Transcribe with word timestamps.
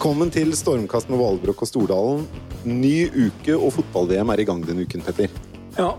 Velkommen 0.00 0.30
til 0.32 0.48
Stormkast 0.56 1.10
med 1.12 1.20
Valbrok 1.20 1.60
og 1.60 1.68
Stordalen. 1.68 2.22
Ny 2.64 3.12
uke 3.12 3.52
og 3.52 3.68
fotball-VM 3.74 4.30
er 4.32 4.40
i 4.40 4.46
gang 4.48 4.62
denne 4.64 4.86
uken, 4.88 5.02
Petter. 5.04 5.28
Ja, 5.76 5.90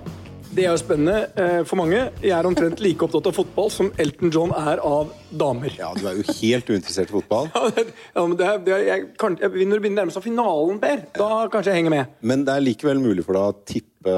det 0.58 0.64
er 0.64 0.72
jo 0.72 0.80
spennende 0.82 1.30
eh, 1.38 1.62
for 1.70 1.78
mange. 1.78 2.10
Jeg 2.26 2.34
er 2.34 2.42
omtrent 2.50 2.82
like 2.82 2.98
opptatt 3.06 3.30
av 3.30 3.38
fotball 3.38 3.70
som 3.70 3.94
Elton 4.02 4.34
John 4.34 4.50
er 4.58 4.82
av 4.82 5.14
damer. 5.30 5.70
Ja, 5.78 5.94
Du 5.94 6.10
er 6.10 6.18
jo 6.18 6.26
helt 6.32 6.66
uinteressert 6.74 7.14
i 7.14 7.16
fotball. 7.20 7.54
Ja, 8.18 8.26
men 8.26 8.34
det 8.40 8.46
er, 8.48 8.58
det 8.66 8.74
er, 8.74 8.82
jeg, 8.88 9.14
kan, 9.22 9.38
jeg, 9.38 9.54
når 9.70 9.78
du 9.78 9.82
begynner 9.86 10.02
å 10.02 10.04
nærme 10.08 10.14
seg 10.18 10.26
finalen, 10.26 10.82
Per, 10.82 11.06
da 11.20 11.30
kanskje 11.54 11.70
jeg 11.70 11.78
henger 11.84 11.94
med. 11.94 12.10
Men 12.26 12.42
det 12.48 12.54
er 12.58 12.66
likevel 12.66 12.98
mulig 13.06 13.22
for 13.28 13.34
deg 13.38 13.46
å 13.52 13.60
tippe 13.70 14.14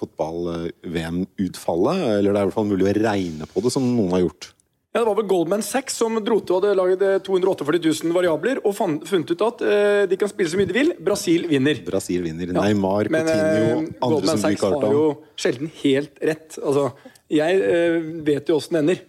fotball-VM-utfallet? 0.00 1.98
Eller 2.16 2.32
det 2.32 2.38
er 2.38 2.40
i 2.40 2.48
hvert 2.48 2.56
fall 2.56 2.72
mulig 2.72 2.88
å 2.88 2.96
regne 3.04 3.44
på 3.52 3.60
det, 3.68 3.76
som 3.76 3.84
noen 3.84 4.16
har 4.16 4.24
gjort? 4.24 4.48
Ja, 4.90 5.00
Det 5.04 5.06
var 5.06 5.18
vel 5.20 5.26
Goldman 5.30 5.62
Sachs 5.62 5.94
som 6.00 6.16
dro 6.24 6.40
til 6.42 6.56
og 6.56 6.64
hadde 6.64 6.74
laget 6.74 7.02
eh, 7.06 7.18
248 7.22 7.78
000 8.08 8.14
variabler 8.16 8.58
og 8.66 8.74
funnet 8.74 9.30
ut 9.30 9.44
at 9.46 9.60
eh, 9.62 10.00
de 10.10 10.16
kan 10.18 10.30
spille 10.32 10.50
så 10.50 10.58
mye 10.58 10.66
de 10.66 10.74
vil. 10.74 10.90
Brasil 10.98 11.46
vinner. 11.50 11.78
Brasil 11.86 12.24
vinner. 12.26 12.50
Ja. 12.50 12.64
Neymar, 12.64 13.06
Men, 13.14 13.28
Coutinho, 13.28 13.68
eh, 13.68 13.76
andre 13.78 14.16
Goldman 14.16 14.34
som 14.34 14.42
Sachs 14.48 14.64
har 14.66 14.96
jo 14.96 15.04
sjelden 15.38 15.70
helt 15.84 16.18
rett. 16.32 16.58
Altså, 16.58 16.88
jeg 17.30 17.62
eh, 17.70 18.00
vet 18.26 18.50
jo 18.50 18.58
åssen 18.58 18.80
det 18.80 18.82
ender. 18.82 19.06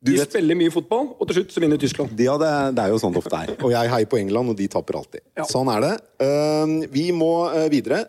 Du 0.00 0.12
De 0.14 0.22
spiller 0.22 0.54
mye 0.54 0.70
fotball, 0.70 1.08
og 1.18 1.26
til 1.28 1.40
slutt 1.40 1.52
så 1.52 1.60
vinner 1.60 1.76
Tyskland. 1.82 2.12
Ja, 2.22 2.38
det, 2.38 2.48
er- 2.48 2.72
det 2.72 2.84
er 2.86 2.92
jo 2.94 3.00
sånn 3.02 3.12
det 3.12 3.20
ofte 3.20 3.40
er. 3.42 3.52
Og 3.58 3.72
jeg 3.74 3.90
heier 3.92 4.08
på 4.08 4.20
England, 4.22 4.54
og 4.54 4.56
de 4.56 4.68
taper 4.70 5.00
alltid. 5.02 5.24
Ja. 5.36 5.44
Sånn 5.50 5.68
er 5.74 5.82
det. 5.84 5.94
Uh, 6.22 6.86
vi 6.94 7.08
må 7.12 7.32
uh, 7.50 7.66
videre. 7.68 8.04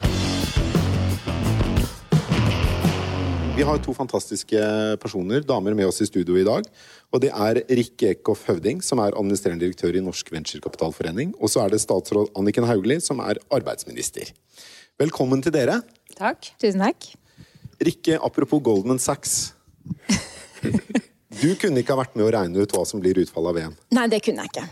Vi 3.59 3.65
har 3.67 3.79
to 3.83 3.91
fantastiske 3.91 4.59
personer, 5.03 5.41
damer, 5.43 5.73
med 5.75 5.89
oss 5.89 5.97
i 5.99 6.05
studio 6.07 6.37
i 6.39 6.45
dag. 6.47 6.63
Og 7.11 7.19
det 7.19 7.27
er 7.35 7.57
Rikke 7.67 8.13
Eckhoff 8.13 8.45
Høvding, 8.47 8.77
som 8.79 9.01
er 9.03 9.11
administrerende 9.19 9.65
direktør 9.65 9.97
i 9.99 10.03
Norsk 10.05 10.29
Venturekapitalforening. 10.31 11.33
Og 11.43 11.51
så 11.51 11.65
er 11.65 11.73
det 11.73 11.81
statsråd 11.83 12.31
Anniken 12.39 12.63
Hauglie, 12.69 13.01
som 13.03 13.19
er 13.19 13.41
arbeidsminister. 13.51 14.31
Velkommen 15.03 15.43
til 15.43 15.51
dere. 15.51 15.81
Takk. 16.15 16.53
Tusen 16.63 16.85
takk. 16.85 17.09
Rikke, 17.83 18.15
apropos 18.23 18.63
Goldman 18.63 19.01
Sachs. 19.03 19.51
Du 21.41 21.49
kunne 21.59 21.83
ikke 21.83 21.97
ha 21.97 21.99
vært 22.05 22.15
med 22.15 22.29
å 22.29 22.31
regne 22.37 22.63
ut 22.63 22.77
hva 22.77 22.85
som 22.87 23.03
blir 23.03 23.19
utfallet 23.25 23.51
av 23.51 23.59
VM. 23.59 23.75
Nei, 23.99 24.05
det 24.15 24.21
kunne 24.23 24.47
jeg 24.47 24.53
ikke. 24.53 24.69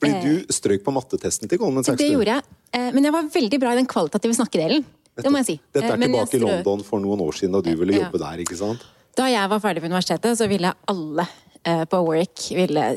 Fordi 0.00 0.24
du 0.24 0.56
strøk 0.56 0.88
på 0.88 0.96
mattetesten 0.96 1.44
til 1.44 1.60
Goldman 1.60 1.84
Sachs. 1.84 2.00
Det 2.00 2.08
gjorde 2.08 2.38
jeg. 2.38 2.48
Eh, 2.72 2.88
Men 2.96 3.04
jeg 3.04 3.18
var 3.18 3.28
veldig 3.36 3.60
bra 3.60 3.76
i 3.76 3.82
den 3.82 3.92
kvalitative 3.98 4.40
snakkedelen. 4.40 4.88
Det 5.22 5.32
må 5.32 5.38
jeg 5.42 5.46
si. 5.46 5.56
Dette 5.72 5.84
Eh, 5.86 5.92
er 5.92 5.98
jeg 5.98 6.10
tilbake 6.10 6.34
i 6.36 6.40
London 6.44 6.82
for 6.84 7.00
noen 7.00 7.20
år 7.20 7.32
siden, 7.38 7.52
da 7.52 7.60
du 7.60 7.70
ville 7.76 7.94
jobbe 8.00 8.18
der, 8.18 8.38
ikke 8.44 8.56
sant? 8.58 8.84
Da 9.16 9.26
jeg 9.30 9.48
var 9.50 9.60
ferdig 9.60 9.82
på 9.82 9.88
universitetet, 9.90 10.38
så 10.38 10.46
ville 10.48 10.72
alle 10.88 11.26
eh, 11.64 11.84
på 11.84 12.00
Warwick 12.06 12.46
ville 12.56 12.96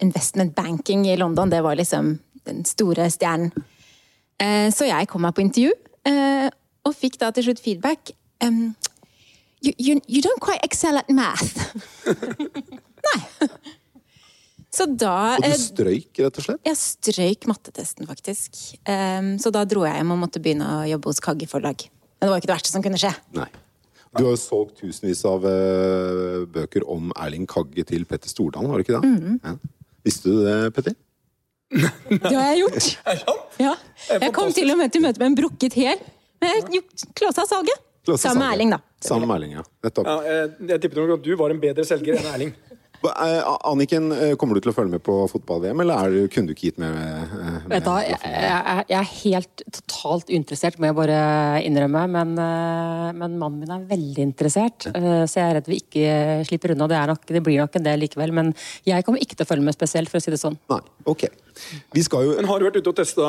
Investment 0.00 0.54
banking 0.54 1.06
i 1.08 1.16
London, 1.16 1.50
det 1.50 1.62
var 1.62 1.74
liksom 1.78 2.18
den 2.44 2.64
store 2.64 3.08
stjernen. 3.10 3.52
Eh, 4.40 4.70
Så 4.74 4.84
jeg 4.88 5.08
kom 5.08 5.22
meg 5.22 5.34
på 5.34 5.40
intervju, 5.44 5.72
eh, 6.04 6.48
og 6.84 6.94
fikk 6.98 7.18
da 7.18 7.30
til 7.30 7.44
slutt 7.44 7.60
feedback. 7.62 8.10
Um, 8.42 8.74
you, 9.62 9.72
you, 9.78 10.00
you 10.08 10.20
don't 10.20 10.40
quite 10.40 10.58
excel 10.64 10.96
at 10.98 11.08
math. 11.08 11.72
Nei. 13.06 13.48
Så 14.72 14.86
da 14.88 15.36
Og 15.36 15.44
eh, 15.44 15.52
du 15.52 15.60
strøyk, 15.60 16.10
rett 16.24 16.38
og 16.40 16.46
slett? 16.46 16.62
Jeg 16.64 16.78
strøyk 16.80 17.48
mattetesten, 17.50 18.08
faktisk. 18.08 18.56
Um, 18.88 19.34
så 19.42 19.52
da 19.52 19.66
dro 19.68 19.84
jeg 19.84 19.98
hjem 20.00 20.14
og 20.14 20.22
måtte 20.22 20.40
begynne 20.42 20.68
å 20.78 20.86
jobbe 20.88 21.12
hos 21.12 21.20
Kagge 21.24 21.48
forlag. 21.50 21.84
Men 22.16 22.24
det 22.24 22.32
var 22.32 22.40
ikke 22.40 22.48
det 22.48 22.56
verste 22.56 22.72
som 22.72 22.84
kunne 22.84 23.00
skje. 23.00 23.12
Nei. 23.36 23.50
Du 24.12 24.24
har 24.26 24.32
jo 24.34 24.40
solgt 24.40 24.80
tusenvis 24.80 25.22
av 25.28 25.44
uh, 25.44 26.42
bøker 26.52 26.84
om 26.88 27.12
Erling 27.20 27.46
Kagge 27.48 27.84
til 27.88 28.04
Petter 28.08 28.32
Stordalen, 28.32 28.72
har 28.72 28.80
du 28.80 28.86
ikke 28.86 28.98
det? 28.98 29.12
Mhm. 29.12 29.38
Ja. 29.44 29.54
Visste 30.02 30.32
du 30.32 30.40
det, 30.44 30.56
Petter? 30.76 30.96
Det 32.10 32.32
har 32.34 32.50
jeg 32.52 32.64
gjort! 32.64 32.88
Ja. 33.62 33.76
Jeg 34.10 34.32
kom 34.34 34.50
til 34.56 34.72
og 34.72 34.78
med 34.80 34.90
til 34.92 35.04
møte 35.04 35.20
med 35.20 35.30
en 35.30 35.36
brukket 35.38 35.76
hæl. 35.78 36.00
Men 36.42 36.72
jeg 36.74 36.82
klåsa 37.14 37.44
salget. 37.46 37.78
Sammen 38.18 38.40
med. 38.42 38.48
Erling, 38.56 38.72
da. 38.74 38.80
Sammen 39.04 39.28
med 39.30 39.36
Erling, 39.36 39.52
ja. 39.60 39.62
Nettopp. 39.84 40.08
Ja, 40.08 40.16
jeg, 40.26 40.48
jeg 40.72 40.82
tippet 40.82 40.98
nok 40.98 41.12
at 41.20 41.26
du 41.28 41.36
var 41.38 41.54
en 41.54 41.60
bedre 41.62 41.84
selger 41.86 42.18
enn 42.18 42.26
Erling. 42.32 42.50
Eh, 43.04 43.56
Anniken, 43.64 44.12
eh, 44.12 44.34
kommer 44.36 44.54
du 44.54 44.62
til 44.62 44.72
å 44.72 44.76
følge 44.76 44.94
med 44.94 45.02
på 45.02 45.16
fotball-VM, 45.30 45.80
eller 45.82 46.06
er 46.06 46.28
kunne 46.30 46.50
du 46.50 46.54
ikke 46.54 46.68
gitt 46.70 46.78
med, 46.78 46.94
eh, 46.94 47.51
Vet 47.70 47.84
du 47.86 47.90
jeg, 48.02 48.18
jeg, 48.22 48.84
jeg 48.90 48.98
er 48.98 49.10
helt 49.12 49.62
totalt 49.78 50.30
uinteressert, 50.32 50.78
må 50.80 50.88
jeg 50.88 50.96
bare 50.98 51.18
innrømme. 51.66 52.04
Men, 52.12 52.34
eh, 52.42 53.12
men 53.18 53.38
mannen 53.40 53.60
min 53.62 53.74
er 53.74 53.86
veldig 53.90 54.26
interessert, 54.26 54.88
eh, 54.92 55.22
så 55.28 55.38
jeg 55.38 55.46
er 55.46 55.56
redd 55.58 55.70
vi 55.70 55.80
ikke 55.82 56.16
slipper 56.48 56.74
unna. 56.74 56.88
Det, 56.90 56.98
er 56.98 57.12
nok, 57.12 57.24
det 57.28 57.44
blir 57.44 57.62
nok 57.62 57.78
en 57.78 57.86
del 57.86 58.02
likevel. 58.02 58.34
Men 58.34 58.52
jeg 58.88 59.06
kommer 59.06 59.22
ikke 59.22 59.38
til 59.38 59.46
å 59.46 59.52
følge 59.52 59.68
med 59.68 59.78
spesielt, 59.78 60.12
for 60.12 60.20
å 60.20 60.24
si 60.24 60.34
det 60.34 60.42
sånn. 60.42 60.58
Nei, 60.72 60.82
ok. 61.10 61.28
Vi 61.92 62.00
skal 62.00 62.24
jo 62.24 62.36
Men 62.38 62.46
har 62.48 62.62
du 62.62 62.64
vært 62.64 62.78
ute 62.80 62.88
og 62.88 62.96
testa 62.96 63.26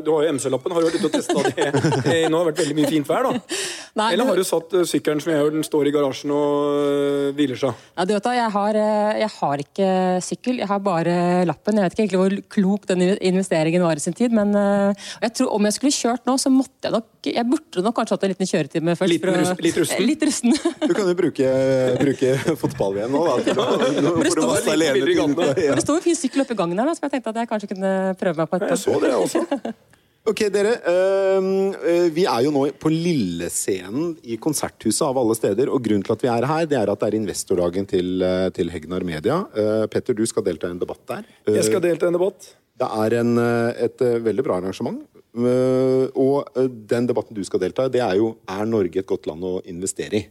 Du 0.00 0.06
har 0.14 0.24
jo 0.24 0.30
MC-lappen. 0.32 0.72
Har 0.72 0.80
du 0.80 0.86
vært 0.88 0.96
ute 0.96 1.10
og 1.10 1.12
testa 1.12 1.42
det? 1.44 1.66
Eh, 2.12 2.24
Nå 2.32 2.38
har 2.38 2.48
det 2.48 2.52
vært 2.52 2.62
veldig 2.62 2.76
mye 2.78 2.88
fint 2.88 3.08
vær, 3.08 3.26
da. 3.26 3.58
Nei, 4.00 4.06
Eller 4.14 4.30
har 4.30 4.38
du 4.38 4.44
satt 4.46 4.72
sykkelen 4.88 5.20
som 5.22 5.30
jeg 5.32 5.42
gjør, 5.42 5.52
den 5.54 5.66
står 5.66 5.88
i 5.88 5.92
garasjen 5.94 6.32
og 6.34 7.36
hviler 7.36 7.58
seg? 7.60 7.84
Ja, 7.94 8.06
du 8.08 8.14
vet 8.14 8.24
da, 8.24 8.32
jeg, 8.36 8.48
har, 8.54 8.78
jeg 9.20 9.30
har 9.36 9.62
ikke 9.62 9.88
sykkel, 10.24 10.62
jeg 10.62 10.70
har 10.70 10.80
bare 10.84 11.14
lappen. 11.48 11.78
Jeg 11.78 11.86
vet 11.86 11.96
ikke 11.96 12.04
egentlig 12.06 12.22
hvor 12.22 12.36
klok 12.56 12.88
den 12.90 13.04
investeringen 13.20 13.82
var 13.84 13.98
i 13.98 14.02
sin 14.04 14.14
tid, 14.16 14.32
men 14.32 14.54
eh, 14.56 15.06
jeg 15.22 15.34
tror 15.38 15.52
om 15.56 15.68
jeg 15.68 15.76
skulle 15.76 15.92
kjørt 15.96 16.26
nå, 16.28 16.36
så 16.40 16.52
måtte 16.52 16.88
jeg 16.88 16.94
nok 16.96 17.08
Jeg 17.32 17.46
burde 17.46 17.84
nok 17.86 17.94
kanskje 17.96 18.16
hatt 18.16 18.24
en 18.26 18.32
liten 18.32 18.48
kjøretime 18.50 18.96
først. 18.98 19.12
Litt, 19.12 19.26
å- 19.28 19.36
rus- 19.36 19.62
litt 19.62 19.76
rusten. 19.78 20.06
Litt 20.08 20.24
rusten. 20.26 20.56
Du 20.88 20.94
kan 20.96 21.06
jo 21.06 21.14
bruke, 21.18 21.52
bruke 22.00 22.32
fotball-VM 22.64 23.14
nå, 23.14 23.22
da. 23.28 23.36
Å, 23.62 23.78
for 23.86 24.26
å 24.26 24.34
står 24.34 24.50
vasse 24.50 24.74
alene 24.74 25.06
ja. 25.62 25.74
Det 25.76 25.84
står 25.86 26.00
en 26.00 26.06
fin 26.08 26.18
sykkel 26.18 26.42
oppi 26.46 26.58
gangen 26.58 26.78
her, 26.82 26.90
da, 26.90 26.96
så 26.98 27.06
jeg 27.06 27.16
tenkte 27.18 27.34
at 27.34 27.42
jeg 27.44 27.52
kanskje 27.54 27.72
kunne 27.76 27.94
prøve 28.18 28.42
meg 28.42 28.50
på 28.50 28.58
et 28.60 28.68
Jeg 28.72 28.82
så 28.86 28.98
det, 29.02 29.14
også. 29.14 29.46
Ok, 30.22 30.38
dere. 30.54 30.76
øh, 30.86 32.10
vi 32.14 32.22
er 32.30 32.44
jo 32.44 32.52
nå 32.54 32.60
på 32.78 32.90
Lillescenen 32.94 34.12
i 34.22 34.36
Konserthuset 34.38 35.02
av 35.08 35.18
alle 35.18 35.34
steder. 35.34 35.66
Og 35.74 35.82
grunnen 35.82 36.04
til 36.06 36.14
at 36.14 36.22
vi 36.22 36.30
er 36.30 36.46
her, 36.46 36.68
det 36.70 36.78
er 36.78 36.92
at 36.92 37.00
det 37.02 37.08
er 37.08 37.16
investordagen 37.18 37.88
til, 37.90 38.22
øh, 38.22 38.46
til 38.54 38.70
Hegnar 38.70 39.02
Media. 39.02 39.40
Uh, 39.50 39.86
Petter, 39.90 40.14
du 40.14 40.22
skal 40.30 40.44
delta 40.46 40.70
i 40.70 40.76
en 40.76 40.78
debatt 40.78 41.02
der. 41.10 41.26
Jeg 41.50 41.66
skal 41.66 41.82
delta 41.82 42.06
i 42.06 42.12
en 42.12 42.18
debatt. 42.20 42.52
Det 42.82 42.88
er 42.90 43.18
en, 43.20 43.36
øh, 43.38 43.84
et 43.86 44.02
øh, 44.02 44.18
veldig 44.24 44.44
bra 44.46 44.58
arrangement. 44.58 45.02
Uh, 45.32 46.10
og 46.12 46.50
den 46.90 47.06
debatten 47.08 47.32
du 47.32 47.40
skal 47.46 47.62
delta 47.62 47.86
i, 47.88 47.92
det 47.94 48.02
er 48.04 48.18
jo 48.18 48.34
er 48.44 48.66
Norge 48.68 49.00
et 49.00 49.08
godt 49.08 49.24
land 49.30 49.46
å 49.48 49.62
investere 49.64 50.18
i. 50.18 50.26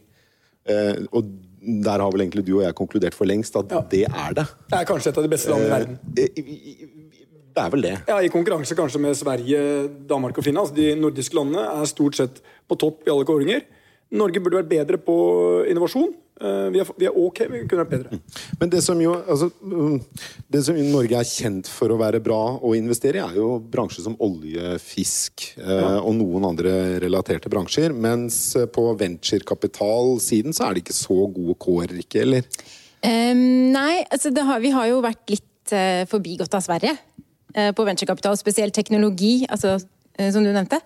Og 1.10 1.26
der 1.62 2.02
har 2.02 2.10
vel 2.10 2.24
egentlig 2.24 2.44
du 2.46 2.56
og 2.58 2.64
jeg 2.64 2.74
konkludert 2.78 3.14
for 3.14 3.28
lengst 3.28 3.56
at 3.58 3.70
det 3.90 4.04
er 4.08 4.34
det. 4.36 4.46
Det 4.70 4.78
er 4.80 4.88
kanskje 4.88 5.12
et 5.12 5.20
av 5.20 5.26
de 5.26 5.30
beste 5.30 5.50
landene 5.52 5.68
i 5.68 5.74
verden. 5.76 5.98
Eh, 6.16 6.88
Det 7.52 7.60
er 7.60 7.70
vel 7.70 7.82
det. 7.84 7.96
Ja, 8.08 8.16
I 8.24 8.30
konkurranse 8.32 8.74
kanskje 8.74 8.98
med 8.98 9.14
Sverige, 9.14 9.88
Danmark 10.08 10.38
og 10.38 10.44
Finland. 10.44 10.70
Altså, 10.70 10.74
de 10.74 10.94
nordiske 10.96 11.36
landene 11.36 11.66
er 11.82 11.84
stort 11.84 12.16
sett 12.16 12.40
på 12.68 12.78
topp 12.80 13.02
i 13.06 13.10
alle 13.12 13.26
kåringer. 13.28 13.60
Norge 14.10 14.40
burde 14.40 14.62
vært 14.62 14.70
bedre 14.70 14.96
på 14.96 15.16
innovasjon. 15.68 16.14
Eh, 16.42 16.68
Vi 16.74 16.80
er, 16.82 16.88
vi 16.98 17.06
er 17.06 17.18
ok, 17.18 17.40
vi 17.50 17.62
kunne 17.70 17.84
vært 17.84 17.92
bedre. 17.92 18.18
Men 18.60 18.72
det 18.72 18.82
som 18.84 18.98
jo 19.00 19.14
altså, 19.20 19.50
mm, 19.62 20.00
Det 20.50 20.62
som 20.66 20.78
Norge 20.90 21.20
er 21.20 21.28
kjent 21.28 21.70
for 21.70 21.94
å 21.94 21.98
være 22.00 22.22
bra 22.24 22.40
å 22.58 22.74
investere 22.78 23.20
i, 23.20 23.22
er 23.22 23.38
jo 23.38 23.60
bransjer 23.72 24.06
som 24.08 24.18
olje, 24.22 24.74
fisk 24.82 25.52
eh, 25.60 25.98
og 26.00 26.14
noen 26.18 26.48
andre 26.50 26.74
relaterte 27.02 27.52
bransjer. 27.52 27.94
Mens 27.94 28.40
eh, 28.58 28.66
på 28.66 28.88
venturekapitalsiden 28.98 30.56
så 30.56 30.66
er 30.66 30.74
det 30.74 30.84
ikke 30.86 30.98
så 30.98 31.20
gode 31.30 31.56
kår, 31.62 31.96
ikke, 32.02 32.26
eller? 32.26 32.46
Um, 33.02 33.72
nei, 33.74 34.04
altså 34.14 34.30
det 34.30 34.44
har, 34.46 34.60
vi 34.62 34.70
har 34.70 34.86
jo 34.86 35.00
vært 35.02 35.32
litt 35.32 35.72
uh, 35.74 36.04
forbigått 36.06 36.52
av 36.54 36.62
Sverige 36.62 36.92
uh, 36.94 37.72
på 37.74 37.86
venturekapital, 37.86 38.36
spesielt 38.38 38.76
teknologi, 38.76 39.40
altså, 39.50 39.74
uh, 39.80 40.28
som 40.30 40.46
du 40.46 40.52
nevnte. 40.52 40.78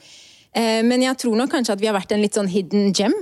Eh, 0.56 0.82
men 0.86 1.04
jeg 1.04 1.18
tror 1.20 1.36
nok 1.36 1.52
kanskje 1.52 1.76
at 1.76 1.82
vi 1.82 1.88
har 1.90 1.96
vært 1.96 2.14
en 2.16 2.22
litt 2.22 2.36
sånn 2.36 2.48
hidden 2.50 2.92
gem. 2.96 3.14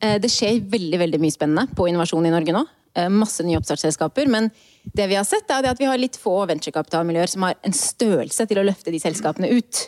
Eh, 0.00 0.18
det 0.20 0.30
skjer 0.32 0.60
veldig 0.70 1.00
veldig 1.00 1.20
mye 1.22 1.34
spennende 1.34 1.76
på 1.76 1.88
innovasjon 1.90 2.26
i 2.28 2.32
Norge 2.34 2.54
nå. 2.56 2.64
Eh, 2.96 3.08
masse 3.12 3.44
nye 3.44 3.58
oppstartsselskaper. 3.60 4.28
Men 4.32 4.50
det 4.96 5.08
vi 5.10 5.18
har 5.18 5.24
sett, 5.28 5.50
er 5.50 5.68
at 5.70 5.80
vi 5.80 5.88
har 5.88 6.00
litt 6.00 6.18
få 6.20 6.38
venturekapitalmiljøer 6.50 7.32
som 7.32 7.46
har 7.46 7.56
en 7.66 7.76
størrelse 7.76 8.48
til 8.48 8.60
å 8.60 8.66
løfte 8.66 8.94
de 8.94 9.00
selskapene 9.02 9.50
ut. 9.52 9.86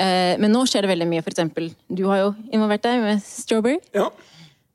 Eh, 0.00 0.34
men 0.40 0.52
nå 0.52 0.64
skjer 0.66 0.84
det 0.84 0.92
veldig 0.94 1.08
mye. 1.10 1.24
For 1.24 1.34
eksempel, 1.34 1.72
du 1.88 2.06
har 2.10 2.22
jo 2.22 2.30
involvert 2.50 2.84
deg 2.86 3.02
med 3.04 3.24
Strawberry. 3.24 3.80
Ja. 3.96 4.10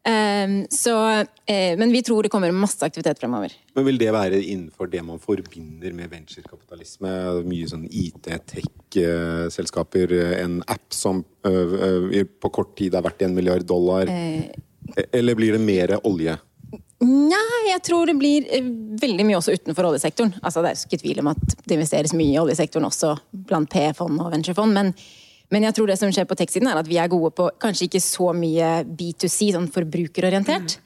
Ehm, 0.09 0.56
så, 0.73 0.95
eh, 1.45 1.77
men 1.79 1.91
vi 1.94 2.01
tror 2.06 2.23
det 2.23 2.31
kommer 2.33 2.51
masse 2.56 2.85
aktivitet 2.85 3.19
fremover. 3.21 3.50
Men 3.77 3.85
vil 3.85 4.01
det 4.01 4.11
være 4.15 4.38
innenfor 4.41 4.85
det 4.91 5.03
man 5.06 5.19
forbinder 5.21 5.91
med 5.95 6.09
venturekapitalisme? 6.13 7.09
Mye 7.47 7.67
sånn 7.69 7.88
IT-tech-selskaper, 7.88 10.07
en 10.41 10.63
app 10.67 10.94
som 10.94 11.23
på 11.44 12.50
kort 12.53 12.77
tid 12.79 12.95
er 12.95 13.01
verdt 13.06 13.21
en 13.25 13.35
milliard 13.38 13.65
dollar? 13.67 14.06
Eller 15.13 15.35
blir 15.38 15.51
det 15.56 15.63
mer 15.63 15.89
olje? 16.07 16.38
Nei, 17.00 17.69
jeg 17.69 17.79
tror 17.88 18.09
det 18.09 18.17
blir 18.19 18.47
eh, 18.51 18.65
veldig 19.00 19.23
mye 19.23 19.38
også 19.39 19.53
utenfor 19.56 19.88
oljesektoren. 19.88 20.33
Altså, 20.44 20.59
det 20.63 20.73
er 20.73 20.81
ikke 20.83 21.00
tvil 21.00 21.21
om 21.23 21.29
at 21.31 21.56
det 21.63 21.77
investeres 21.77 22.13
mye 22.17 22.33
i 22.33 22.41
oljesektoren 22.41 22.89
også 22.89 23.13
blant 23.47 23.71
P-fond 23.71 24.19
og 24.19 24.33
venturefond. 24.33 24.75
Men, 24.75 24.91
men 25.50 25.66
jeg 25.66 25.75
tror 25.78 25.90
det 25.90 25.98
som 25.98 26.12
skjer 26.13 26.28
på 26.30 26.38
tech-siden, 26.38 26.69
er 26.69 26.80
at 26.81 26.90
vi 26.90 27.00
er 27.01 27.10
gode 27.10 27.31
på 27.38 27.50
kanskje 27.62 27.88
ikke 27.88 28.04
så 28.04 28.30
mye 28.38 28.84
B2C, 28.86 29.51
sånn 29.56 29.69
forbrukerorientert. 29.74 30.78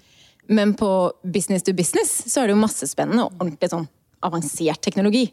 Men 0.48 0.74
på 0.80 0.90
business 1.24 1.64
to 1.64 1.76
business 1.76 2.12
så 2.32 2.42
er 2.42 2.50
det 2.50 2.56
jo 2.56 2.64
masse 2.64 2.88
spennende 2.88 3.28
og 3.28 3.36
ordentlig 3.40 3.72
sånn 3.72 3.88
avansert 4.24 4.82
teknologi. 4.84 5.26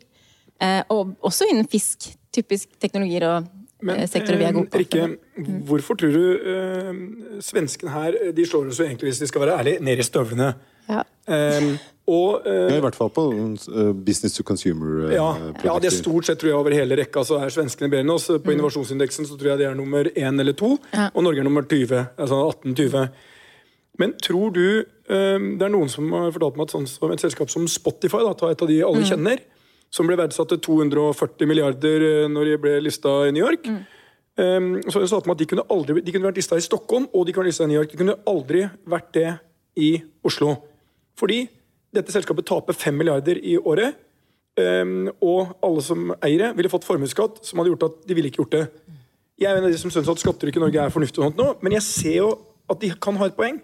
Eh, 0.61 0.83
og 0.93 1.15
også 1.27 1.49
innen 1.51 1.69
fisk. 1.71 2.11
Typisk 2.31 2.77
teknologier 2.79 3.25
og 3.27 3.47
men, 3.83 4.05
sektorer 4.07 4.39
vi 4.39 4.45
er 4.47 4.55
gode 4.55 4.71
på. 4.71 4.81
Rikke, 4.83 5.07
hvorfor 5.67 5.99
tror 5.99 6.13
du 6.15 6.51
eh, 6.53 6.91
svenskene 7.43 7.95
her 7.95 8.19
de 8.37 8.45
slår 8.47 8.71
oss 8.71 8.79
jo 8.83 8.87
egentlig, 8.87 9.11
hvis 9.11 9.23
de 9.25 9.31
skal 9.31 9.47
være 9.47 9.57
ærlige, 9.63 9.81
ned 9.87 10.03
i 10.03 10.07
støvlene? 10.07 10.53
Ja. 10.91 11.03
Um, 11.31 11.73
og, 12.11 12.47
uh, 12.47 12.67
ja, 12.67 12.77
I 12.79 12.83
hvert 12.83 12.97
fall 12.99 13.11
på 13.15 13.25
uh, 13.31 13.91
business 13.95 14.35
to 14.35 14.45
consumer-produkter. 14.47 15.15
ja, 15.15 15.29
ja, 15.67 15.75
det 15.83 15.91
er 15.91 15.95
stort 15.95 16.27
sett 16.27 16.41
tror 16.41 16.51
jeg 16.51 16.59
over 16.59 16.75
hele 16.75 16.99
rekka 16.99 17.23
så 17.27 17.39
er 17.45 17.53
svenskene 17.55 17.91
bedre 17.93 18.07
enn 18.07 18.15
oss. 18.15 18.27
På 18.33 18.51
mm. 18.51 18.55
innovasjonsindeksen 18.57 19.29
så 19.29 19.39
tror 19.39 19.53
jeg 19.53 19.63
de 19.63 19.69
er 19.69 19.77
nummer 19.79 20.11
én 20.11 20.43
eller 20.43 20.57
to, 20.59 20.75
ja. 20.95 21.11
og 21.15 21.27
Norge 21.27 21.45
er 21.45 21.47
nummer 21.47 21.67
20. 21.71 22.03
Altså 22.21 22.41
18-20. 22.65 23.13
Men 24.01 24.17
tror 24.23 24.55
du 24.55 24.65
Det 25.11 25.65
er 25.67 25.73
noen 25.73 25.89
som 25.91 26.07
har 26.15 26.29
fortalt 26.31 26.55
meg 26.55 26.69
at 26.69 26.73
sånn 26.77 26.85
som 26.87 27.11
et 27.11 27.23
selskap 27.23 27.51
som 27.51 27.65
Spotify, 27.67 28.21
da, 28.23 28.31
ta 28.39 28.53
et 28.53 28.61
av 28.63 28.69
de 28.71 28.77
alle 28.87 29.03
mm. 29.03 29.09
kjenner, 29.09 29.41
som 29.91 30.07
ble 30.07 30.15
verdsatt 30.21 30.53
til 30.53 30.61
240 30.79 31.51
milliarder 31.51 32.05
når 32.31 32.53
de 32.53 32.61
ble 32.63 32.77
lista 32.87 33.17
i 33.27 33.33
New 33.35 33.43
York. 33.43 33.67
Mm. 33.67 34.79
Så 34.87 35.03
sa 35.11 35.19
at 35.19 35.27
de 35.27 35.49
kunne, 35.51 35.67
aldri, 35.75 35.99
de 36.07 36.15
kunne 36.15 36.31
vært 36.31 36.39
lista 36.39 36.57
i 36.57 36.63
Stockholm 36.63 37.09
og 37.11 37.27
de 37.27 37.35
kunne 37.35 37.49
vært 37.49 37.53
lista 37.53 37.67
i 37.67 37.73
New 37.73 37.81
York. 37.81 37.91
De 37.91 37.99
kunne 37.99 38.19
aldri 38.31 38.63
vært 38.89 39.11
det 39.19 39.33
i 39.83 39.91
Oslo. 40.27 40.55
Fordi 41.19 41.43
dette 41.95 42.15
selskapet 42.15 42.47
taper 42.47 42.77
5 42.77 42.97
milliarder 42.97 43.41
i 43.43 43.57
året. 43.59 43.99
Um, 44.61 45.09
og 45.25 45.55
alle 45.65 45.83
som 45.85 46.11
eier 46.19 46.43
det, 46.43 46.51
ville 46.59 46.71
fått 46.73 46.87
formuesskatt 46.87 47.39
som 47.47 47.61
hadde 47.61 47.73
gjort 47.73 47.87
at 47.87 48.01
de 48.09 48.17
ville 48.19 48.31
ikke 48.31 48.43
gjort 48.43 48.57
det. 48.57 48.65
Jeg 49.41 49.49
er 49.49 49.57
en 49.57 49.67
av 49.69 49.73
de 49.73 49.81
som 49.81 49.93
syns 49.93 50.11
at 50.11 50.21
skattetrykket 50.21 50.61
i 50.61 50.65
Norge 50.67 50.85
er 50.85 50.93
fornuftig, 50.93 51.23
og 51.23 51.31
sånt 51.31 51.41
nå, 51.41 51.53
men 51.65 51.77
jeg 51.79 51.87
ser 51.87 52.17
jo 52.19 52.31
at 52.71 52.81
de 52.83 52.91
kan 53.03 53.17
ha 53.17 53.31
et 53.31 53.37
poeng. 53.39 53.61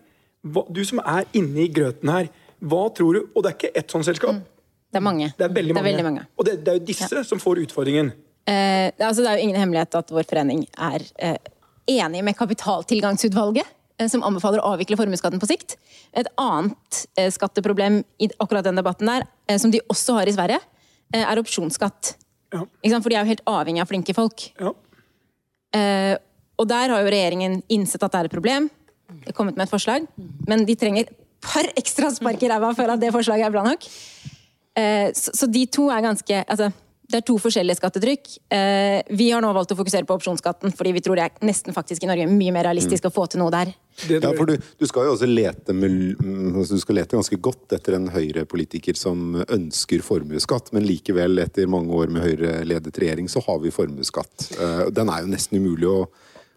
Du 0.72 0.80
som 0.86 1.02
er 1.02 1.26
inne 1.36 1.66
i 1.66 1.70
grøten 1.74 2.10
her, 2.10 2.30
hva 2.64 2.86
tror 2.96 3.18
du 3.18 3.24
Og 3.34 3.42
det 3.44 3.50
er 3.50 3.56
ikke 3.58 3.76
ett 3.76 3.92
sånt 3.92 4.06
selskap. 4.06 4.38
Mm. 4.38 4.44
Det 4.86 5.00
er 5.00 5.04
mange. 5.04 5.26
Det 5.36 5.44
er 5.44 5.52
veldig 5.52 5.74
mange. 5.74 5.82
Det 5.82 5.82
er 5.82 5.90
veldig 5.90 6.06
mange. 6.06 6.22
Og 6.38 6.46
det, 6.46 6.54
det, 6.64 6.72
er 6.72 6.78
jo 6.78 6.84
disse 6.88 7.08
ja. 7.10 7.24
som 7.26 7.42
får 7.42 7.60
utfordringen. 7.66 8.12
Eh, 8.48 8.86
altså 8.96 9.24
det 9.24 9.28
er 9.28 9.40
jo 9.40 9.48
ingen 9.48 9.58
hemmelighet 9.60 9.98
at 9.98 10.12
vår 10.14 10.28
forening 10.30 10.62
er 10.72 11.04
eh, 11.18 11.50
enig 11.98 12.22
med 12.24 12.38
kapitaltilgangsutvalget 12.38 13.75
som 14.10 14.24
anbefaler 14.26 14.60
å 14.60 14.74
avvikle 14.74 14.98
formuesskatten 15.00 15.40
på 15.40 15.48
sikt. 15.48 15.76
Et 16.16 16.28
annet 16.40 17.02
eh, 17.16 17.30
skatteproblem 17.32 18.02
i 18.22 18.28
akkurat 18.42 18.66
den 18.66 18.78
debatten 18.78 19.08
der, 19.08 19.26
eh, 19.48 19.58
som 19.62 19.72
de 19.72 19.80
også 19.92 20.18
har 20.18 20.28
i 20.28 20.34
Sverige, 20.36 20.60
er 21.16 21.38
opsjonsskatt. 21.38 22.16
Ja. 22.52 22.64
For 22.98 23.08
de 23.08 23.16
er 23.16 23.22
jo 23.22 23.30
helt 23.30 23.44
avhengig 23.48 23.82
av 23.84 23.88
flinke 23.88 24.14
folk. 24.16 24.48
Ja. 24.58 24.72
Og 26.56 26.66
der 26.66 26.90
har 26.90 27.04
jo 27.04 27.12
regjeringen 27.12 27.60
innsett 27.70 28.02
at 28.02 28.10
det 28.10 28.18
er 28.18 28.28
et 28.28 28.34
problem, 28.34 28.66
kommet 29.36 29.54
med 29.54 29.66
et 29.66 29.70
forslag, 29.70 30.08
men 30.48 30.64
de 30.66 30.74
trenger 30.78 31.04
et 31.04 31.12
par 31.44 31.68
ekstra 31.78 32.10
spark 32.10 32.42
i 32.42 32.50
ræva 32.50 32.72
for 32.74 32.90
at 32.90 33.02
det 33.02 33.12
forslaget 33.14 33.46
er 33.46 33.54
bra 33.54 33.62
nok. 33.68 33.86
Så 35.14 35.46
de 35.52 35.62
to 35.70 35.86
er 35.94 36.02
ganske 36.08 36.40
altså, 36.42 36.72
det 37.06 37.20
er 37.20 37.24
to 37.26 37.36
forskjellige 37.38 37.78
skattetrykk. 37.78 38.30
Eh, 38.52 39.00
vi 39.14 39.28
har 39.30 39.42
nå 39.42 39.52
valgt 39.54 39.72
å 39.74 39.78
fokusere 39.78 40.06
på 40.08 40.16
opsjonsskatten, 40.18 40.72
fordi 40.74 40.94
vi 40.96 41.02
tror 41.04 41.18
det 41.18 41.26
er 41.28 41.46
nesten 41.46 41.74
faktisk 41.76 42.02
i 42.02 42.10
Norge 42.10 42.26
mye 42.30 42.54
mer 42.54 42.66
realistisk 42.66 43.06
mm. 43.06 43.10
å 43.10 43.14
få 43.14 43.26
til 43.30 43.42
noe 43.44 43.54
der. 43.54 43.70
Ja, 44.10 44.32
for 44.36 44.50
du, 44.50 44.56
du, 44.58 44.84
skal 44.90 45.06
jo 45.06 45.14
også 45.14 45.28
lete, 45.30 45.72
med, 45.72 46.18
altså 46.50 46.76
du 46.76 46.82
skal 46.82 46.98
lete 46.98 47.16
ganske 47.16 47.38
godt 47.40 47.76
etter 47.78 47.96
en 47.96 48.10
Høyre-politiker 48.12 48.98
som 48.98 49.38
ønsker 49.46 50.02
formuesskatt, 50.04 50.72
men 50.76 50.84
likevel, 50.88 51.38
etter 51.46 51.70
mange 51.70 51.94
år 51.96 52.12
med 52.12 52.26
Høyre-ledet 52.26 52.98
regjering, 53.00 53.30
så 53.32 53.40
har 53.46 53.62
vi 53.62 53.72
formuesskatt. 53.74 54.50
Eh, 54.58 54.86
den 54.96 55.12
er 55.12 55.22
jo 55.22 55.32
nesten 55.32 55.62
umulig 55.62 55.88
å 55.92 56.00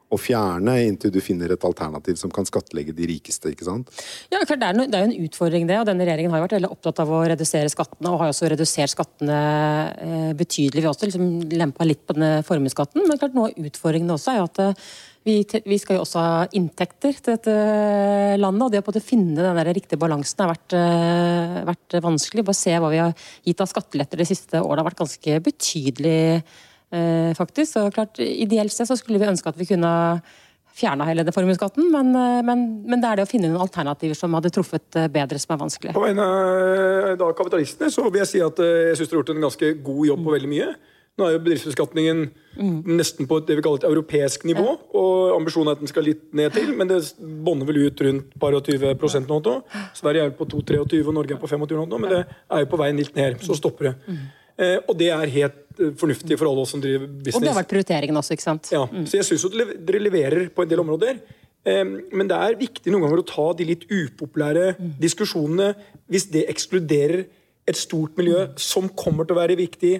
å 0.09 0.17
fjerne 0.17 0.73
inntil 0.87 1.11
du 1.13 1.19
finner 1.21 1.51
et 1.53 1.65
alternativ 1.65 2.17
som 2.17 2.31
kan 2.33 2.47
skattlegge 2.47 2.95
de 2.97 3.07
rikeste. 3.11 3.51
ikke 3.53 3.67
sant? 3.67 3.91
Ja, 4.31 4.41
klart, 4.41 4.61
det, 4.61 4.69
er 4.69 4.79
det 4.89 5.01
jo 5.03 5.09
en 5.09 5.27
utfordring 5.27 5.67
det, 5.69 5.77
og 5.81 5.85
denne 5.89 6.07
regjeringen 6.07 6.33
har 6.33 6.41
jo 6.41 6.47
vært 6.47 6.57
veldig 6.57 6.71
opptatt 6.73 7.01
av 7.03 7.11
å 7.13 7.21
redusere 7.29 7.69
skattene, 7.69 8.09
og 8.09 8.23
har 8.23 8.33
også 8.33 8.49
redusert 8.49 8.95
skattene 8.95 9.37
eh, 10.01 10.31
betydelig. 10.39 10.81
Vi 10.81 10.87
har 10.87 10.95
også 10.95 11.11
liksom 11.11 11.29
lempa 11.53 11.85
litt 11.85 12.01
på 12.07 12.17
denne 12.17 12.41
formuesskatten, 12.47 13.05
men 13.05 13.21
klart 13.21 13.37
noe 13.37 13.51
av 13.51 13.69
utfordringene 13.69 14.15
også 14.17 14.33
er 14.33 14.41
jo 14.41 14.47
at 14.49 14.61
eh, 14.65 14.89
vi, 15.27 15.35
vi, 15.67 15.77
skal 15.77 15.99
jo 15.99 16.05
også 16.05 16.21
ha 16.23 16.45
inntekter 16.57 17.17
til 17.19 17.35
dette 17.35 17.53
landet, 18.39 18.63
og 18.65 18.71
det 18.73 18.81
å 18.81 19.03
finne 19.03 19.43
den 19.43 19.59
der 19.59 19.69
riktige 19.75 19.99
balansen 20.01 20.41
har 20.41 20.53
vært, 20.53 20.73
uh, 20.73 21.57
vært 21.67 21.97
vanskelig. 22.01 22.45
Bare 22.47 22.57
se 22.57 22.73
hva 22.79 22.89
vi 22.89 23.01
har 23.03 23.27
gitt 23.45 23.61
av 23.61 23.69
skatteletter 23.69 24.23
de 24.23 24.29
siste 24.29 24.63
årene, 24.63 24.79
har 24.79 24.87
vært 24.87 25.01
ganske 25.03 25.35
betydelig 25.43 26.15
Eh, 26.39 26.55
faktisk. 27.37 27.71
Så 27.75 27.83
klart, 27.93 28.17
Ideelt 28.19 28.73
sett 28.73 28.89
så 28.89 28.97
skulle 28.97 29.19
vi 29.21 29.27
ønske 29.29 29.51
at 29.51 29.59
vi 29.59 29.67
kunne 29.69 29.91
fjerna 30.79 31.07
hele 31.09 31.25
det 31.27 31.33
formuesskatten, 31.35 31.89
men, 31.93 32.13
eh, 32.15 32.43
men, 32.45 32.67
men, 32.87 33.01
det 33.01 33.09
er 33.09 33.19
det 33.19 33.27
å 33.27 33.29
finne 33.29 33.49
noen 33.51 33.65
alternativer 33.65 34.17
som 34.17 34.37
hadde 34.37 34.51
truffet 34.55 34.99
eh, 34.99 35.09
bedre, 35.11 35.41
som 35.41 35.55
er 35.55 35.63
vanskelig. 35.63 35.95
På 35.97 36.05
vegne 36.05 36.29
av 37.15 37.33
kapitalistene 37.37 37.91
så 37.93 38.07
vil 38.07 38.23
jeg 38.23 38.31
si 38.33 38.45
at 38.45 38.63
jeg 38.63 38.95
syns 38.95 39.09
dere 39.09 39.19
har 39.19 39.21
gjort 39.23 39.35
en 39.35 39.45
ganske 39.49 39.73
god 39.89 40.07
jobb 40.11 40.23
på 40.25 40.37
veldig 40.37 40.53
mye. 40.53 40.71
Nå 41.19 41.25
er 41.27 41.33
jo 41.33 41.39
bedriftsbeskatningen 41.43 42.19
mm. 42.55 42.75
nesten 42.95 43.27
på 43.27 43.41
det 43.43 43.57
vi 43.57 43.63
kaller 43.65 43.81
et 43.81 43.89
europeisk 43.89 44.45
nivå. 44.47 44.67
Ja. 44.69 44.77
Og 45.01 45.33
ambisjonen 45.35 45.73
er 45.73 45.75
at 45.75 45.81
den 45.83 45.91
skal 45.91 46.07
litt 46.07 46.21
ned 46.37 46.55
til, 46.55 46.69
men 46.79 46.87
det 46.87 47.01
bånder 47.19 47.67
vel 47.67 47.81
ut 47.89 48.03
rundt 48.05 48.37
par 48.39 48.55
og 48.55 48.69
20 48.69 49.27
nå. 49.27 49.55
Sverige 49.97 50.29
er 50.29 50.35
på 50.37 50.47
2-23, 50.47 51.01
og 51.03 51.17
Norge 51.17 51.35
er 51.35 51.41
på 51.41 51.49
25 51.51 51.75
nå, 51.81 51.99
men 51.99 52.13
det 52.13 52.21
er 52.23 52.63
jo 52.63 52.69
på 52.71 52.79
vei 52.79 52.93
litt 52.95 53.19
ned. 53.19 53.43
Så 53.43 53.59
stopper 53.59 53.89
det. 53.89 53.95
Mm. 54.07 54.23
Eh, 54.59 54.77
og 54.85 54.95
det 54.99 55.11
er 55.15 55.35
helt 55.35 55.59
eh, 55.79 55.91
fornuftig 55.99 56.37
for 56.39 56.49
alle 56.49 56.63
oss 56.65 56.73
som 56.75 56.83
driver 56.83 57.07
business. 57.07 57.37
Og 57.39 57.45
det 57.45 57.51
har 57.51 57.59
vært 57.61 57.71
prioriteringen 57.73 58.21
også, 58.21 58.35
ikke 58.35 58.45
sant? 58.45 58.71
Ja, 58.73 58.85
mm. 58.85 59.05
Så 59.09 59.19
jeg 59.19 59.27
syns 59.27 59.45
dere 59.53 60.01
leverer 60.03 60.49
på 60.53 60.65
en 60.65 60.71
del 60.71 60.83
områder. 60.83 61.21
Eh, 61.67 61.83
men 61.85 62.31
det 62.31 62.37
er 62.37 62.59
viktig 62.59 62.93
noen 62.93 63.07
ganger 63.07 63.23
å 63.23 63.27
ta 63.29 63.47
de 63.59 63.67
litt 63.71 63.85
upopulære 63.89 64.73
mm. 64.77 64.95
diskusjonene 65.01 65.73
hvis 66.11 66.29
det 66.33 66.47
ekskluderer 66.51 67.25
et 67.69 67.77
stort 67.77 68.17
miljø 68.17 68.47
som 68.57 68.89
kommer 68.97 69.27
til 69.27 69.37
å 69.37 69.41
være 69.43 69.59
viktig 69.59 69.93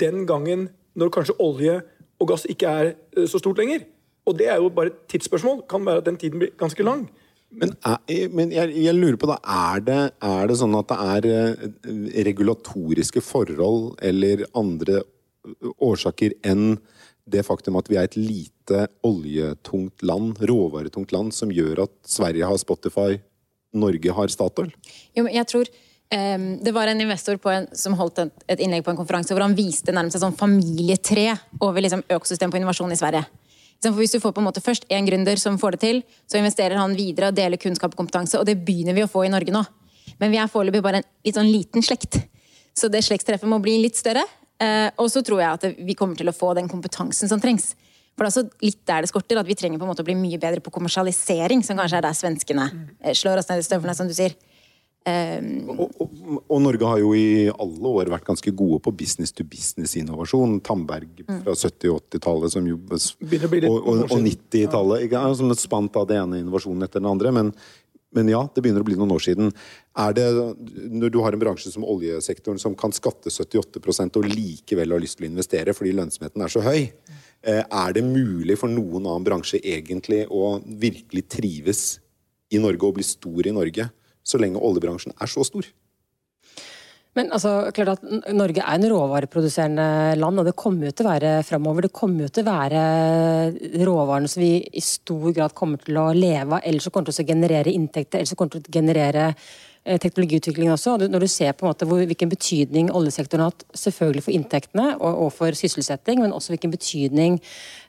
den 0.00 0.24
gangen 0.28 0.68
når 0.98 1.12
kanskje 1.14 1.38
olje 1.42 1.78
og 2.18 2.30
gass 2.32 2.46
ikke 2.50 2.70
er 2.80 2.92
så 3.30 3.38
stort 3.38 3.60
lenger. 3.60 3.84
Og 4.28 4.36
det 4.38 4.48
er 4.50 4.60
jo 4.60 4.70
bare 4.74 4.90
et 4.90 5.00
tidsspørsmål. 5.12 5.62
Kan 5.70 5.86
være 5.86 6.02
at 6.02 6.08
den 6.08 6.18
tiden 6.20 6.42
blir 6.42 6.50
ganske 6.58 6.84
lang. 6.84 7.06
Men, 7.48 7.72
er, 7.88 8.28
men 8.28 8.52
jeg, 8.52 8.74
jeg, 8.76 8.92
lurer 8.96 9.16
på 9.20 9.28
da, 9.30 9.38
er 9.72 9.84
det, 9.86 10.00
er 10.20 10.50
det 10.50 10.56
sånn 10.60 10.76
at 10.76 10.90
det 10.90 10.98
er 11.14 11.28
eh, 11.32 12.22
regulatoriske 12.28 13.22
forhold 13.24 13.94
eller 14.04 14.44
andre 14.58 15.00
årsaker 15.80 16.34
enn 16.46 16.76
det 17.28 17.44
faktum 17.46 17.76
at 17.80 17.88
vi 17.90 17.98
er 18.00 18.08
et 18.08 18.16
lite 18.18 18.86
oljetungt 19.06 20.04
land, 20.06 20.38
råvaretungt 20.48 21.12
land, 21.12 21.34
som 21.36 21.52
gjør 21.52 21.84
at 21.86 21.94
Sverige 22.08 22.48
har 22.48 22.60
Spotify, 22.60 23.18
Norge 23.76 24.14
har 24.16 24.32
Statoil? 24.32 24.70
Jo, 25.16 25.26
men 25.26 25.34
jeg 25.34 25.44
tror 25.50 25.68
um, 25.68 26.46
Det 26.64 26.72
var 26.72 26.88
en 26.88 27.02
investor 27.04 27.36
en, 27.52 27.66
som 27.76 27.96
holdt 27.98 28.22
et, 28.24 28.60
innlegg 28.60 28.84
på 28.84 28.94
en 28.94 29.00
konferanse 29.00 29.34
hvor 29.34 29.44
han 29.44 29.56
viste 29.56 29.92
nærmest 29.92 30.16
et 30.16 30.24
sånn 30.24 30.36
familietre 30.36 31.34
over 31.60 31.84
liksom, 31.84 32.06
økosystem 32.08 32.52
på 32.52 32.60
innovasjon 32.60 32.94
i 32.94 33.00
Sverige. 33.00 33.26
For 33.82 33.94
Hvis 33.94 34.16
du 34.16 34.20
får 34.20 34.34
på 34.34 34.42
en 34.42 34.48
måte 34.48 34.62
først 34.64 34.88
en 34.90 35.06
gründer 35.06 35.38
som 35.38 35.58
får 35.58 35.76
det 35.76 35.80
til, 35.84 36.00
så 36.26 36.40
investerer 36.40 36.80
han 36.80 36.96
videre 36.98 37.30
og 37.30 37.36
deler 37.36 37.60
kunnskap 37.60 37.94
og 37.94 38.00
kompetanse, 38.00 38.38
og 38.38 38.46
det 38.48 38.58
begynner 38.66 38.96
vi 38.96 39.04
å 39.04 39.10
få 39.10 39.24
i 39.26 39.30
Norge 39.30 39.54
nå. 39.54 39.62
Men 40.18 40.32
vi 40.34 40.40
er 40.40 40.50
foreløpig 40.50 40.82
bare 40.82 41.02
en 41.02 41.08
litt 41.26 41.38
sånn 41.38 41.52
liten 41.52 41.84
slekt. 41.84 42.18
Så 42.74 42.90
det 42.90 43.04
slektstreffet 43.06 43.50
må 43.50 43.60
bli 43.62 43.76
litt 43.82 43.98
større. 43.98 44.24
Eh, 44.58 44.88
og 44.98 45.10
så 45.12 45.22
tror 45.22 45.42
jeg 45.42 45.58
at 45.60 45.84
vi 45.86 45.94
kommer 45.98 46.18
til 46.18 46.30
å 46.30 46.34
få 46.34 46.50
den 46.58 46.70
kompetansen 46.70 47.30
som 47.30 47.42
trengs. 47.42 47.76
For 48.18 48.26
det 48.26 48.32
er 48.32 48.32
også 48.32 48.64
litt 48.66 48.80
der 48.90 49.04
det 49.04 49.12
skorter, 49.12 49.38
at 49.38 49.46
vi 49.46 49.54
trenger 49.54 49.78
på 49.78 49.86
en 49.86 49.92
måte 49.92 50.02
å 50.02 50.08
bli 50.08 50.16
mye 50.18 50.40
bedre 50.42 50.62
på 50.64 50.72
kommersialisering, 50.74 51.62
som 51.62 51.78
kanskje 51.78 52.00
er 52.00 52.06
der 52.08 52.18
svenskene 52.18 52.66
eh, 52.98 53.14
slår 53.14 53.44
oss 53.44 53.50
ned 53.52 53.62
i 53.62 53.66
støvlene, 53.68 53.94
som 53.94 54.10
du 54.10 54.14
sier. 54.16 54.34
Um, 55.08 55.68
og, 55.72 55.90
og, 56.02 56.14
og, 56.40 56.60
Norge 56.64 56.88
har 56.90 57.00
jo 57.00 57.10
i 57.16 57.48
alle 57.48 57.90
år 58.00 58.10
vært 58.12 58.26
ganske 58.26 58.52
gode 58.56 58.80
på 58.84 58.92
business 58.98 59.34
to 59.34 59.46
business-innovasjon. 59.48 60.58
Tandberg 60.66 61.22
mm. 61.22 61.42
fra 61.44 61.54
70- 61.54 61.92
og 61.92 62.00
80-tallet 62.08 62.56
og, 63.68 63.76
og, 63.78 64.06
og 64.08 64.16
90-tallet. 64.24 65.18
Som 65.38 65.52
et 65.54 65.62
spant 65.62 65.98
av 66.00 66.08
det 66.10 66.18
ene 66.20 66.42
innovasjonen 66.42 66.86
etter 66.86 67.02
den 67.02 67.10
andre. 67.10 67.32
Men, 67.34 67.52
men, 68.16 68.32
ja, 68.32 68.42
det 68.54 68.64
begynner 68.64 68.84
å 68.84 68.88
bli 68.88 68.98
noen 68.98 69.14
år 69.14 69.24
siden. 69.28 69.52
Er 69.98 70.16
det, 70.16 70.26
Når 70.90 71.14
du 71.14 71.20
har 71.24 71.36
en 71.36 71.44
bransje 71.44 71.72
som 71.74 71.86
oljesektoren 71.86 72.60
som 72.60 72.76
kan 72.78 72.94
skatte 72.96 73.32
78% 73.32 74.18
og 74.20 74.28
likevel 74.32 74.96
har 74.96 75.04
lyst 75.04 75.20
til 75.20 75.28
å 75.28 75.32
investere 75.32 75.76
fordi 75.76 75.94
lønnsomheten 75.96 76.44
er 76.44 76.52
så 76.52 76.64
høy, 76.64 76.90
eh, 77.44 77.62
er 77.62 77.96
det 77.96 78.04
mulig 78.06 78.58
for 78.60 78.72
noen 78.72 79.06
annen 79.06 79.28
bransje 79.28 79.62
egentlig 79.62 80.24
å 80.26 80.58
virkelig 80.64 81.28
trives 81.38 81.86
i 82.48 82.60
Norge 82.60 82.88
og 82.88 82.96
bli 82.98 83.06
stor 83.06 83.46
i 83.46 83.54
Norge? 83.54 83.90
Så 84.28 84.40
lenge 84.40 84.60
oljebransjen 84.60 85.16
er 85.16 85.30
så 85.30 85.46
stor. 85.46 85.68
Men 87.18 87.32
altså, 87.34 87.52
klart 87.74 87.96
at 87.96 88.34
Norge 88.36 88.62
er 88.62 88.76
en 88.76 88.90
råvareproduserende 88.92 90.18
land, 90.20 90.38
og 90.38 90.46
det 90.46 90.58
kommer 90.58 90.86
jo 90.86 90.94
til 90.94 91.06
å 91.06 91.14
være 91.14 91.32
framover. 91.46 91.88
Det 91.88 91.96
kommer 91.96 92.26
jo 92.26 92.34
til 92.34 92.44
å 92.44 92.52
være 92.52 92.82
råvarene 93.88 94.30
som 94.30 94.44
vi 94.44 94.52
i 94.62 94.82
stor 94.84 95.32
grad 95.34 95.56
kommer 95.58 95.82
til 95.82 95.98
å 95.98 96.12
leve 96.14 96.60
av, 96.60 96.60
eller 96.62 96.84
så 96.84 96.92
kommer 96.94 97.10
til 97.10 97.24
å 97.24 97.32
generere 97.32 97.74
inntekter, 97.74 98.20
eller 98.20 98.30
så 98.30 98.38
kommer 98.38 98.54
til 98.54 98.68
å 98.68 98.76
generere 98.78 99.32
teknologiutviklingen 99.96 100.74
også. 100.74 100.96
Når 101.08 101.24
du 101.24 101.28
ser 101.30 101.54
på 101.56 101.64
en 101.64 101.70
måte 101.72 101.86
hvor, 101.88 102.02
hvilken 102.04 102.30
betydning 102.32 102.90
oljesektoren 102.94 103.44
har 103.44 103.52
hatt 103.52 103.64
selvfølgelig 103.78 104.24
for 104.26 104.36
inntektene 104.36 104.86
og, 104.98 105.22
og 105.24 105.30
for 105.36 105.56
sysselsetting, 105.56 106.20
men 106.22 106.34
også 106.36 106.52
hvilken 106.52 106.74
betydning 106.74 107.38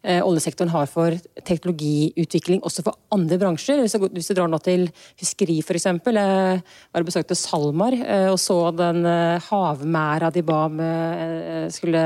eh, 0.04 0.22
oljesektoren 0.24 0.72
har 0.74 0.88
for 0.92 1.18
teknologiutvikling 1.48 2.64
også 2.64 2.86
for 2.88 3.00
andre 3.16 3.40
bransjer. 3.42 3.82
Hvis 3.84 3.98
du, 3.98 4.08
hvis 4.16 4.32
du 4.32 4.38
drar 4.38 4.52
nå 4.52 4.62
til 4.64 4.88
fiskeri 5.20 5.60
f.eks. 5.64 5.90
Jeg 5.90 6.62
var 6.94 7.04
og 7.04 7.10
besøkte 7.10 7.38
SalMar 7.38 7.98
eh, 8.00 8.30
og 8.32 8.40
så 8.42 8.60
den 8.76 9.04
eh, 9.10 9.50
havmæra 9.50 10.32
de 10.36 10.46
ba, 10.46 10.62
om, 10.70 10.80
eh, 10.84 11.68
skulle, 11.74 12.06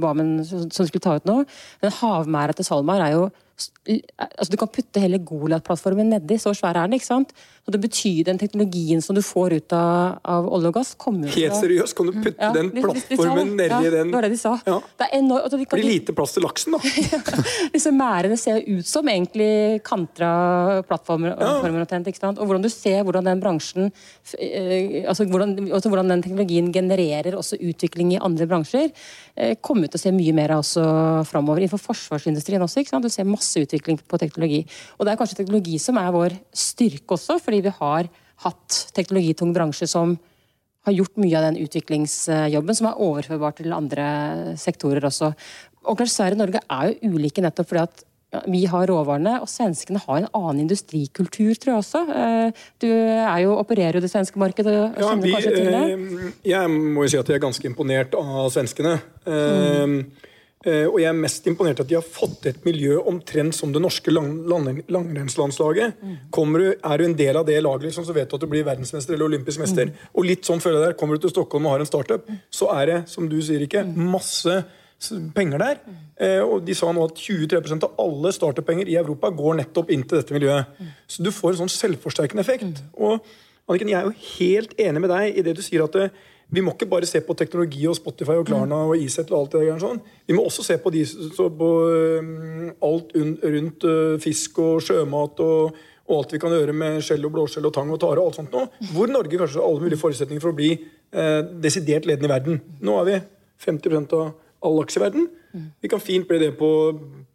ba 0.00 0.14
med, 0.16 0.42
som 0.48 0.88
skulle 0.88 1.04
ta 1.04 1.18
ut 1.20 1.30
nå. 1.30 1.42
Den 1.84 1.94
havmæra 2.00 2.56
til 2.56 2.66
SalMar 2.66 3.06
er 3.06 3.16
jo 3.18 3.30
altså 3.86 4.50
Du 4.52 4.56
kan 4.60 4.70
putte 4.72 5.02
hele 5.02 5.20
Goliat-plattformen 5.24 6.12
nedi, 6.14 6.38
så 6.40 6.52
svær 6.56 6.76
er 6.76 6.88
den. 6.88 6.98
ikke 6.98 7.08
sant? 7.08 7.32
Så 7.64 7.74
det 7.74 7.80
betyr 7.82 8.24
Den 8.28 8.38
teknologien 8.40 9.02
som 9.04 9.16
du 9.16 9.22
får 9.24 9.56
ut 9.58 9.74
av, 9.76 10.20
av 10.24 10.48
olje 10.48 10.70
og 10.70 10.76
gass 10.78 10.92
kommer 11.00 11.32
Helt 11.34 11.56
seriøst, 11.58 11.96
kan 11.96 12.10
du 12.10 12.16
putte 12.18 12.36
ja, 12.40 12.52
den 12.56 12.70
plattformen 12.76 13.54
nedi 13.58 13.88
ja, 13.88 13.94
den 13.96 14.12
Det 14.12 14.16
var 14.16 14.26
det 14.26 14.32
de 14.34 14.40
sa. 14.40 14.54
Ja. 14.66 14.78
Det 15.00 15.08
er 15.08 15.18
enormt, 15.18 15.46
altså, 15.48 15.60
de 15.60 15.68
Blir 15.74 15.88
lite 15.88 16.16
plass 16.16 16.36
til 16.36 16.46
laksen, 16.46 16.76
da. 16.76 16.80
Disse 17.74 17.92
merdene 17.94 18.38
ser 18.40 18.62
ut 18.66 18.86
som 18.86 19.08
egentlig 19.10 19.80
kantra 19.86 20.30
plattformer. 20.88 21.34
Ja. 21.36 21.98
ikke 22.00 22.20
sant? 22.20 22.40
Og 22.40 22.48
hvordan 22.48 22.64
du 22.64 22.70
ser 22.72 23.02
hvordan 23.06 23.26
den 23.28 23.42
bransjen 23.42 23.90
eh, 24.38 25.04
altså 25.08 25.26
hvordan, 25.30 25.56
altså 25.70 25.90
hvordan 25.92 26.10
den 26.12 26.24
teknologien 26.24 26.70
genererer 26.74 27.36
også 27.38 27.58
utvikling 27.60 28.14
i 28.14 28.20
andre 28.22 28.46
bransjer, 28.50 28.90
eh, 29.36 29.56
kommer 29.60 29.90
til 29.90 30.00
å 30.00 30.04
se 30.04 30.14
mye 30.14 30.34
mer 30.36 30.54
av 30.54 30.64
også 30.64 30.84
framover. 31.28 31.64
Innenfor 31.64 31.82
forsvarsindustrien 31.82 32.62
også. 32.62 32.82
ikke 32.82 32.94
sant? 32.94 33.06
Du 33.06 33.12
ser 33.12 33.28
masse 33.28 33.49
utvikling 33.58 33.98
på 34.06 34.18
teknologi. 34.20 34.62
Og 34.98 35.06
det 35.06 35.12
er 35.12 35.20
kanskje 35.20 35.40
teknologi 35.42 35.78
som 35.82 35.98
er 35.98 36.12
vår 36.14 36.36
styrke 36.54 37.16
også. 37.16 37.40
fordi 37.42 37.62
vi 37.66 37.72
har 37.80 38.10
hatt 38.44 38.76
teknologitung 38.96 39.54
bransje 39.56 39.88
som 39.90 40.18
har 40.86 40.96
gjort 40.96 41.18
mye 41.20 41.36
av 41.36 41.50
den 41.50 41.58
utviklingsjobben, 41.60 42.76
som 42.76 42.86
er 42.88 43.02
overførbar 43.04 43.56
til 43.58 43.74
andre 43.76 44.54
sektorer 44.56 45.04
også. 45.04 45.34
Og 45.84 45.98
klart 45.98 46.12
Sverige 46.12 46.38
og 46.38 46.44
Norge 46.44 46.62
er 46.64 46.94
jo 46.94 47.16
ulike 47.16 47.44
nettopp 47.44 47.68
fordi 47.68 47.84
at 47.84 48.06
vi 48.46 48.62
har 48.70 48.86
råvarene, 48.86 49.40
og 49.42 49.48
svenskene 49.50 49.98
har 50.04 50.20
en 50.20 50.28
annen 50.38 50.62
industrikultur, 50.62 51.50
tror 51.58 51.72
jeg 51.72 51.80
også. 51.80 52.02
Eh, 52.14 52.66
du 52.82 52.86
er 52.92 53.40
jo, 53.42 53.56
opererer 53.58 53.98
jo 53.98 54.04
det 54.04 54.10
svenske 54.12 54.38
markedet 54.38 54.70
og 54.70 55.00
ja, 55.02 55.14
vi, 55.18 55.32
kanskje 55.34 55.54
til 55.56 55.70
det? 55.74 55.80
Eh, 55.96 56.28
jeg 56.52 56.70
må 56.70 57.06
jo 57.06 57.10
si 57.10 57.18
at 57.18 57.32
jeg 57.32 57.40
er 57.40 57.42
ganske 57.42 57.66
imponert 57.66 58.14
av 58.14 58.52
svenskene. 58.54 59.00
Mm. 59.26 59.96
Eh, 60.60 60.84
og 60.84 60.98
jeg 61.00 61.08
er 61.08 61.16
mest 61.16 61.46
imponert 61.48 61.78
at 61.80 61.88
de 61.88 61.96
har 61.96 62.04
fått 62.04 62.44
et 62.50 62.58
miljø 62.66 62.98
omtrent 63.08 63.56
som 63.56 63.70
det 63.72 63.80
norske 63.80 64.12
lang, 64.12 64.42
lang, 64.50 64.82
langrennslandslaget. 64.92 66.02
Kommer 66.36 66.60
du, 66.60 66.66
Er 66.84 66.98
du 66.98 67.04
en 67.06 67.16
del 67.16 67.36
av 67.36 67.46
det 67.46 67.62
laget, 67.62 67.88
liksom, 67.88 68.04
så 68.04 68.12
vet 68.12 68.28
du 68.28 68.36
at 68.36 68.44
du 68.44 68.46
blir 68.46 68.66
verdensmester 68.66 69.14
eller 69.14 69.30
olympisk 69.30 69.62
mester. 69.62 69.88
Mm. 69.88 70.10
Og 70.12 70.28
litt 70.28 70.44
sånn 70.44 70.60
føler 70.60 70.80
jeg 70.80 70.90
der, 70.90 70.98
Kommer 71.00 71.16
du 71.16 71.24
til 71.24 71.32
Stockholm 71.32 71.64
og 71.64 71.72
har 71.72 71.80
en 71.80 71.88
startup, 71.88 72.28
så 72.52 72.68
er 72.76 72.86
det 72.86 72.98
som 73.08 73.28
du 73.28 73.40
sier 73.40 73.64
ikke, 73.64 73.86
masse 73.88 74.64
penger 75.32 75.62
der. 75.64 75.80
Eh, 76.20 76.42
og 76.44 76.66
De 76.66 76.76
sa 76.76 76.92
nå 76.92 77.06
at 77.08 77.16
23% 77.16 77.86
av 77.88 77.96
alle 78.04 78.32
startup-penger 78.36 78.90
i 78.92 78.98
Europa 79.00 79.30
går 79.32 79.62
nettopp 79.62 79.90
inn 79.90 80.04
til 80.04 80.20
dette 80.20 80.36
miljøet. 80.36 80.66
Så 81.08 81.24
du 81.24 81.32
får 81.32 81.54
en 81.54 81.62
sånn 81.62 81.72
selvforsterkende 81.72 82.44
effekt. 82.44 82.84
Og 83.00 83.24
Anniken, 83.70 83.88
Jeg 83.88 84.00
er 84.00 84.06
jo 84.08 84.28
helt 84.38 84.72
enig 84.82 85.00
med 85.00 85.10
deg 85.10 85.38
i 85.38 85.42
det 85.46 85.54
du 85.54 85.62
sier 85.62 85.84
at 85.84 85.94
det, 85.94 86.10
vi 86.50 86.62
må 86.64 86.74
ikke 86.74 86.88
bare 86.90 87.06
se 87.08 87.20
på 87.22 87.36
teknologi 87.38 87.84
og 87.86 87.96
Spotify 87.98 88.34
og 88.40 88.48
Klarna 88.48 88.80
og 88.88 88.98
Iset 88.98 89.30
og 89.30 89.38
alt 89.38 89.54
det 89.54 89.62
der. 89.68 89.78
sånn. 89.82 90.00
Vi 90.26 90.34
må 90.34 90.44
også 90.48 90.64
se 90.66 90.76
på, 90.82 90.90
de, 90.90 91.04
på 91.36 91.70
um, 92.20 92.70
alt 92.88 93.14
rundt 93.16 93.86
fisk 94.24 94.58
og 94.64 94.82
sjømat 94.82 95.42
og, 95.46 95.76
og, 96.08 96.14
alt 96.16 96.34
vi 96.34 96.40
kan 96.42 96.54
gjøre 96.56 96.74
med 96.74 96.98
skjell 97.06 97.28
og 97.28 97.34
blåskjell 97.36 97.70
og 97.70 97.74
tang 97.76 97.92
og 97.94 98.00
tare 98.02 98.18
og 98.18 98.30
alt 98.30 98.40
sånt 98.40 98.56
nå. 98.56 98.64
Hvor 98.94 99.12
Norge 99.12 99.38
kanskje 99.38 99.62
har 99.62 99.68
alle 99.68 99.86
mulige 99.86 100.02
forutsetninger 100.02 100.42
for 100.42 100.50
å 100.50 100.58
bli 100.58 100.72
eh, 100.74 101.40
desidert 101.62 102.08
ledende 102.10 102.30
i 102.30 102.34
verden. 102.34 102.60
Nå 102.82 102.98
er 102.98 103.08
vi 103.08 103.20
50 103.66 104.18
av 104.18 104.32
all 104.66 104.76
laks 104.80 104.98
i 104.98 105.04
verden. 105.04 105.30
Vi 105.80 105.90
kan 105.90 106.02
fint 106.02 106.28
bli 106.28 106.38
det 106.42 106.52
på 106.58 106.68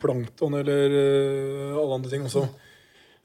plankton 0.02 0.60
eller 0.60 0.92
uh, 0.92 1.80
alle 1.82 2.02
andre 2.02 2.12
ting 2.12 2.28
også. 2.28 2.46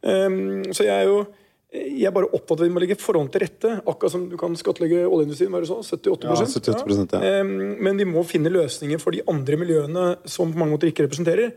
Um, 0.01 0.71
så 0.73 0.87
jeg 0.87 0.95
er 0.95 1.11
jo 1.11 1.25
jeg 1.71 2.09
er 2.09 2.15
bare 2.15 2.27
opptatt 2.35 2.57
av 2.59 2.65
at 2.65 2.67
vi 2.67 2.75
må 2.75 2.83
legge 2.83 2.99
forholdene 2.99 3.31
til 3.31 3.45
rette. 3.45 3.73
Akkurat 3.85 4.15
som 4.17 4.27
du 4.27 4.37
kan 4.41 4.57
skattlegge 4.59 5.05
oljeindustrien. 5.07 5.53
Var 5.55 5.63
det 5.63 5.71
så? 5.71 5.79
78 5.87 6.27
ja, 6.27 6.47
78 6.51 7.21
ja. 7.23 7.43
Men 7.47 8.01
vi 8.01 8.07
må 8.11 8.25
finne 8.27 8.51
løsninger 8.51 8.99
for 9.03 9.15
de 9.15 9.23
andre 9.31 9.59
miljøene 9.61 10.07
som 10.27 10.51
på 10.51 10.59
mange 10.59 10.75
måter 10.75 10.91
ikke 10.91 11.07
representerer. 11.07 11.53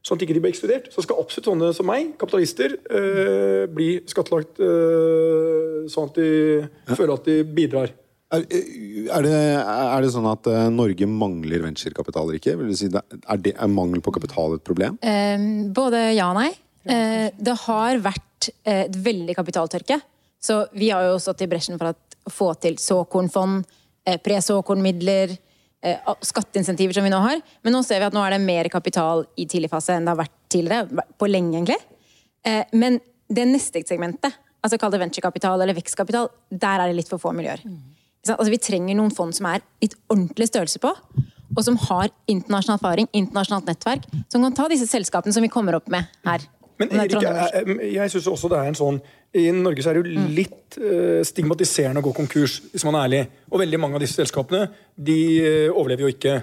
Sånn 0.00 0.16
at 0.16 0.24
ikke 0.24 0.38
de 0.38 0.40
blir 0.40 0.54
ekskludert. 0.54 0.88
Så 0.94 1.04
skal 1.04 1.20
absolutt 1.20 1.50
sånne 1.50 1.74
som 1.76 1.88
meg, 1.90 2.14
kapitalister, 2.20 2.78
øh, 2.88 3.66
bli 3.68 3.90
skattlagt 4.08 4.62
øh, 4.64 5.84
sånn 5.92 6.08
at 6.08 6.16
de 6.16 6.30
ja. 6.30 6.94
føler 6.94 7.12
at 7.18 7.28
de 7.28 7.36
bidrar. 7.44 7.92
Er, 8.30 8.46
er, 8.46 9.26
det, 9.26 9.34
er, 9.34 10.00
det, 10.04 10.12
sånn 10.14 10.28
at 10.30 10.46
uh, 10.46 10.68
Norge 10.70 11.06
mangler 11.10 11.64
venturekapital 11.64 12.28
eller 12.28 12.38
ikke? 12.38 12.54
Vil 12.60 12.76
si 12.78 12.86
det, 12.94 13.02
er, 13.18 13.40
det, 13.42 13.56
er, 13.58 13.70
mangel 13.74 14.00
på 14.06 14.14
kapital 14.14 14.54
et 14.54 14.64
problem? 14.64 15.00
Eh, 15.02 15.46
både 15.74 16.12
ja 16.14 16.30
og 16.30 16.38
nei. 16.38 16.52
Uh, 16.86 17.26
det 17.36 17.56
har 17.66 17.98
vært 18.06 18.29
Eh, 18.48 18.86
et 18.86 18.96
veldig 18.96 19.36
kapitaltørke. 19.36 20.00
Så 20.40 20.62
vi 20.72 20.90
har 20.90 21.04
jo 21.08 21.18
stått 21.20 21.44
i 21.44 21.48
bresjen 21.50 21.78
for 21.80 21.92
å 21.92 22.30
få 22.30 22.54
til 22.60 22.78
såkornfond, 22.80 23.64
eh, 24.06 24.16
pre-såkornmidler, 24.16 25.36
eh, 25.82 25.98
skatteinsentiver 26.22 26.94
som 26.94 27.04
vi 27.04 27.10
nå 27.10 27.20
har. 27.20 27.40
Men 27.62 27.72
nå 27.74 27.84
ser 27.84 28.00
vi 28.00 28.06
at 28.06 28.12
nå 28.12 28.24
er 28.26 28.30
det 28.30 28.40
mer 28.40 28.64
kapital 28.68 29.26
i 29.36 29.46
tidlig 29.46 29.70
fase 29.70 29.90
enn 29.90 30.04
det 30.04 30.16
har 30.16 30.24
vært 30.24 30.38
tidligere. 30.48 31.04
På 31.18 31.28
lenge, 31.28 31.52
egentlig. 31.54 31.80
Men 32.72 33.00
det 33.28 33.46
neste 33.46 33.84
segmentet, 33.86 34.32
altså 34.64 34.78
kall 34.78 34.90
det 34.90 35.00
venturekapital 35.00 35.60
eller 35.60 35.74
vekstkapital, 35.74 36.30
der 36.50 36.80
er 36.80 36.86
det 36.88 36.96
litt 36.96 37.08
for 37.08 37.18
få 37.18 37.34
miljøer. 37.34 37.62
Mm. 37.62 37.78
Altså, 38.28 38.50
vi 38.50 38.56
trenger 38.56 38.96
noen 38.96 39.14
fond 39.14 39.34
som 39.34 39.46
er 39.46 39.60
litt 39.82 39.94
ordentlig 40.08 40.48
størrelse 40.48 40.78
på, 40.78 40.94
og 41.56 41.64
som 41.64 41.76
har 41.76 42.08
internasjonal 42.26 42.78
erfaring, 42.78 43.08
internasjonalt 43.12 43.66
nettverk, 43.66 44.06
som 44.28 44.42
kan 44.42 44.54
ta 44.54 44.68
disse 44.68 44.86
selskapene 44.86 45.32
som 45.32 45.42
vi 45.42 45.48
kommer 45.48 45.74
opp 45.74 45.88
med 45.88 46.06
her. 46.24 46.40
Men 46.80 46.94
Erik, 46.96 47.18
jeg, 47.20 47.76
jeg 47.92 48.12
syns 48.14 48.28
også 48.30 48.48
det 48.48 48.60
er 48.60 48.70
en 48.70 48.78
sånn 48.78 49.00
I 49.36 49.50
Norge 49.52 49.84
så 49.84 49.90
er 49.90 49.98
det 49.98 50.00
jo 50.14 50.22
mm. 50.22 50.30
litt 50.36 50.78
uh, 50.80 51.20
stigmatiserende 51.28 52.00
å 52.00 52.06
gå 52.06 52.14
konkurs, 52.16 52.56
hvis 52.72 52.86
man 52.88 52.96
er 52.96 53.08
ærlig. 53.08 53.20
Og 53.52 53.60
veldig 53.60 53.80
mange 53.82 53.98
av 53.98 54.04
disse 54.04 54.16
selskapene 54.16 54.70
de 54.96 55.18
uh, 55.44 55.74
overlever 55.74 56.06
jo 56.06 56.14
ikke. 56.14 56.38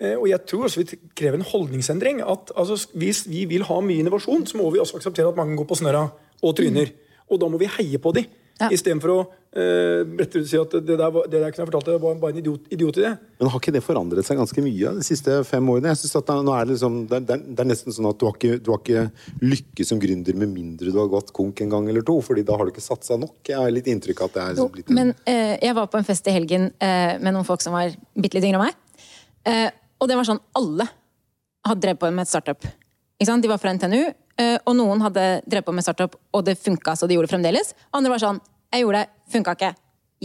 Uh, 0.00 0.14
og 0.14 0.26
jeg 0.32 0.40
tror 0.48 0.66
også 0.68 0.82
vi 0.82 1.00
krever 1.18 1.40
en 1.40 1.50
holdningsendring. 1.50 2.24
at 2.24 2.54
altså, 2.56 2.78
Hvis 2.96 3.26
vi 3.28 3.44
vil 3.50 3.66
ha 3.68 3.78
mye 3.84 4.00
innovasjon, 4.00 4.48
så 4.48 4.60
må 4.60 4.70
vi 4.72 4.80
også 4.80 4.98
akseptere 5.00 5.28
at 5.30 5.38
mange 5.38 5.58
går 5.60 5.68
på 5.68 5.78
snørra 5.82 6.06
og 6.40 6.56
tryner. 6.56 6.88
Mm. 6.88 7.22
Og 7.30 7.42
da 7.42 7.52
må 7.52 7.60
vi 7.60 7.70
heie 7.76 8.00
på 8.00 8.14
dem. 8.16 8.32
Ja. 8.56 8.70
Istedenfor 8.72 9.10
å 9.12 9.16
uh, 9.20 10.00
brette 10.08 10.38
ut 10.38 10.46
og 10.46 10.48
si 10.48 10.56
at 10.56 10.74
det 10.80 10.96
der, 10.96 11.16
det 11.28 11.40
der 11.42 11.52
kunne 11.52 11.64
jeg 11.66 11.68
fortalt 11.68 11.88
deg, 11.90 11.98
var 12.00 12.14
bare 12.22 12.32
en 12.32 12.40
idiot, 12.40 12.70
i 12.72 12.78
det 12.78 13.10
Men 13.36 13.50
har 13.52 13.60
ikke 13.60 13.74
det 13.74 13.82
forandret 13.84 14.24
seg 14.24 14.38
ganske 14.40 14.64
mye 14.64 14.92
de 14.96 15.04
siste 15.04 15.34
fem 15.44 15.68
årene? 15.74 15.92
Jeg 15.92 16.00
synes 16.00 16.16
at 16.22 16.32
nå 16.46 16.54
er 16.56 16.64
det, 16.64 16.76
liksom, 16.78 16.96
det, 17.10 17.20
er, 17.20 17.44
det 17.44 17.64
er 17.64 17.68
nesten 17.68 17.92
sånn 17.92 18.08
at 18.08 18.20
du 18.20 18.24
har, 18.28 18.38
ikke, 18.38 18.56
du 18.64 18.72
har 18.72 18.80
ikke 18.80 19.04
lykkes 19.44 19.92
som 19.92 20.00
gründer 20.00 20.40
med 20.40 20.54
mindre 20.54 20.94
du 20.94 21.00
har 21.02 21.12
gått 21.12 21.34
konk 21.36 21.60
en 21.64 21.74
gang 21.76 21.90
eller 21.92 22.06
to. 22.06 22.16
fordi 22.24 22.46
da 22.48 22.56
har 22.56 22.64
du 22.64 22.72
ikke 22.72 22.84
satsa 22.84 23.20
nok. 23.20 23.36
Jeg 23.44 23.60
har 23.60 23.74
litt 23.74 23.90
inntrykk 23.92 24.24
av 24.24 24.30
at 24.32 24.38
det 24.38 24.44
er 24.46 24.60
jo, 24.62 24.68
blitt 24.72 24.88
en... 24.88 25.00
Men 25.02 25.14
uh, 25.28 25.54
jeg 25.60 25.76
var 25.76 25.90
på 25.92 26.00
en 26.00 26.08
fest 26.08 26.32
i 26.32 26.36
helgen 26.36 26.70
uh, 26.72 27.16
med 27.20 27.32
noen 27.32 27.48
folk 27.48 27.64
som 27.64 27.76
var 27.76 27.92
bitte 28.16 28.38
litt 28.38 28.48
yngre 28.48 28.62
enn 28.62 28.70
meg. 28.70 29.74
og 30.00 30.08
det 30.08 30.16
var 30.18 30.26
sånn 30.26 30.40
alle 30.58 30.88
hadde 31.66 31.82
drevet 31.82 32.00
på 32.00 32.08
med 32.10 32.24
et 32.24 32.30
startup. 32.30 32.64
De 33.20 33.50
var 33.50 33.60
fra 33.60 33.72
NTNU, 33.76 34.00
og 34.36 34.74
noen 34.76 35.00
hadde 35.00 35.22
drevet 35.46 35.64
på 35.64 35.72
med 35.72 35.84
startup, 35.84 36.12
og 36.36 36.42
det 36.44 36.58
funka, 36.60 36.92
så 36.92 37.08
de 37.08 37.16
gjorde 37.16 37.30
det 37.30 37.32
fremdeles. 37.32 37.70
Andre 37.96 38.10
var 38.12 38.20
sånn 38.20 38.40
Jeg 38.74 38.82
gjorde 38.82 39.00
det, 39.00 39.22
funka 39.32 39.54
ikke. 39.56 39.70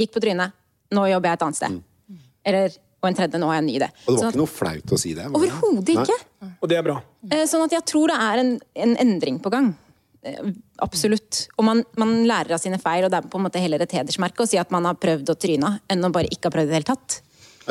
Gikk 0.01 0.15
på 0.15 0.23
trynet. 0.23 0.55
Nå 0.91 1.05
jobber 1.07 1.31
jeg 1.31 1.39
et 1.39 1.45
annet 1.45 1.59
sted. 1.59 1.77
Mm. 1.77 2.25
Eller, 2.51 2.75
og 3.01 3.07
en 3.09 3.17
tredje, 3.17 3.39
nå 3.41 3.47
har 3.49 3.57
jeg 3.57 3.63
en 3.63 3.69
ny 3.69 3.77
idé. 3.77 3.87
Og 3.91 4.09
det 4.09 4.11
var 4.11 4.19
sånn 4.23 4.33
ikke 4.33 4.41
noe 4.41 4.51
flaut 4.51 4.91
å 4.93 4.99
si 4.99 5.13
det? 5.17 5.29
Overhodet 5.37 5.93
ikke. 5.95 6.17
Og 6.51 6.69
det 6.71 6.77
er 6.77 6.85
bra. 6.85 6.97
Eh, 7.29 7.45
sånn 7.49 7.63
at 7.65 7.75
jeg 7.77 7.87
tror 7.89 8.11
det 8.11 8.19
er 8.27 8.43
en, 8.43 8.51
en 8.85 8.93
endring 9.05 9.39
på 9.41 9.51
gang. 9.53 9.71
Eh, 10.27 10.51
absolutt. 10.85 11.45
Og 11.57 11.65
man, 11.65 11.83
man, 12.01 12.13
lærer 12.29 12.57
av 12.57 12.61
sine 12.61 12.79
feil, 12.81 13.07
og 13.07 13.13
det 13.13 13.21
er 13.21 13.29
på 13.31 13.39
en 13.39 13.47
måte 13.47 13.63
heller 13.63 13.83
et 13.85 13.97
hedersmerke 13.97 14.45
å 14.45 14.49
si 14.49 14.59
at 14.61 14.73
man 14.73 14.85
har 14.89 14.99
prøvd 15.01 15.33
å 15.33 15.37
tryne, 15.39 15.75
enn 15.91 16.07
å 16.07 16.13
bare 16.13 16.29
ikke 16.29 16.49
ha 16.49 16.57
prøvd 16.57 16.69
i 16.69 16.73
det 16.73 16.79
hele 16.81 16.91
tatt. 16.91 17.21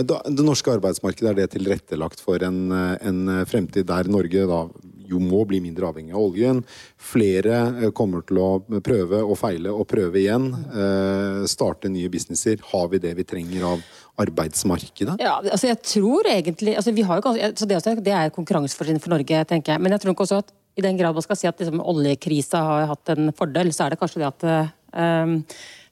Det 0.00 0.46
norske 0.46 0.72
arbeidsmarkedet, 0.72 1.30
er 1.30 1.38
det 1.42 1.50
tilrettelagt 1.52 2.22
for 2.24 2.42
en, 2.46 2.70
en 2.72 3.20
fremtid 3.50 3.88
der 3.90 4.08
Norge 4.08 4.46
da 4.48 4.60
jo 5.10 5.20
må 5.22 5.42
bli 5.48 5.60
mindre 5.62 5.90
avhengig 5.90 6.14
av 6.14 6.22
oljen. 6.22 6.62
Flere 7.10 7.62
eh, 7.70 7.90
kommer 7.96 8.24
til 8.26 8.40
å 8.42 8.50
prøve 8.84 9.22
og 9.24 9.38
feile 9.40 9.72
og 9.74 9.88
prøve 9.90 10.22
igjen. 10.22 10.50
Eh, 10.70 11.42
starte 11.50 11.90
nye 11.92 12.12
businesser. 12.12 12.62
Har 12.72 12.88
vi 12.92 13.02
det 13.02 13.16
vi 13.18 13.26
trenger 13.28 13.66
av 13.72 13.84
arbeidsmarkedet? 14.20 15.18
Ja, 15.22 15.38
altså 15.40 15.70
jeg 15.70 15.80
tror 15.86 16.28
egentlig 16.28 16.76
altså 16.76 16.94
vi 16.94 17.04
har 17.06 17.20
jo, 17.20 17.34
altså 17.50 17.68
det, 17.68 17.82
det 18.04 18.16
er 18.16 18.34
konkurransefortrinn 18.34 19.02
for 19.02 19.14
Norge, 19.14 19.44
tenker 19.48 19.74
jeg. 19.74 19.82
Men 19.82 19.96
jeg 19.96 20.04
tror 20.04 20.16
ikke 20.16 20.26
også 20.28 20.42
at 20.44 20.54
i 20.78 20.84
den 20.84 20.98
grad 20.98 21.16
man 21.16 21.24
skal 21.24 21.38
si 21.38 21.48
at 21.50 21.60
liksom, 21.60 21.82
oljekrisa 21.92 22.62
har 22.64 22.88
hatt 22.92 23.12
en 23.14 23.34
fordel, 23.36 23.72
så 23.74 23.86
er 23.86 23.94
det 23.94 24.00
kanskje 24.00 24.22
det 24.22 24.28
at 24.30 24.46
um, 24.94 25.40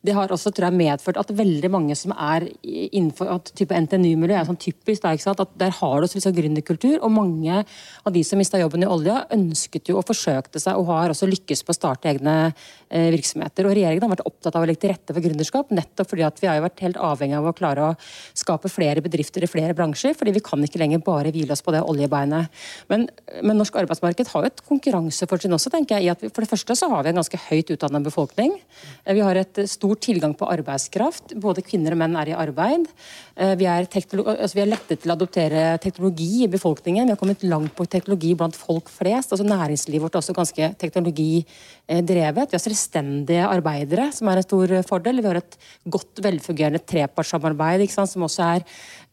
det 0.07 0.15
har 0.15 0.31
også 0.31 0.53
tror 0.55 0.69
jeg, 0.69 0.79
medført 0.79 1.19
at 1.19 1.31
veldig 1.35 1.69
mange 1.75 1.95
som 1.99 2.13
er 2.15 2.45
innenfor 2.63 3.33
at 3.33 3.51
type 3.59 3.75
NTNU-miljø, 3.75 4.37
er 4.39 4.47
sånn 4.47 4.61
typisk 4.61 5.03
der, 5.03 5.17
ikke 5.17 5.25
sant? 5.25 5.41
at 5.43 5.57
der 5.59 5.73
har 5.75 5.97
du 5.99 6.07
liksom 6.07 6.37
gründerkultur. 6.37 7.01
Og 7.03 7.11
mange 7.11 7.57
av 7.59 8.15
de 8.15 8.23
som 8.27 8.39
mista 8.39 8.61
jobben 8.61 8.85
i 8.87 8.89
olja, 8.89 9.25
ønsket 9.35 9.91
jo 9.91 9.99
og 9.99 10.07
forsøkte 10.07 10.63
seg 10.63 10.79
og 10.79 10.87
har 10.93 11.11
også 11.11 11.27
lykkes 11.27 11.65
på 11.67 11.75
å 11.75 11.79
starte 11.79 12.13
egne 12.13 12.37
eh, 12.47 13.09
virksomheter. 13.11 13.67
Og 13.67 13.75
Regjeringen 13.75 14.07
har 14.07 14.13
vært 14.15 14.29
opptatt 14.31 14.55
av 14.55 14.63
å 14.63 14.69
legge 14.71 14.85
til 14.85 14.93
rette 14.95 15.17
for 15.17 15.25
gründerskap, 15.25 15.75
nettopp 15.75 16.13
fordi 16.13 16.27
at 16.29 16.39
vi 16.39 16.51
har 16.51 16.61
jo 16.61 16.67
vært 16.69 16.85
helt 16.87 17.03
avhengig 17.09 17.39
av 17.41 17.51
å 17.51 17.55
klare 17.59 17.89
å 17.89 17.91
skape 18.39 18.71
flere 18.71 19.03
bedrifter 19.03 19.43
i 19.43 19.51
flere 19.51 19.75
bransjer. 19.75 20.15
fordi 20.15 20.37
vi 20.39 20.45
kan 20.47 20.63
ikke 20.63 20.79
lenger 20.79 21.03
bare 21.03 21.35
hvile 21.35 21.59
oss 21.59 21.65
på 21.67 21.75
det 21.75 21.83
oljebeinet. 21.83 22.55
Men, 22.93 23.09
men 23.43 23.59
norsk 23.59 23.83
arbeidsmarked 23.83 24.31
har 24.31 24.47
jo 24.47 24.53
et 24.53 24.65
konkurransefortrinn 24.71 25.59
også, 25.59 25.75
tenker 25.75 25.99
jeg. 25.99 26.07
i 26.07 26.15
at 26.15 26.23
vi, 26.23 26.31
For 26.31 26.47
det 26.47 26.53
første 26.55 26.79
så 26.79 26.93
har 26.95 27.03
vi 27.03 27.11
en 27.11 27.19
ganske 27.19 27.45
høyt 27.49 27.75
utdannet 27.75 28.07
befolkning. 28.07 28.55
Eh, 29.03 29.19
vi 29.19 29.27
har 29.27 29.43
et 29.43 29.65
stor 29.89 30.01
tilgang 30.05 30.35
på 30.37 30.49
arbeidskraft. 30.49 31.35
Både 31.41 31.65
kvinner 31.65 31.95
og 31.95 32.01
menn 32.03 32.17
er 32.17 32.33
i 32.33 32.37
arbeid. 32.37 32.89
Eh, 33.37 33.55
vi 33.57 33.67
er, 33.67 33.87
altså 33.89 34.55
vi 34.55 34.63
er 34.63 34.71
lettet 34.71 35.01
til 35.03 35.11
å 35.11 35.17
adoptere 35.17 35.79
teknologi 35.81 36.45
i 36.45 36.51
befolkningen. 36.51 37.07
Vi 37.07 37.15
har 37.15 37.21
kommet 37.21 37.45
langt 37.45 37.75
på 37.75 37.87
teknologi 37.87 38.35
blant 38.35 38.57
folk 38.57 38.89
flest. 38.89 39.33
altså 39.33 39.47
Næringslivet 39.47 40.03
vårt 40.03 40.15
er 40.15 40.23
også 40.23 40.37
ganske 40.37 40.75
teknologidrevet. 40.79 42.51
Vi 42.51 42.57
har 42.57 42.65
selvstendige 42.65 43.49
arbeidere, 43.49 44.13
som 44.13 44.29
er 44.29 44.37
en 44.37 44.47
stor 44.47 44.83
fordel. 44.89 45.23
Vi 45.23 45.29
har 45.29 45.41
et 45.41 45.59
godt 45.89 46.23
velfungerende 46.23 46.85
trepartssamarbeid, 46.85 47.89
som 47.89 48.23
også 48.23 48.43
er 48.55 48.67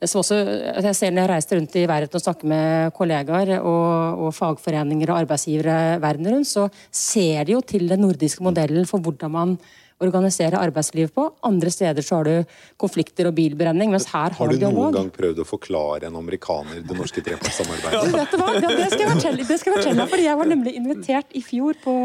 som 0.03 0.20
også, 0.20 0.36
altså 0.75 0.89
jeg 0.89 0.96
ser 0.96 1.12
Når 1.12 1.22
jeg 1.22 1.29
reiser 1.32 1.58
rundt 1.58 1.75
i 1.79 1.86
verden 1.88 2.17
og 2.17 2.22
snakker 2.22 2.48
med 2.51 2.91
kollegaer 2.98 3.53
og, 3.62 4.25
og 4.25 4.34
fagforeninger 4.36 5.10
og 5.10 5.22
arbeidsgivere 5.22 6.01
verden 6.03 6.27
rundt, 6.34 6.50
så 6.50 6.67
ser 6.91 7.46
de 7.46 7.55
jo 7.55 7.62
til 7.62 7.88
den 7.88 8.03
nordiske 8.03 8.44
modellen 8.44 8.86
for 8.86 9.00
hvordan 9.00 9.32
man 9.32 9.58
organisere 10.03 10.59
arbeidslivet 10.59 11.13
på. 11.15 11.29
Andre 11.47 11.71
steder 11.71 12.03
så 12.03 12.19
har 12.19 12.27
du 12.27 12.57
konflikter 12.81 13.29
og 13.29 13.35
bilbrenning, 13.37 13.93
mens 13.93 14.09
her 14.11 14.33
har, 14.35 14.51
du 14.51 14.57
dialog. 14.59 14.89
Har 14.89 14.91
du 14.91 14.97
noen 14.97 14.97
gang 14.97 15.11
prøvd 15.15 15.39
å 15.39 15.47
forklare 15.47 16.09
en 16.09 16.17
amerikaner 16.19 16.81
det 16.83 16.97
norske 16.97 17.23
trepartssamarbeidet? 17.23 17.93
Ja, 17.95 18.25
det, 18.59 18.71
det, 18.75 18.89
skal 18.91 19.05
jeg 19.05 19.11
fortelle, 19.13 19.45
det 19.47 19.59
skal 19.61 19.71
jeg 19.71 19.79
fortelle 19.79 20.07
fordi 20.11 20.27
jeg 20.27 20.39
var 20.41 20.51
nemlig 20.51 20.75
invitert 20.79 21.31
i 21.37 21.43
fjor 21.45 21.79
på 21.83 21.95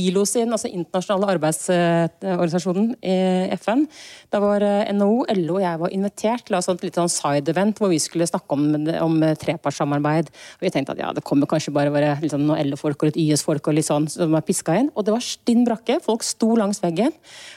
ILO 0.00 0.24
sin, 0.28 0.50
altså 0.54 0.70
internasjonale 0.70 1.30
arbeidsorganisasjonen 1.36 2.90
i 3.06 3.18
FN. 3.60 3.86
Da 4.34 4.42
var 4.42 4.66
eh, 4.66 4.90
NHO, 4.96 5.22
LO 5.38 5.58
og 5.60 5.62
jeg 5.62 5.82
var 5.84 5.94
invitert 5.94 6.48
til 6.48 6.58
et 6.58 6.84
litt 6.88 6.98
sånn 6.98 7.12
side-event 7.12 7.78
hvor 7.78 7.92
vi 7.92 8.00
skulle 8.02 8.26
snakke 8.28 8.58
om, 8.58 8.66
om 9.04 9.16
trepartssamarbeid. 9.38 10.32
Og 10.58 10.66
vi 10.66 10.74
tenkte 10.74 10.96
at 10.96 11.04
ja, 11.04 11.14
det 11.14 11.24
kommer 11.26 11.50
kanskje 11.50 11.74
bare 11.76 11.94
være 11.94 12.16
liksom, 12.24 12.48
noen 12.50 12.72
LO-folk 12.72 13.02
og 13.02 13.12
litt 13.12 13.22
YS-folk 13.22 13.70
og 13.70 13.78
litt 13.78 13.88
sånn 13.88 14.10
som 14.10 14.34
er 14.34 14.44
piska 14.46 14.74
inn. 14.80 14.90
Og 14.98 15.06
det 15.06 15.14
var 15.14 15.24
stinn 15.24 15.64
brakke. 15.68 16.00
Folk 16.04 16.26
sto 16.26 16.54
langs 16.58 16.82
veggen. 16.82 17.14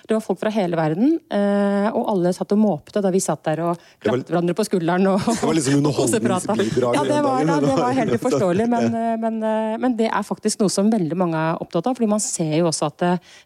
Det 0.07 0.15
var 0.15 0.23
folk 0.23 0.39
fra 0.41 0.51
hele 0.53 0.77
verden, 0.79 1.13
eh, 1.31 1.87
og 1.91 2.09
alle 2.13 2.33
satt 2.35 2.53
og 2.55 2.61
måpte 2.61 3.03
da 3.03 3.11
vi 3.13 3.21
satt 3.23 3.43
der 3.47 3.63
og 3.65 3.81
klapte 4.01 4.33
hverandre 4.33 4.55
på 4.57 4.65
skulderen. 4.67 5.07
Og, 5.13 5.25
det 5.27 5.47
var 5.47 5.57
liksom 5.57 5.77
underholdningsbidrag? 5.81 6.99
Ja, 6.99 7.05
det 7.07 7.19
var, 7.25 7.45
da, 7.47 7.57
det 7.63 7.75
var 7.79 7.97
helt 7.99 8.15
uforståelig. 8.19 8.69
Men, 8.71 8.87
eh, 8.91 9.17
men, 9.21 9.41
eh, 9.43 9.75
men, 9.81 9.97
det 9.99 10.09
er 10.11 10.27
faktisk 10.27 10.63
noe 10.63 10.73
som 10.73 10.91
veldig 10.91 11.17
mange 11.19 11.39
er 11.39 11.61
opptatt 11.63 11.87
av. 11.87 11.97
fordi 11.97 12.11
man 12.11 12.23
ser 12.23 12.55
jo 12.59 12.69
også 12.71 12.91
at 12.91 13.05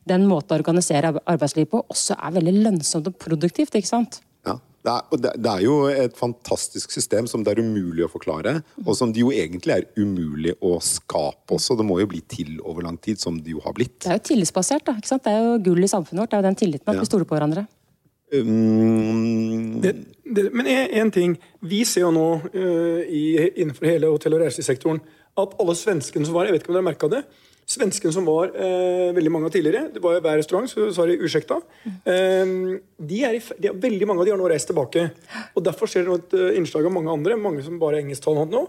den 0.09 0.27
måten 0.29 0.55
å 0.55 0.61
organisere 0.61 1.13
arbeidslivet 1.23 1.73
på 1.73 1.83
også 1.91 2.17
er 2.17 2.39
veldig 2.39 2.55
lønnsomt 2.61 3.11
og 3.11 3.19
produktivt. 3.21 3.75
ikke 3.75 3.91
sant? 3.91 4.21
Det 4.85 4.93
er, 4.93 5.37
det 5.41 5.51
er, 5.51 5.61
jo 5.65 5.75
et 5.89 6.17
fantastisk 6.17 6.91
system 6.93 7.29
som 7.29 7.43
det 7.45 7.55
er 7.55 7.63
umulig 7.65 8.05
å 8.05 8.09
forklare, 8.11 8.59
og 8.83 8.91
som 8.97 9.13
det 9.13 9.23
jo 9.23 9.31
egentlig 9.33 9.73
er 9.73 9.87
umulig 9.97 10.53
å 10.61 10.75
skape 10.83 11.55
også. 11.57 11.77
Det 11.79 11.87
må 11.87 11.97
jo 12.01 12.09
bli 12.11 12.21
til 12.29 12.59
over 12.61 12.85
lang 12.85 12.99
tid, 13.01 13.17
som 13.21 13.39
det 13.41 13.55
jo 13.55 13.63
har 13.65 13.73
blitt. 13.77 13.97
Det 14.05 14.13
er 14.13 14.19
jo 14.19 14.27
tillitsbasert. 14.29 14.85
da, 14.85 14.97
ikke 14.99 15.09
sant? 15.09 15.25
Det 15.25 15.33
er 15.33 15.47
jo 15.47 15.57
gull 15.69 15.87
i 15.87 15.89
samfunnet 15.89 16.21
vårt. 16.21 16.33
Det 16.33 16.37
er 16.37 16.43
jo 16.43 16.49
den 16.49 16.61
tilliten 16.61 16.93
at 16.93 16.99
ja. 16.99 17.05
vi 17.05 17.09
stoler 17.09 17.29
på 17.29 17.37
hverandre. 17.37 17.65
Um, 18.35 19.81
det, 19.81 19.95
det, 20.25 20.49
men 20.53 20.69
én 20.69 21.11
ting. 21.13 21.35
Vi 21.61 21.83
ser 21.87 22.07
jo 22.07 22.13
nå 22.13 22.27
uh, 22.53 23.01
i, 23.05 23.25
innenfor 23.55 23.89
hele 23.89 24.09
hotell- 24.11 24.37
og 24.37 24.45
reisesektoren 24.45 25.01
at 25.35 25.57
alle 25.59 25.75
svenskene 25.75 26.27
som 26.27 26.35
var 26.35 26.47
Jeg 26.47 26.55
vet 26.55 26.63
ikke 26.63 26.71
om 26.71 26.77
dere 26.77 26.83
har 26.85 26.91
merka 26.93 27.11
det? 27.11 27.25
Svenskene 27.65 28.13
som 28.13 28.27
var 28.29 28.51
eh, 28.53 29.09
veldig 29.15 29.31
mange 29.33 29.49
av 29.49 29.53
tidligere, 29.55 29.87
det 29.89 30.01
var 30.03 30.19
hver 30.21 30.37
restaurant, 30.37 30.69
så 30.69 30.91
sa 30.93 31.05
de 31.09 31.17
'ursäkta'. 31.17 31.57
Eh, 32.05 32.45
de 33.01 33.21
i, 33.25 33.41
de 33.57 33.71
veldig 33.73 34.07
mange 34.07 34.21
av 34.21 34.25
de 34.27 34.33
har 34.35 34.37
nå 34.37 34.49
reist 34.51 34.69
tilbake. 34.69 35.09
og 35.55 35.65
Derfor 35.65 35.89
ser 35.89 36.05
dere 36.05 36.19
et 36.21 36.35
uh, 36.37 36.57
innslag 36.59 36.85
av 36.85 36.93
mange 36.93 37.09
andre, 37.09 37.37
mange 37.37 37.63
som 37.65 37.79
bare 37.81 37.97
er 37.97 38.05
engelsktalende 38.05 38.53
nå. 38.53 38.67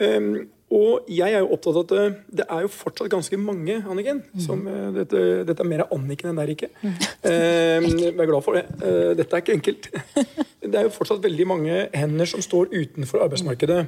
Um, 0.00 0.48
og 0.74 1.04
jeg 1.12 1.30
er 1.30 1.44
jo 1.44 1.52
opptatt 1.52 1.76
av 1.76 1.84
at 1.84 1.92
uh, 1.92 2.16
det 2.40 2.48
er 2.48 2.64
jo 2.64 2.72
fortsatt 2.72 3.12
ganske 3.12 3.36
mange, 3.36 3.76
Anniken. 3.84 4.24
Som, 4.40 4.64
uh, 4.66 4.88
dette, 4.96 5.44
dette, 5.44 5.60
er 5.60 5.68
mer 5.68 5.84
Anniken 5.92 6.32
enn 6.32 6.40
det 6.40 6.48
er 6.48 6.54
ikke. 6.56 6.72
Um, 6.80 8.16
vær 8.16 8.32
glad 8.32 8.42
for 8.48 8.56
det. 8.56 8.64
Uh, 8.80 9.12
dette 9.20 9.36
er 9.36 9.44
ikke 9.44 9.58
enkelt. 9.60 9.92
det 10.72 10.80
er 10.80 10.88
jo 10.88 10.96
fortsatt 10.96 11.22
veldig 11.22 11.46
mange 11.52 11.86
hender 11.92 12.32
som 12.32 12.40
står 12.40 12.72
utenfor 12.72 13.20
arbeidsmarkedet. 13.28 13.84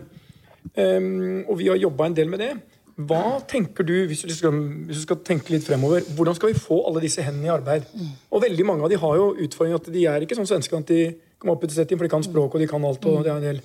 Um, 0.76 1.46
og 1.48 1.56
vi 1.56 1.72
har 1.72 1.80
jobba 1.80 2.10
en 2.10 2.20
del 2.20 2.28
med 2.28 2.44
det. 2.44 2.52
Hva 2.96 3.42
tenker 3.44 3.84
du, 3.84 3.92
hvis 4.08 4.22
du, 4.24 4.32
skal, 4.32 4.54
hvis 4.88 5.02
du, 5.02 5.02
skal, 5.02 5.18
tenke 5.20 5.52
litt 5.52 5.66
fremover, 5.66 6.00
hvordan 6.16 6.36
skal 6.38 6.48
vi 6.48 6.56
få 6.56 6.78
alle 6.88 7.02
disse 7.04 7.20
hendene 7.20 7.50
i 7.50 7.52
arbeid? 7.52 7.84
Og 8.32 8.40
veldig 8.40 8.64
mange 8.64 8.86
av 8.86 8.92
de 8.92 8.96
har 9.02 9.18
jo 9.20 9.26
utfordringer 9.34 9.82
at 9.82 9.90
de 9.92 10.04
er 10.08 10.24
ikke 10.24 10.38
sånn 10.38 10.48
svenske 10.48 10.80
at 10.80 10.88
de 10.88 11.00
kommer 11.36 11.58
opp 11.58 11.66
i 11.66 11.68
setting, 11.74 12.00
for 12.00 12.08
de 12.08 12.12
kan 12.14 12.24
språk 12.24 12.56
og 12.56 12.62
de 12.62 12.68
kan 12.70 12.86
alt. 12.88 13.04
Og 13.04 13.20
det 13.26 13.32
er, 13.32 13.36
en 13.36 13.44
del, 13.44 13.60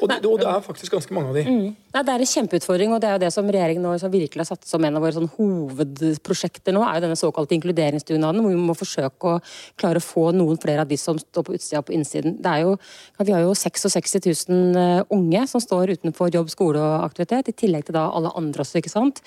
og 0.00 0.10
det, 0.10 0.18
og 0.26 0.40
det 0.40 0.48
er 0.50 0.62
faktisk 0.64 0.94
ganske 0.96 1.14
mange 1.14 1.30
av 1.30 1.38
de. 1.38 1.44
Mm. 1.46 1.76
Nei, 1.94 2.02
det 2.02 2.14
er 2.14 2.24
en 2.24 2.30
kjempeutfordring, 2.30 2.94
og 2.94 3.00
det 3.02 3.08
er 3.08 3.16
jo 3.16 3.22
det 3.22 3.30
som 3.34 3.48
regjeringen 3.48 3.84
nå 3.86 3.94
virkelig 4.14 4.42
har 4.42 4.48
satt 4.48 4.66
som 4.68 4.84
en 4.84 4.98
av 4.98 5.04
våre 5.04 5.14
sånn 5.14 5.30
hovedprosjekter 5.36 6.74
nå, 6.74 6.82
er 6.82 6.98
jo 6.98 7.04
denne 7.06 7.18
såkalte 7.18 7.56
inkluderingsdugnaden, 7.56 8.42
hvor 8.42 8.54
vi 8.54 8.66
må 8.70 8.76
forsøke 8.78 9.34
å 9.34 9.40
klare 9.80 10.02
å 10.02 10.04
få 10.04 10.26
noen 10.34 10.58
flere 10.60 10.84
av 10.84 10.90
de 10.90 10.98
som 11.00 11.18
står 11.20 11.46
på 11.46 11.54
utsida 11.58 11.84
på 11.86 11.94
innsiden. 11.96 12.38
Det 12.42 12.50
er 12.50 12.64
jo, 12.64 12.76
Vi 13.24 13.32
har 13.32 13.44
jo 13.44 13.54
66 13.54 14.18
000 14.48 14.80
eh, 14.80 15.02
unge 15.14 15.44
som 15.50 15.62
står 15.62 15.94
utenfor 15.98 16.34
jobb, 16.34 16.50
skole 16.50 16.82
og 16.82 17.06
aktivitet, 17.06 17.48
i 17.48 17.56
tillegg 17.64 17.86
til 17.86 17.96
da 17.96 18.08
alle 18.10 18.32
andre 18.36 18.64
også, 18.64 18.80
ikke 18.82 18.92
sant. 18.92 19.22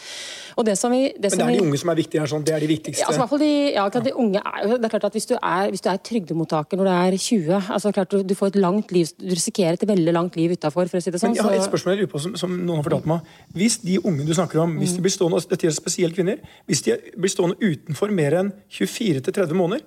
Og 0.58 0.68
det 0.68 0.78
som 0.78 0.92
vi, 0.92 1.14
det 1.16 1.32
Men 1.32 1.40
det 1.40 1.48
er 1.48 1.60
de 1.62 1.66
unge 1.66 1.82
som 1.82 1.94
er 1.94 2.00
viktige 2.02 2.22
her, 2.22 2.32
sånn, 2.32 2.46
det 2.48 2.56
er 2.58 2.66
de 2.66 2.72
viktigste? 2.74 3.06
Ja, 3.06 3.14
altså, 3.14 3.40
de, 3.40 3.52
ja, 3.74 3.88
de 3.90 4.14
unge 4.14 4.44
er, 4.44 4.76
det 4.76 4.84
er 4.84 4.94
klart 4.98 5.08
at 5.10 5.18
hvis 5.18 5.30
du 5.30 5.36
er, 5.38 5.72
hvis 5.72 5.84
du 5.86 5.90
er 5.92 6.04
trygdemottaker 6.04 6.80
når 6.80 6.90
du 6.90 6.94
er 6.94 7.18
20 7.18 7.72
altså 7.74 7.92
klart 7.96 8.12
du, 8.12 8.22
du, 8.28 8.36
får 8.38 8.54
et 8.54 8.60
langt 8.62 8.92
liv, 8.96 9.10
du 9.20 9.32
risikerer 9.32 9.78
et 9.78 9.88
veldig 9.88 10.14
langt 10.16 10.38
liv 10.40 10.54
utafor, 10.68 10.90
for 10.92 11.00
å 11.00 11.04
si 11.04 11.14
det 11.14 11.22
sånn. 11.22 11.34
Men 11.34 11.40
jeg 11.40 11.48
har 11.48 11.56
et 11.58 11.68
spørsmål 11.68 11.96
jeg 11.96 12.02
lurer 12.04 12.12
på 12.12 12.22
som, 12.24 12.36
som, 12.40 12.54
noen 12.58 12.82
har 12.82 12.88
fortalt 12.88 13.08
meg. 13.10 13.32
Hvis 13.56 13.80
de 13.84 13.98
unge 14.00 14.28
du 14.28 14.34
snakker 14.36 14.62
om, 14.64 14.76
hvis 14.82 14.96
de 14.98 15.04
blir 15.06 15.14
stående, 15.14 15.40
dette 15.48 15.68
gjelder 15.68 15.80
spesielt 15.80 16.18
kvinner, 16.18 16.44
hvis 16.70 16.84
de 16.86 16.98
blir 17.16 17.34
stående 17.34 17.58
utenfor 17.64 18.14
mer 18.16 18.38
enn 18.42 18.52
24-30 18.80 19.58
måneder, 19.58 19.86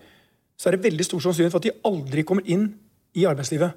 så 0.60 0.68
er 0.68 0.76
det 0.76 0.84
veldig 0.88 1.06
stor 1.06 1.22
sannsynlighet 1.24 1.54
for 1.54 1.62
at 1.62 1.68
de 1.68 1.76
aldri 1.88 2.24
kommer 2.28 2.48
inn 2.48 2.66
i 3.16 3.26
arbeidslivet. 3.28 3.76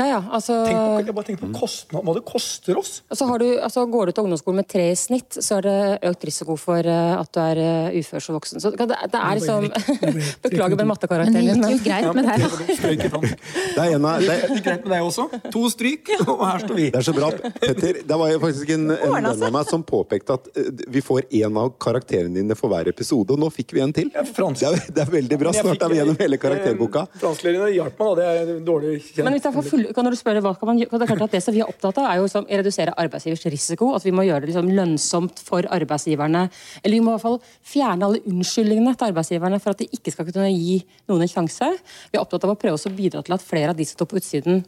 Ja, 0.00 0.06
ja, 0.08 0.20
altså... 0.32 0.54
Tenk 0.64 0.78
på, 0.78 1.00
jeg 1.04 1.14
bare 1.16 1.26
tenk 1.26 1.40
på 1.42 1.48
kostnad, 1.52 2.04
hva 2.06 2.12
det 2.16 2.22
koster 2.24 2.78
oss. 2.80 2.92
Altså, 3.12 3.26
du, 3.42 3.46
altså, 3.60 3.82
går 3.90 4.08
du 4.08 4.12
til 4.16 4.24
ungdomsskolen 4.24 4.62
med 4.62 4.68
tre 4.72 4.86
i 4.94 4.96
snitt, 4.96 5.36
så 5.36 5.58
er 5.58 5.66
det 5.66 5.74
økt 6.08 6.24
risiko 6.24 6.56
for 6.60 6.86
uh, 6.88 7.18
at 7.18 7.28
du 7.36 7.40
er 7.42 7.60
uh, 7.60 7.98
ufør 8.00 8.24
som 8.24 8.38
voksen. 8.38 8.62
Så 8.64 8.72
det, 8.72 8.86
det 8.88 9.20
er 9.20 9.36
liksom 9.36 9.66
Beklager 10.46 10.80
med 10.80 10.88
mattekarakteren 10.88 11.36
din. 11.36 11.60
Men 11.60 11.66
det 11.66 11.72
gikk 11.74 11.90
greit 11.90 12.16
med 12.16 12.30
deg. 12.30 13.04
Det 13.10 13.84
er 13.84 13.96
en 13.98 14.08
av 14.08 14.24
det 14.24 14.38
gikk 14.54 14.64
greit 14.70 14.86
med 14.86 14.94
deg 14.94 15.10
også. 15.10 15.26
To 15.52 15.66
stryk, 15.74 16.14
og 16.24 16.46
her 16.46 16.64
står 16.64 16.80
vi. 16.80 16.88
Det 16.94 17.02
er 17.02 17.08
så 17.10 17.16
bra. 17.16 17.30
Petter, 17.60 18.00
det 18.08 18.20
var 18.22 18.34
faktisk 18.46 18.72
en, 18.78 18.88
en 18.96 19.14
venn 19.18 19.30
av 19.34 19.44
meg 19.58 19.68
som 19.68 19.84
påpekte 19.84 20.38
at 20.40 20.48
uh, 20.56 20.70
vi 20.96 21.04
får 21.04 21.28
en 21.42 21.60
av 21.60 21.74
karakterene 21.82 22.40
dine 22.40 22.56
for 22.56 22.72
hver 22.72 22.88
episode, 22.94 23.36
og 23.36 23.44
nå 23.44 23.52
fikk 23.52 23.76
vi 23.76 23.84
en 23.84 23.92
til. 24.00 24.08
Ja, 24.16 24.24
det, 24.24 24.64
er, 24.64 24.80
det, 24.88 25.04
er, 25.04 25.12
veldig 25.18 25.40
bra. 25.44 25.54
Snart 25.60 25.84
er 25.84 25.92
vi 25.92 26.00
gjennom 26.00 26.18
hele 26.24 26.40
karakterboka. 26.40 27.04
Fransklærerne 27.20 27.70
hjalp 27.76 28.00
meg, 28.00 28.16
da. 28.16 28.16
Det 28.20 28.56
er 28.56 28.64
dårlig 28.64 28.96
kjent. 29.04 29.24
Men 29.26 29.36
hvis 29.36 29.48
jeg 29.50 29.58
får 29.58 29.68
full 29.68 29.89
kan 29.96 30.06
du 30.06 30.16
spørre 30.18 30.42
hva 30.44 30.52
kan 30.58 30.70
man 30.70 30.80
gjøre? 30.80 30.98
Det 30.98 31.06
er 31.06 31.10
klart 31.12 31.24
at 31.28 31.36
det 31.36 31.42
som 31.44 31.54
vi 31.54 31.62
er 31.62 31.70
opptatt 31.70 32.00
av, 32.02 32.08
er 32.10 32.18
jo 32.20 32.26
liksom 32.26 32.46
å 32.46 32.58
redusere 32.60 32.96
arbeidsgivers 33.04 33.46
risiko. 33.52 33.90
At 33.96 34.06
vi 34.06 34.14
må 34.14 34.26
gjøre 34.26 34.44
det 34.44 34.52
liksom 34.52 34.70
lønnsomt 34.76 35.42
for 35.46 35.68
arbeidsgiverne. 35.78 36.44
Eller 36.82 36.96
vi 36.96 37.02
må 37.04 37.14
i 37.14 37.16
hvert 37.16 37.26
fall 37.26 37.40
fjerne 37.72 38.08
alle 38.08 38.22
unnskyldningene 38.30 38.94
til 38.96 39.10
arbeidsgiverne 39.10 39.62
for 39.62 39.74
at 39.74 39.82
de 39.82 39.88
ikke 39.98 40.14
skal 40.14 40.28
kunne 40.30 40.50
gi 40.52 40.78
noen 41.10 41.26
en 41.26 41.32
sjanse. 41.32 41.72
Vi 42.10 42.18
er 42.18 42.24
opptatt 42.24 42.46
av 42.46 42.54
å 42.54 42.60
prøve 42.60 42.80
å 42.80 42.94
bidra 42.96 43.24
til 43.26 43.36
at 43.36 43.44
flere 43.44 43.74
av 43.74 43.80
de 43.80 43.88
som 43.88 44.00
står 44.00 44.10
på 44.10 44.20
utsiden, 44.20 44.64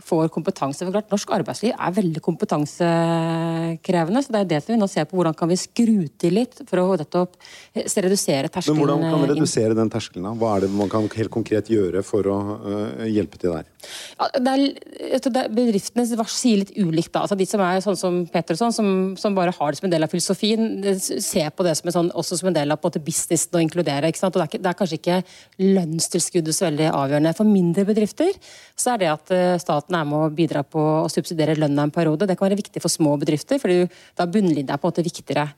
får 0.00 0.30
kompetanse. 0.32 0.86
For 0.86 0.94
klart, 0.94 1.10
Norsk 1.12 1.32
arbeidsliv 1.36 1.74
er 1.76 1.92
veldig 1.92 2.20
kompetansekrevende. 2.24 4.22
så 4.24 4.32
det 4.32 4.40
er 4.40 4.48
det 4.54 4.60
som 4.64 4.72
vi 4.72 4.80
nå 4.80 4.88
ser 4.88 5.04
på 5.04 5.16
Hvordan 5.18 5.36
kan 5.36 5.50
vi 5.50 5.58
skru 5.60 6.08
til 6.18 6.38
litt 6.38 6.62
for 6.68 6.80
å 6.80 6.96
nettopp 6.96 7.36
redusere 7.74 8.48
terskelen? 8.48 8.78
Men 8.78 8.86
Hvordan 8.86 9.04
kan 9.04 9.20
vi 9.20 9.30
redusere 9.34 9.76
den 9.76 9.90
terskelen? 9.92 10.38
Hva 10.40 10.56
er 10.56 10.64
det 10.64 10.70
man 10.72 10.88
kan 10.92 11.08
helt 11.12 11.30
konkret 11.30 11.68
gjøre 11.68 12.02
for 12.06 12.24
å 12.24 12.38
uh, 12.64 13.04
hjelpe 13.04 13.36
til 13.42 13.52
der? 13.52 13.68
Ja, 14.16 14.30
det 14.38 14.54
er, 14.54 15.28
det 15.28 15.44
bedriftene 15.52 16.06
sier 16.06 16.62
litt 16.62 16.72
ulikt. 16.78 17.12
da. 17.12 17.26
Altså 17.26 17.36
de 17.36 17.46
som 17.48 17.60
er 17.60 17.82
sånn 17.84 17.98
som 17.98 18.22
Peter, 18.32 18.56
sånn, 18.56 18.72
som, 18.72 18.88
som, 19.20 19.36
bare 19.36 19.52
har 19.52 19.72
det 19.72 19.80
som 19.80 19.88
en 19.90 19.94
del 19.94 20.06
av 20.06 20.12
filosofien, 20.12 20.80
ser 20.96 21.50
på 21.52 21.66
det 21.66 21.76
som 21.78 21.90
en, 21.90 21.96
sånn, 21.98 22.10
også 22.16 22.40
som 22.40 22.48
en 22.48 22.56
del 22.56 22.72
av 22.72 22.80
på 22.80 22.92
en 22.92 23.04
businessen 23.04 23.58
å 23.58 23.62
inkludere. 23.62 24.08
ikke 24.08 24.22
sant? 24.22 24.36
Og 24.38 24.42
det 24.42 24.48
er, 24.48 24.64
det 24.64 24.72
er, 24.72 24.78
kanskje 24.78 25.00
ikke 25.00 25.20
lønnstilskuddet 25.60 26.56
så 26.56 26.68
veldig 26.70 26.88
avgjørende. 26.92 27.36
For 27.36 27.48
mindre 27.48 27.84
bedrifter 27.88 28.32
så 28.78 28.94
er 28.94 29.02
det 29.02 29.12
at 29.12 29.34
eh, 29.34 29.58
staten 29.82 29.98
er 29.98 30.06
med 30.06 30.18
å 30.18 30.30
bidra 30.32 30.62
på 30.62 30.80
å 31.02 31.10
subsidiere 31.10 31.58
lønna 31.58 31.86
en 31.86 31.92
periode. 31.94 32.26
Det 32.26 32.36
kan 32.38 32.48
være 32.48 32.60
viktig 32.60 32.82
for 32.82 32.92
små 32.92 33.16
bedrifter, 33.18 33.58
for 33.58 33.68
da 34.16 34.26
bunnlinja 34.26 34.74
er 34.74 34.80
på 34.80 34.86
en 34.86 34.92
måte 34.92 35.04
viktigere. 35.04 35.48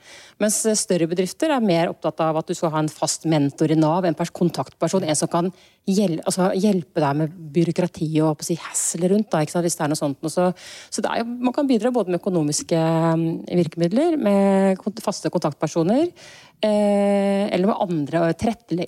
Mens 0.41 0.65
eh, 0.67 0.77
større 0.79 1.09
bedrifter 1.11 1.53
er 1.53 1.65
mer 1.65 1.93
opptatt 1.93 2.21
av 2.25 2.41
at 2.41 2.49
du 2.49 2.55
skal 2.57 2.73
ha 2.75 2.83
en 2.83 2.91
fast 2.93 3.27
mentor 3.29 3.71
i 3.71 3.79
Nav, 3.79 4.05
en 4.05 4.17
kontaktperson, 4.17 5.05
en 5.05 5.19
som 5.19 5.31
kan 5.31 5.51
hjelpe, 5.85 6.25
altså, 6.25 6.49
hjelpe 6.57 7.03
deg 7.03 7.19
med 7.21 7.35
byråkrati 7.55 8.09
og 8.25 8.45
si, 8.45 8.57
hassle 8.57 9.11
rundt, 9.13 9.31
da, 9.33 9.43
hvis 9.45 9.77
det 9.77 9.85
er 9.85 9.93
noe 9.93 10.01
sånt. 10.01 10.25
Så, 10.33 10.49
så 10.91 11.05
jo, 11.05 11.27
man 11.45 11.55
kan 11.55 11.69
bidra 11.69 11.93
både 11.95 12.15
med 12.15 12.23
økonomiske 12.23 12.81
mm, 12.81 13.29
virkemidler, 13.53 14.17
med 14.17 14.85
faste 15.05 15.33
kontaktpersoner, 15.33 16.09
eh, 16.64 17.44
eller 17.55 17.68
med 17.70 17.81
andre 17.85 18.22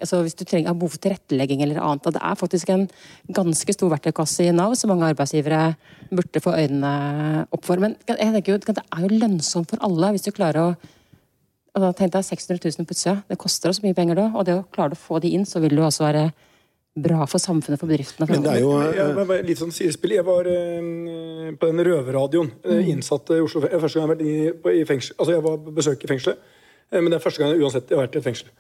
altså, 0.01 0.23
Hvis 0.25 0.35
du 0.35 0.45
trenger, 0.45 0.71
har 0.71 0.79
behov 0.79 0.97
for 0.97 1.05
tilrettelegging 1.05 1.63
eller 1.63 1.83
annet. 1.85 2.11
Det 2.17 2.23
er 2.23 2.41
faktisk 2.41 2.73
en 2.73 2.89
ganske 3.29 3.77
stor 3.77 3.93
verktøykasse 3.93 4.49
i 4.49 4.55
Nav 4.57 4.75
som 4.75 4.91
mange 4.93 5.13
arbeidsgivere 5.13 5.77
burde 6.11 6.43
få 6.43 6.57
øynene 6.57 7.47
opp 7.53 7.65
for. 7.67 7.83
Men 7.83 7.97
jeg 8.09 8.19
tenker 8.19 8.55
jo, 8.55 8.59
det 8.59 8.85
er 8.85 9.07
jo 9.07 9.19
lønnsomt 9.21 9.71
for 9.71 9.83
alle 9.87 10.15
hvis 10.15 10.27
du 10.27 10.33
klarer 10.35 10.63
å 10.63 10.69
og 11.77 11.83
da 11.85 11.91
tenkte 11.93 12.23
jeg 12.23 12.41
600 12.41 12.71
000 12.81 12.89
plutselig. 12.89 13.23
Det 13.29 13.37
koster 13.37 13.69
oss 13.69 13.83
mye 13.85 13.93
penger 13.93 14.17
da. 14.17 14.31
Og 14.33 14.47
det 14.49 14.55
å 14.57 14.65
klare 14.73 14.97
å 14.97 14.99
få 15.01 15.21
de 15.21 15.35
inn, 15.37 15.45
så 15.45 15.61
vil 15.61 15.75
det 15.75 15.83
jo 15.83 15.89
også 15.91 16.07
være 16.07 16.23
bra 16.97 17.27
for 17.29 17.43
samfunnet, 17.43 17.81
for 17.81 17.91
bedriftene. 17.91 18.29
Men 18.31 18.47
det 18.47 18.55
er 18.55 18.63
jo 18.63 18.71
jeg, 18.81 18.95
jeg, 18.97 19.45
litt 19.51 19.61
sånn 19.61 19.75
sidespill. 19.77 20.15
Jeg 20.17 20.25
var 20.25 20.49
uh, 20.49 21.51
på 21.61 21.69
den 21.69 21.85
røverradioen. 21.85 22.55
Uh, 22.65 22.81
innsatt 22.95 23.35
i 23.37 23.43
Oslo. 23.45 23.61
Første 23.67 24.01
gang 24.01 24.07
jeg 24.07 24.07
har 24.07 24.15
vært 24.15 24.25
i, 24.25 24.79
i 24.81 24.87
fengsel. 24.89 25.19
Altså, 25.19 25.35
jeg 25.37 25.45
var 25.45 25.59
på 25.67 25.75
besøk 25.77 26.07
i 26.07 26.11
fengselet. 26.15 26.55
Uh, 26.93 27.01
men 27.01 27.11
det 27.11 27.19
er 27.19 27.27
første 27.27 27.43
gang 27.43 27.59
uansett 27.59 27.91
jeg 27.91 27.99
har 27.99 28.07
vært 28.07 28.17
i 28.17 28.23
et 28.23 28.31
fengsel. 28.31 28.51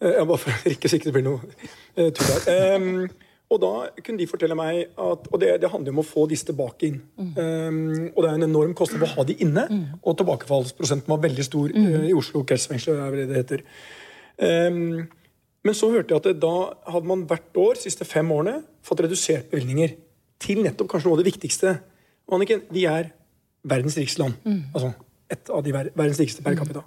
jeg 0.00 0.28
bare 0.28 0.44
for 0.44 0.70
ikke 0.74 0.92
sikkert 0.92 1.10
det 1.10 1.16
blir 1.18 1.26
noe 1.26 1.40
uh, 1.42 2.08
tull. 2.16 2.32
Um, 2.48 3.10
og 3.50 3.58
da 3.58 3.70
kunne 3.98 4.20
de 4.20 4.28
fortelle 4.30 4.54
meg 4.54 4.92
at 4.94 5.24
Og 5.26 5.40
det, 5.42 5.56
det 5.62 5.70
handler 5.72 5.90
om 5.90 6.02
å 6.04 6.06
få 6.06 6.26
disse 6.30 6.46
tilbake 6.46 6.86
inn. 6.86 7.00
Mm. 7.18 7.30
Um, 7.34 8.10
og 8.14 8.20
det 8.22 8.28
er 8.28 8.36
en 8.36 8.46
enorm 8.46 8.74
kostnad 8.78 9.02
å 9.06 9.14
ha 9.16 9.24
de 9.26 9.34
inne. 9.42 9.64
Mm. 9.66 9.86
Og 10.04 10.18
tilbakefallsprosenten 10.20 11.10
var 11.10 11.24
veldig 11.24 11.46
stor 11.46 11.72
mm. 11.74 12.04
i 12.10 12.14
Oslo 12.16 12.44
kretsfengsel, 12.46 13.00
er 13.00 13.16
det 13.18 13.26
det 13.32 13.40
heter. 13.40 13.64
Um, 14.38 15.08
men 15.66 15.76
så 15.76 15.90
hørte 15.92 16.14
jeg 16.14 16.22
at 16.22 16.40
da 16.40 16.54
hadde 16.94 17.10
man 17.10 17.26
hvert 17.28 17.58
år 17.60 17.76
de 17.76 17.84
siste 17.84 18.06
fem 18.08 18.30
årene 18.32 18.62
fått 18.86 19.02
redusert 19.04 19.50
bevilgninger 19.50 19.98
til 20.40 20.62
nettopp 20.64 20.88
kanskje 20.94 21.10
noe 21.10 21.18
av 21.18 21.24
det 21.24 21.28
viktigste. 21.28 21.74
Og 22.30 22.38
Anniken, 22.38 22.62
vi 22.72 22.86
er 22.88 23.10
verdens 23.68 23.98
rikeste 23.98 24.22
land. 24.22 24.38
Mm. 24.46 24.62
Altså 24.72 24.94
et 25.30 25.52
av 25.52 25.62
de 25.66 25.74
verdens 25.74 26.22
rikeste 26.22 26.42
per 26.46 26.56
capita. 26.58 26.82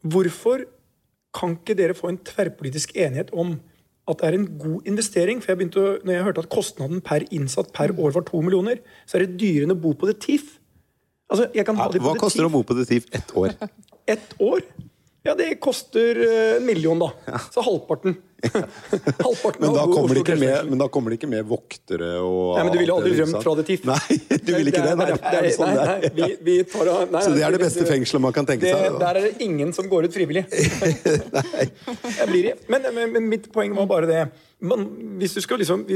Hvorfor 0.00 0.64
kan 1.36 1.56
ikke 1.58 1.76
dere 1.78 1.96
få 1.96 2.10
en 2.10 2.20
tverrpolitisk 2.26 2.94
enighet 2.96 3.30
om 3.36 3.58
at 4.10 4.22
det 4.22 4.28
er 4.28 4.38
en 4.38 4.46
god 4.58 4.88
investering? 4.90 5.42
For 5.42 5.52
jeg 5.52 5.60
begynte 5.60 5.82
å, 5.82 5.92
når 6.02 6.16
jeg 6.16 6.26
hørte 6.28 6.44
at 6.46 6.52
kostnaden 6.52 7.02
per 7.04 7.26
innsatt 7.30 7.72
per 7.76 7.94
år 7.94 8.16
var 8.16 8.26
to 8.28 8.40
millioner, 8.44 8.80
så 9.06 9.18
er 9.18 9.26
det 9.26 9.38
dyrere 9.42 9.76
å 9.76 9.82
bo 9.82 9.92
på 9.98 10.10
det 10.10 10.18
TIF. 10.24 10.56
Altså, 11.30 11.46
Hva 11.52 12.16
koster 12.18 12.42
det 12.42 12.48
å 12.50 12.54
bo 12.56 12.64
på 12.66 12.74
det 12.78 12.88
TIF 12.90 13.06
ett 13.14 13.36
år? 13.38 13.54
Ett 14.10 14.32
år? 14.42 14.64
Ja, 15.22 15.36
det 15.38 15.60
koster 15.62 16.18
eh, 16.24 16.56
en 16.56 16.64
million, 16.66 16.98
da. 16.98 17.38
Så 17.52 17.62
halvparten. 17.62 18.16
men, 19.60 19.72
da 19.74 19.84
kommer 19.84 20.14
det 20.14 20.22
ikke 20.22 20.36
med, 20.40 20.70
men 20.70 20.80
da 20.80 20.86
kommer 20.92 21.12
det 21.12 21.18
ikke 21.20 21.28
med 21.30 21.44
voktere 21.48 22.10
og 22.24 22.56
Nei, 22.56 22.64
men 22.64 22.72
Du 22.72 22.78
ville 22.80 22.94
aldri 22.94 23.12
rømt 23.18 23.38
fra 23.44 23.54
det 23.58 23.64
Tiff. 23.68 23.84
Nei, 23.88 24.18
du 24.30 24.52
vil 24.54 24.70
ikke 24.72 24.84
det? 24.86 24.94
Nei, 24.96 25.08
nei, 25.12 25.52
sånn 25.56 25.72
nei, 25.76 25.86
nei, 25.90 26.12
vi, 26.16 26.28
vi 26.46 26.56
tar, 26.68 26.92
nei 27.12 27.24
Så 27.26 27.34
det 27.36 27.44
er 27.46 27.56
det 27.56 27.62
beste 27.62 27.86
fengselet 27.88 28.24
man 28.24 28.36
kan 28.36 28.48
tenke 28.48 28.64
det, 28.64 28.72
seg? 28.72 29.00
Der 29.02 29.20
er 29.20 29.28
det 29.28 29.44
ingen 29.44 29.74
som 29.76 29.88
går 29.90 30.08
ut 30.08 30.16
frivillig. 30.16 30.46
nei. 31.36 31.66
Men, 32.70 32.88
men, 32.94 33.12
men, 33.12 33.28
mitt 33.30 33.50
poeng 33.52 33.76
var 33.76 33.90
bare 33.90 34.10
det. 34.10 34.22
Man, 34.60 34.84
hvis 35.20 35.34
du 35.38 35.56
liksom 35.56 35.86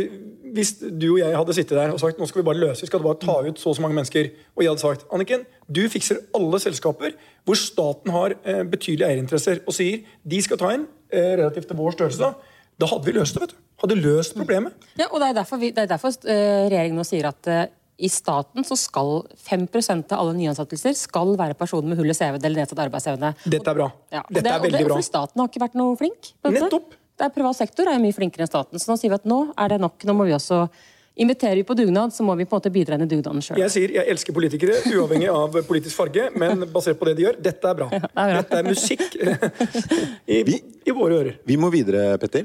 hvis 0.55 0.73
du 0.79 1.07
og 1.09 1.19
jeg 1.19 1.35
hadde 1.35 1.57
sittet 1.57 1.77
der 1.77 1.93
og 1.93 2.01
sagt 2.01 2.21
nå 2.21 2.29
skal 2.31 2.43
vi 2.43 2.47
bare 2.47 2.61
løse, 2.63 2.85
vi 2.85 2.91
skal 2.91 3.03
bare 3.03 3.19
ta 3.23 3.37
ut 3.43 3.61
så 3.61 3.73
og 3.73 3.77
så 3.77 3.85
mange 3.85 3.99
mennesker, 3.99 4.31
og 4.55 4.63
jeg 4.63 4.71
hadde 4.71 4.85
sagt 4.85 5.07
Anniken, 5.15 5.45
du 5.67 5.83
fikser 5.91 6.23
alle 6.37 6.61
selskaper 6.63 7.15
hvor 7.45 7.59
staten 7.59 8.15
har 8.15 8.37
eh, 8.45 8.63
betydelige 8.63 9.11
eierinteresser, 9.11 9.63
og 9.67 9.77
sier 9.77 10.05
de 10.23 10.43
skal 10.45 10.61
ta 10.61 10.73
inn 10.77 10.87
eh, 11.11 11.35
relativt 11.41 11.71
til 11.71 11.81
vår 11.81 11.97
størrelse, 11.99 12.35
da 12.81 12.91
hadde 12.91 13.07
vi 13.07 13.15
løst 13.17 13.37
det. 13.37 13.45
vet 13.45 13.55
du. 13.55 13.63
Hadde 13.85 13.97
løst 14.01 14.37
problemet. 14.39 14.87
Ja, 14.99 15.09
og 15.11 15.21
Det 15.21 15.29
er 15.29 15.39
derfor, 15.41 15.61
vi, 15.63 15.71
det 15.75 15.85
er 15.85 15.91
derfor 15.91 16.15
uh, 16.15 16.35
regjeringen 16.71 16.99
nå 16.99 17.05
sier 17.07 17.29
at 17.31 17.51
uh, 17.51 17.61
i 17.95 18.11
staten 18.11 18.67
så 18.67 18.79
skal 18.79 19.23
5% 19.39 20.15
av 20.15 20.23
alle 20.23 20.35
nyansettelser 20.39 20.97
skal 20.99 21.37
være 21.39 21.55
personer 21.59 21.93
med 21.93 22.01
hull 22.01 22.11
i 22.11 22.17
CV 22.17 22.41
eller 22.41 22.63
nedsatt 22.63 22.83
arbeidsevne. 22.87 23.31
Dette 23.45 23.71
er 23.71 23.79
bra. 23.79 23.87
Ja, 24.11 24.25
dette 24.27 24.43
det, 24.43 24.51
er 24.51 24.67
veldig 24.67 24.85
bra. 24.89 24.99
For 24.99 25.07
staten 25.07 25.43
har 25.43 25.51
ikke 25.51 25.63
vært 25.63 25.79
noe 25.79 25.95
flink. 26.01 26.33
Nettopp. 26.43 26.97
Det 27.15 27.29
er 27.29 27.31
Privat 27.31 27.55
sektor 27.55 27.87
er 27.87 28.01
mye 28.03 28.15
flinkere 28.15 28.43
enn 28.43 28.51
staten. 28.51 28.81
Så 28.83 28.91
nå 28.91 28.99
sier 28.99 29.13
vi 29.13 29.21
at 29.21 29.29
nå 29.31 29.47
er 29.55 29.71
det 29.71 29.79
nok. 29.83 30.03
Nå 30.09 30.19
må 30.19 30.27
vi 30.27 30.35
også 30.35 30.67
Inviterer 31.15 31.55
vi 31.55 31.63
på 31.63 31.77
dugnad, 31.79 32.11
så 32.11 32.25
må 32.27 32.35
vi 32.35 32.43
på 32.43 32.57
en 32.57 32.59
måte 32.59 32.71
bidra 32.75 32.97
inn 32.99 33.05
i 33.05 33.07
dugnaden 33.07 33.39
sjøl. 33.39 33.61
Jeg 33.61 33.71
sier 33.71 33.93
jeg 33.95 34.03
elsker 34.11 34.35
politikere, 34.35 34.81
uavhengig 34.91 35.29
av 35.31 35.61
politisk 35.63 35.95
farge, 35.95 36.25
men 36.35 36.65
basert 36.75 36.99
på 36.99 37.07
det 37.07 37.13
de 37.15 37.23
gjør, 37.29 37.37
dette 37.39 37.69
er 37.71 37.77
bra. 37.79 37.87
Ja, 37.95 38.01
det 38.03 38.09
er 38.09 38.33
bra. 38.33 38.41
Dette 38.41 38.59
er 38.59 38.67
musikk 38.67 39.05
i, 40.35 40.41
vi, 40.49 40.59
i, 40.83 40.91
våre 40.91 41.21
ører. 41.21 41.37
Vi 41.47 41.55
må 41.55 41.71
videre, 41.71 42.17
Petter. 42.19 42.43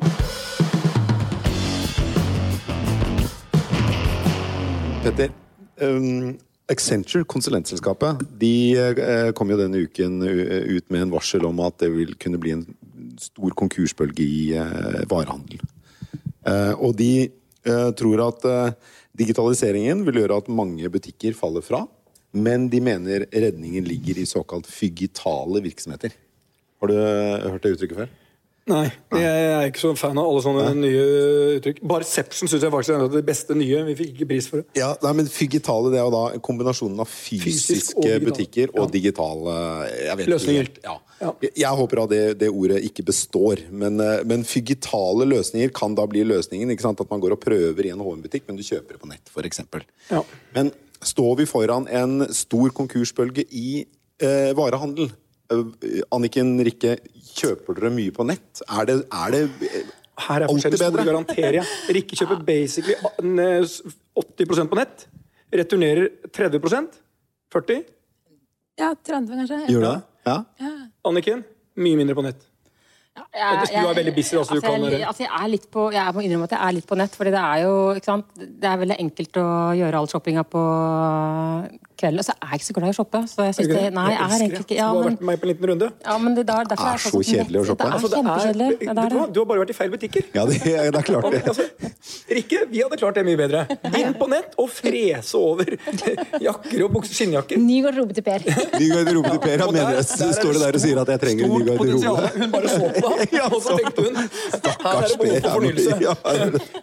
Petter, 5.02 5.34
um, 5.82 6.36
Accenture, 6.70 7.26
konsulentselskapet, 7.26 8.22
de 8.38 8.54
uh, 8.78 9.34
kom 9.34 9.50
jo 9.50 9.58
denne 9.64 9.82
uken 9.82 10.22
ut 10.30 10.94
med 10.94 11.08
en 11.08 11.18
varsel 11.18 11.50
om 11.50 11.66
at 11.66 11.82
det 11.82 11.90
vil 11.98 12.14
kunne 12.22 12.38
bli 12.46 12.54
en 12.60 12.68
stor 13.22 13.56
konkursbølge 13.58 14.26
i 14.26 14.40
uh, 14.58 15.04
varehandel. 15.10 15.62
Uh, 16.46 16.74
og 16.80 16.96
de 17.00 17.30
uh, 17.68 17.90
tror 18.00 18.24
at 18.30 18.48
digitaliseringen 19.20 20.06
vil 20.08 20.22
gjøre 20.22 20.40
at 20.42 20.52
mange 20.52 20.90
butikker 20.92 21.36
faller 21.38 21.66
fra. 21.66 21.84
Men 22.32 22.68
de 22.70 22.80
mener 22.84 23.26
redningen 23.34 23.88
ligger 23.90 24.22
i 24.22 24.28
såkalt 24.30 24.70
fygitale 24.70 25.64
virksomheter. 25.66 26.14
Har 26.80 26.92
du 26.92 26.96
hørt 26.96 27.64
det 27.66 27.74
uttrykket 27.76 28.04
før? 28.04 28.12
Nei, 28.70 28.86
jeg 29.18 29.50
er 29.50 29.68
ikke 29.72 29.82
så 29.82 29.92
fan 29.98 30.18
av 30.20 30.30
alle 30.30 30.44
sånne 30.46 30.66
nye 30.78 31.06
uttrykk. 31.58 31.82
Barception 31.90 32.52
syns 32.52 32.66
jeg 32.66 32.74
faktisk 32.74 32.96
er 32.96 33.06
det 33.16 33.26
beste 33.28 33.58
nye. 33.58 33.84
Vi 33.90 33.98
fikk 34.04 34.16
ikke 34.16 34.30
pris 34.30 34.50
for 34.52 34.62
det. 34.62 34.80
Ja, 34.80 34.92
nei, 35.04 35.14
men 35.18 35.30
Fugitale 35.34 35.94
det 35.94 36.02
er 36.02 36.08
jo 36.08 36.14
da 36.14 36.24
kombinasjonen 36.46 37.02
av 37.02 37.10
fysiske 37.10 37.80
Fysisk 37.80 38.02
og 38.04 38.28
butikker 38.28 38.74
og 38.76 38.92
digitale 38.94 39.60
Løsninger. 40.30 40.74
ja. 40.86 41.00
Ja. 41.20 41.34
Jeg 41.44 41.76
håper 41.76 42.00
at 42.06 42.12
det, 42.14 42.22
det, 42.40 42.48
ordet 42.48 42.80
ikke 42.88 43.04
består. 43.10 43.66
Men, 43.76 44.00
eh, 44.00 44.22
men, 44.28 44.46
fygitale 44.48 45.28
løsninger 45.28 45.74
kan 45.76 45.96
da 45.98 46.06
bli 46.08 46.24
løsningen. 46.24 46.72
At 46.72 47.10
man 47.10 47.20
går 47.20 47.36
og 47.36 47.42
prøver 47.44 47.88
i 47.88 47.92
en 47.92 48.04
HM-butikk, 48.04 48.46
men 48.48 48.60
du 48.60 48.64
kjøper 48.64 48.96
det 48.96 49.02
på 49.02 49.10
nett, 49.10 49.28
f.eks. 49.28 49.66
Ja. 50.10 50.24
Men 50.56 50.72
står 51.04 51.42
vi 51.42 51.48
foran 51.50 51.88
en 51.92 52.24
stor 52.36 52.72
konkursbølge 52.76 53.46
i 53.52 53.84
eh, 54.24 54.52
varehandel? 54.56 55.12
Eh, 55.50 56.02
Anniken 56.14 56.58
Rikke, 56.66 56.98
kjøper 57.34 57.78
dere 57.80 57.94
mye 57.94 58.14
på 58.14 58.26
nett? 58.28 58.62
Er 58.68 58.90
det, 58.90 58.98
er 59.10 59.34
det 59.34 59.44
eh, 59.66 59.94
Her 60.28 60.46
er 60.46 60.52
alltid 60.52 60.78
bedre? 60.78 61.06
garanterer 61.08 61.60
jeg. 61.62 61.78
Rikke 61.98 62.20
kjøper 62.20 62.44
basically 62.46 62.98
80% 63.00 64.70
på 64.70 64.80
nett. 64.80 65.08
Returnerer 65.50 66.12
30% 66.30 67.00
40 67.50 67.82
Ja, 68.78 68.94
30 68.94 69.42
kanskje. 69.42 69.64
Gjør 69.74 69.88
det? 69.88 69.96
Ja. 70.28 70.38
ja. 70.62 70.76
Anniken, 71.10 71.42
mye 71.82 71.98
mindre 71.98 72.18
på 72.20 72.28
nett. 72.28 72.46
Ja, 73.18 73.26
jeg, 73.34 73.72
jeg, 73.74 73.82
du 73.84 73.90
er 73.90 73.98
veldig 73.98 74.14
busy. 74.16 74.36
Altså, 74.38 74.56
altså, 74.56 74.70
jeg, 74.94 75.02
altså, 75.08 75.24
jeg, 75.26 75.32
er 75.42 75.50
litt 75.52 75.66
på, 75.74 75.90
jeg 75.92 76.14
må 76.16 76.24
innrømme 76.24 76.48
at 76.48 76.54
jeg 76.56 76.62
er 76.68 76.76
litt 76.78 76.88
på 76.88 76.98
nett. 77.00 77.16
fordi 77.18 77.34
det 77.34 77.42
er 77.42 77.64
jo 77.66 77.74
ikke 77.98 78.12
sant? 78.12 78.30
Det 78.38 78.70
er 78.70 78.82
veldig 78.84 78.98
enkelt 79.04 79.40
å 79.42 79.48
gjøre 79.80 80.00
all 80.00 80.10
shoppinga 80.12 80.46
på 80.48 80.62
kvelden. 82.00 82.22
Og 82.24 82.28
så 82.28 82.36
er 82.36 82.54
jeg 82.54 82.62
ikke 82.62 82.68
så 82.70 82.76
glad 82.78 82.88
i 82.88 82.94
å 82.94 82.98
shoppe. 83.00 83.22
Så 83.32 83.48
jeg 83.48 83.58
synes 83.58 83.72
det, 83.74 83.84
nei, 83.96 84.06
jeg 84.14 84.22
er 84.26 84.36
egentlig 84.40 84.64
ikke 84.66 84.78
ja, 84.78 84.90
Du 84.90 85.00
har 85.00 85.10
vært 85.10 85.22
med 85.22 85.30
meg 85.30 85.42
på 85.42 85.48
en 85.48 85.52
liten 85.54 85.70
runde. 85.72 85.90
Ja, 86.06 86.18
men 86.24 86.38
det, 86.38 86.46
der, 86.50 86.70
derfor 86.72 86.92
er 86.94 87.04
så 87.04 87.22
kjedelig 87.30 87.62
å 87.62 87.66
shoppe. 87.70 87.84
Det 87.84 87.90
er 87.90 87.98
altså, 88.00 88.12
kjempekjedelig. 88.16 88.70
Ja, 88.90 88.96
du, 89.00 89.18
du, 89.36 89.42
har 89.42 89.50
bare 89.52 89.64
vært 89.64 89.74
i 89.74 89.78
feil 89.80 89.94
butikker. 89.94 90.30
Ja, 90.38 90.46
det, 90.50 90.60
det 90.66 91.02
er 91.02 91.08
klart 91.10 91.30
det. 91.34 91.44
Altså, 91.54 91.68
Rikke, 92.30 92.64
vi 92.72 92.84
hadde 92.84 93.00
klart 93.02 93.20
det 93.20 93.26
mye 93.28 93.40
bedre. 93.40 93.66
Inn 94.00 94.16
på 94.18 94.30
nett 94.32 94.56
og 94.62 94.70
frese 94.72 95.40
over 95.40 95.74
jakker 96.48 96.86
og 96.86 96.94
bukser, 96.96 97.16
skinnjakker. 97.18 97.60
Ny 97.62 97.82
garderobe 97.86 98.16
til 98.18 98.26
Per. 98.26 98.46
Ny 98.82 98.90
garderobe 98.94 99.34
til 99.36 99.42
Per. 99.46 99.66
Han 99.66 99.76
mener 99.76 100.00
jeg 100.00 100.08
står 100.10 100.56
det 100.56 100.64
der 100.64 100.80
og 100.80 100.84
sier 100.84 101.02
at 101.04 101.14
jeg 101.14 101.24
trenger 101.26 101.48
en 101.48 101.56
ny 101.56 101.68
garderobe. 101.68 102.32
Hun 102.40 102.54
bare 102.54 102.74
så 102.74 102.92
på 102.96 103.14
det, 103.22 103.44
og 103.50 103.60
så 103.66 103.78
tenkte 103.80 104.08
hun 104.08 104.20
her 104.20 105.04
er 105.04 105.08
det 105.10 105.18
behov 105.20 105.42
for 105.42 105.50
fornyelse. 105.58 105.90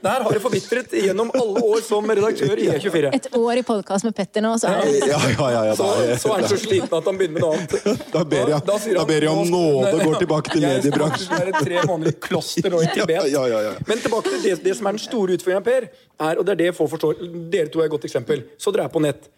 Der 0.06 0.24
har 0.26 0.36
det 0.36 0.42
forbitret 0.44 0.96
gjennom 1.06 1.30
alle 1.34 1.64
år 1.70 1.82
som 1.86 2.10
redaktør 2.10 2.60
i 2.60 2.68
E24. 2.74 3.12
Et 3.16 3.28
år 3.40 3.62
i 3.62 3.64
podkast 3.66 4.06
med 4.06 4.16
Petter 4.16 4.44
nå, 4.44 4.52
så 4.60 4.72
er 4.72 4.90
det 4.90 5.05
Ja, 5.06 5.18
ja, 5.30 5.46
ja, 5.54 5.60
ja, 5.70 5.74
så, 5.78 5.86
så 6.22 6.32
er 6.34 6.40
han 6.42 6.48
så 6.50 6.58
sliten 6.60 6.92
at 6.98 7.04
han 7.10 7.18
begynner 7.20 7.36
med 7.36 7.44
noe 7.44 7.56
annet. 7.56 7.76
Da 8.16 8.22
ber 8.24 8.50
jeg- 8.52 8.64
da, 8.66 8.76
da 8.98 9.04
ber 9.08 9.26
jeg 9.26 9.30
om 9.32 9.40
«Nå 9.42 9.44
skal- 9.46 9.54
nåde 9.56 9.92
og 9.94 10.04
går 10.10 10.18
tilbake 10.24 10.52
til 10.52 10.62
Jeg 10.66 10.70
skal 10.70 10.90
mediebransjen». 10.90 11.30
faktisk 11.30 11.44
være 11.44 11.64
tre 11.66 11.86
måneder 11.90 12.12
i 12.12 12.18
kloster 12.28 12.70
nå 12.74 12.82
i 12.82 12.90
Tibet. 12.94 13.14
Ja, 13.16 13.24
ja, 13.30 13.46
ja, 13.52 13.60
ja. 13.70 13.72
Men 13.88 14.02
tilbake 14.04 14.32
til 14.34 14.42
det, 14.48 14.56
det 14.66 14.76
som 14.78 14.86
er 14.90 14.96
den 14.98 15.04
store 15.06 15.36
utfordringen, 15.38 15.66
Per, 15.70 15.88
er, 16.30 16.36
og 16.40 16.44
det 16.48 16.54
er 16.56 16.60
det 16.64 16.70
få 16.76 16.88
forstår 16.90 17.20
Dere 17.52 17.68
to 17.72 17.80
er 17.82 17.88
et 17.90 17.94
godt 17.96 18.04
eksempel. 18.10 18.44
Så 18.58 18.72
dere 18.74 18.88
er 18.88 18.94
på 18.96 19.02
nett. 19.04 19.28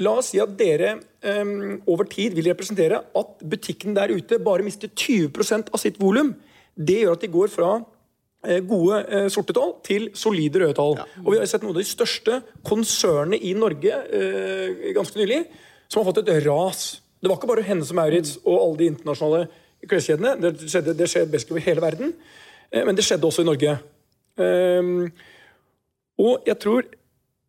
La 0.00 0.14
oss 0.22 0.30
si 0.32 0.38
at 0.40 0.54
dere 0.56 0.94
um, 1.42 1.82
over 1.92 2.06
tid 2.08 2.32
vil 2.34 2.46
representere 2.48 3.02
at 3.20 3.42
butikken 3.44 3.92
der 3.94 4.08
ute 4.16 4.38
bare 4.40 4.64
mister 4.64 4.88
20% 4.88 5.68
av 5.68 5.78
sitt 5.82 5.98
volum. 6.00 6.32
Det 6.74 7.02
gjør 7.02 7.18
at 7.18 7.26
de 7.26 7.28
går 7.34 7.50
fra 7.52 7.74
gode 8.66 9.00
eh, 9.06 9.28
sorte 9.30 9.54
tall 9.54 9.76
til 9.86 10.08
solide 10.18 10.62
røde 10.64 10.74
tall. 10.78 10.96
Og 11.22 11.28
vi 11.32 11.38
har 11.38 11.46
sett 11.46 11.62
noen 11.62 11.76
av 11.76 11.82
de 11.82 11.86
største 11.86 12.40
konsernene 12.66 13.38
i 13.38 13.52
Norge 13.54 13.98
eh, 14.10 14.92
ganske 14.96 15.18
nylig 15.20 15.44
som 15.92 16.00
har 16.02 16.08
fått 16.10 16.22
et 16.24 16.32
ras. 16.46 16.86
Det 17.22 17.30
var 17.30 17.36
ikke 17.38 17.50
bare 17.52 17.62
Hennes 17.66 17.90
og 17.92 17.98
Maurits 18.00 18.38
og 18.42 18.56
alle 18.56 18.80
de 18.80 18.88
internasjonale 18.90 19.42
kleskjedene. 19.90 20.32
Det 20.42 20.54
skjedde, 20.70 20.94
det 20.98 21.06
skjedde 21.10 21.30
best 21.34 21.52
over 21.52 21.62
hele 21.62 21.84
verden. 21.84 22.14
Eh, 22.72 22.82
men 22.86 22.98
det 22.98 23.04
skjedde 23.06 23.28
også 23.28 23.44
i 23.44 23.48
Norge. 23.50 23.76
Ehm, 24.42 25.12
og 26.22 26.46
jeg 26.48 26.58
tror 26.62 26.86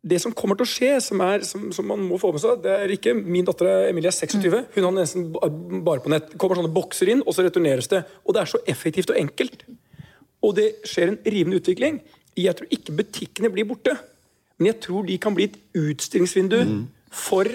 det 0.04 0.18
som 0.20 0.34
kommer 0.36 0.58
til 0.60 0.66
å 0.66 0.68
skje, 0.68 0.90
som, 1.00 1.20
er, 1.24 1.44
som, 1.48 1.70
som 1.72 1.86
man 1.88 2.02
må 2.04 2.18
få 2.20 2.28
med 2.34 2.42
seg 2.42 2.58
det 2.60 2.72
er 2.76 2.90
ikke, 2.92 3.14
Min 3.16 3.46
datter 3.48 3.70
er- 3.70 3.86
Emilie 3.88 4.10
er 4.10 4.16
26. 4.18 4.66
Hun 4.74 4.84
har 4.84 4.92
nesten 4.98 5.30
bare 5.32 6.02
på 6.04 6.12
nett. 6.12 6.34
Kommer 6.36 6.60
sånne 6.60 6.74
bokser 6.76 7.08
inn, 7.14 7.22
og 7.24 7.32
så 7.32 7.46
returneres 7.46 7.88
det. 7.88 8.02
Og 8.28 8.36
det 8.36 8.42
er 8.42 8.50
så 8.52 8.60
effektivt 8.68 9.14
og 9.14 9.16
enkelt. 9.22 9.64
Og 10.44 10.56
det 10.58 10.68
skjer 10.84 11.12
en 11.12 11.20
rivende 11.24 11.60
utvikling. 11.62 12.02
Jeg 12.36 12.56
tror 12.58 12.74
ikke 12.76 12.96
butikkene 12.98 13.50
blir 13.54 13.68
borte. 13.68 13.94
Men 14.58 14.70
jeg 14.72 14.80
tror 14.84 15.06
de 15.08 15.16
kan 15.18 15.34
bli 15.34 15.48
et 15.48 15.56
utstillingsvindu 15.74 16.58
for 17.10 17.48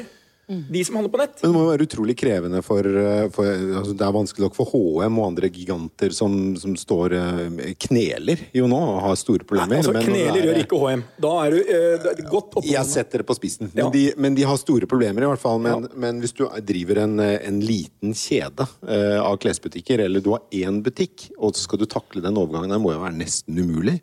de 0.50 0.82
som 0.86 0.96
handler 0.98 1.12
på 1.14 1.20
nett. 1.22 1.36
Men 1.44 1.52
det 1.52 1.56
må 1.56 1.62
jo 1.62 1.70
være 1.70 1.86
utrolig 1.86 2.16
krevende 2.18 2.60
for, 2.66 2.82
eh, 2.90 3.28
for 3.30 3.46
altså 3.46 3.94
Det 4.00 4.06
er 4.08 4.16
vanskelig 4.16 4.46
nok 4.48 4.56
for 4.58 4.72
HM 4.74 5.20
og 5.22 5.28
andre 5.28 5.50
giganter 5.54 6.14
som, 6.16 6.34
som 6.58 6.74
står 6.80 7.14
eh, 7.14 7.74
kneler 7.86 8.42
jo 8.58 8.66
nå 8.72 8.80
og 8.96 8.98
har 9.06 9.20
store 9.22 9.46
problemer. 9.46 9.78
Altså, 9.84 9.94
Kneler 9.94 10.40
er- 10.40 10.48
gjør 10.50 10.62
ikke 10.64 10.80
HM. 10.82 11.04
Da 11.22 11.34
er 11.46 11.54
du 11.54 11.60
eh, 11.62 12.24
godt 12.32 12.58
oppe. 12.58 12.66
Jeg 12.70 12.90
setter 12.90 13.22
det 13.22 13.28
på 13.30 13.38
spissen. 13.38 13.70
Ja. 13.76 13.84
Men, 13.86 13.94
de, 13.94 14.04
men 14.18 14.40
de 14.40 14.48
har 14.50 14.58
store 14.58 14.90
problemer, 14.90 15.22
i 15.28 15.30
hvert 15.30 15.44
fall. 15.44 15.62
Men, 15.62 15.86
men 15.94 16.20
hvis 16.24 16.34
du 16.34 16.46
driver 16.66 17.04
en, 17.06 17.20
eh, 17.24 17.38
en 17.46 17.62
liten 17.62 18.18
kjede 18.18 18.66
eh, 18.90 19.20
av 19.22 19.38
klesbutikker, 19.44 20.02
eller 20.08 20.26
du 20.26 20.32
har 20.34 20.42
én 20.52 20.82
butikk, 20.86 21.30
og 21.38 21.54
så 21.54 21.68
skal 21.68 21.84
du 21.84 21.86
takle 21.90 22.26
den 22.26 22.38
overgangen 22.42 22.74
det 22.74 22.82
må 22.82 22.96
jo 22.96 23.04
være 23.06 23.18
nesten 23.22 23.58
umulig. 23.62 24.00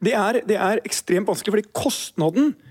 Det 0.00 0.14
er, 0.16 0.40
det 0.48 0.56
er 0.56 0.80
ekstremt 0.88 1.28
vanskelig, 1.28 1.52
fordi 1.58 1.72
kostnaden 1.76 2.54
eh, 2.54 2.69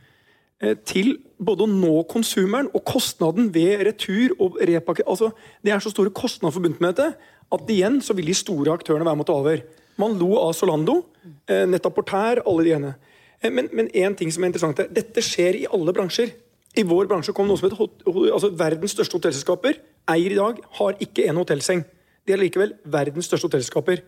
til 0.83 1.13
både 1.39 1.63
å 1.63 1.71
nå 1.71 2.01
konsumeren 2.11 2.67
og 2.75 2.83
kostnaden 2.83 3.45
ved 3.55 3.85
retur 3.87 4.33
og 4.43 4.57
repakke 4.59 5.05
altså, 5.07 5.29
Det 5.63 5.71
er 5.71 5.79
så 5.79 5.93
store 5.93 6.11
kostnader 6.11 6.51
forbundet 6.51 6.81
med 6.83 6.97
dette 6.97 7.13
at 7.55 7.71
igjen 7.71 8.01
så 8.03 8.15
vil 8.17 8.27
de 8.27 8.35
store 8.35 8.73
aktørene 8.75 9.07
være 9.07 9.25
ta 9.25 9.37
over. 9.39 9.61
Man 9.99 10.17
lo 10.19 10.33
av 10.39 10.51
Solando, 10.53 11.05
eh, 11.47 11.65
Netaportær, 11.65 12.43
alle 12.45 12.63
de 12.63 12.73
ene. 12.75 12.95
Eh, 13.41 13.49
Men, 13.49 13.69
men 13.73 13.89
en 13.93 14.15
ting 14.15 14.31
som 14.31 14.43
er 14.43 14.51
interessant 14.51 14.79
er, 14.79 14.87
dette 14.91 15.21
skjer 15.21 15.63
i 15.63 15.65
alle 15.71 15.93
bransjer. 15.93 16.31
I 16.77 16.83
vår 16.83 17.07
bransje 17.07 17.33
kom 17.33 17.47
noe 17.47 17.57
som 17.57 17.69
heter 17.69 18.33
altså 18.33 18.51
Verdens 18.53 18.91
største 18.93 19.17
hotellselskaper 19.17 19.79
eier 20.09 20.33
i 20.33 20.37
dag 20.37 20.59
har 20.79 20.97
ikke 21.01 21.27
en 21.29 21.39
hotellseng. 21.41 21.83
De 22.25 22.33
er 22.33 22.41
likevel 22.41 22.75
verdens 22.85 23.25
største 23.29 23.49
hotellselskaper. 23.49 24.03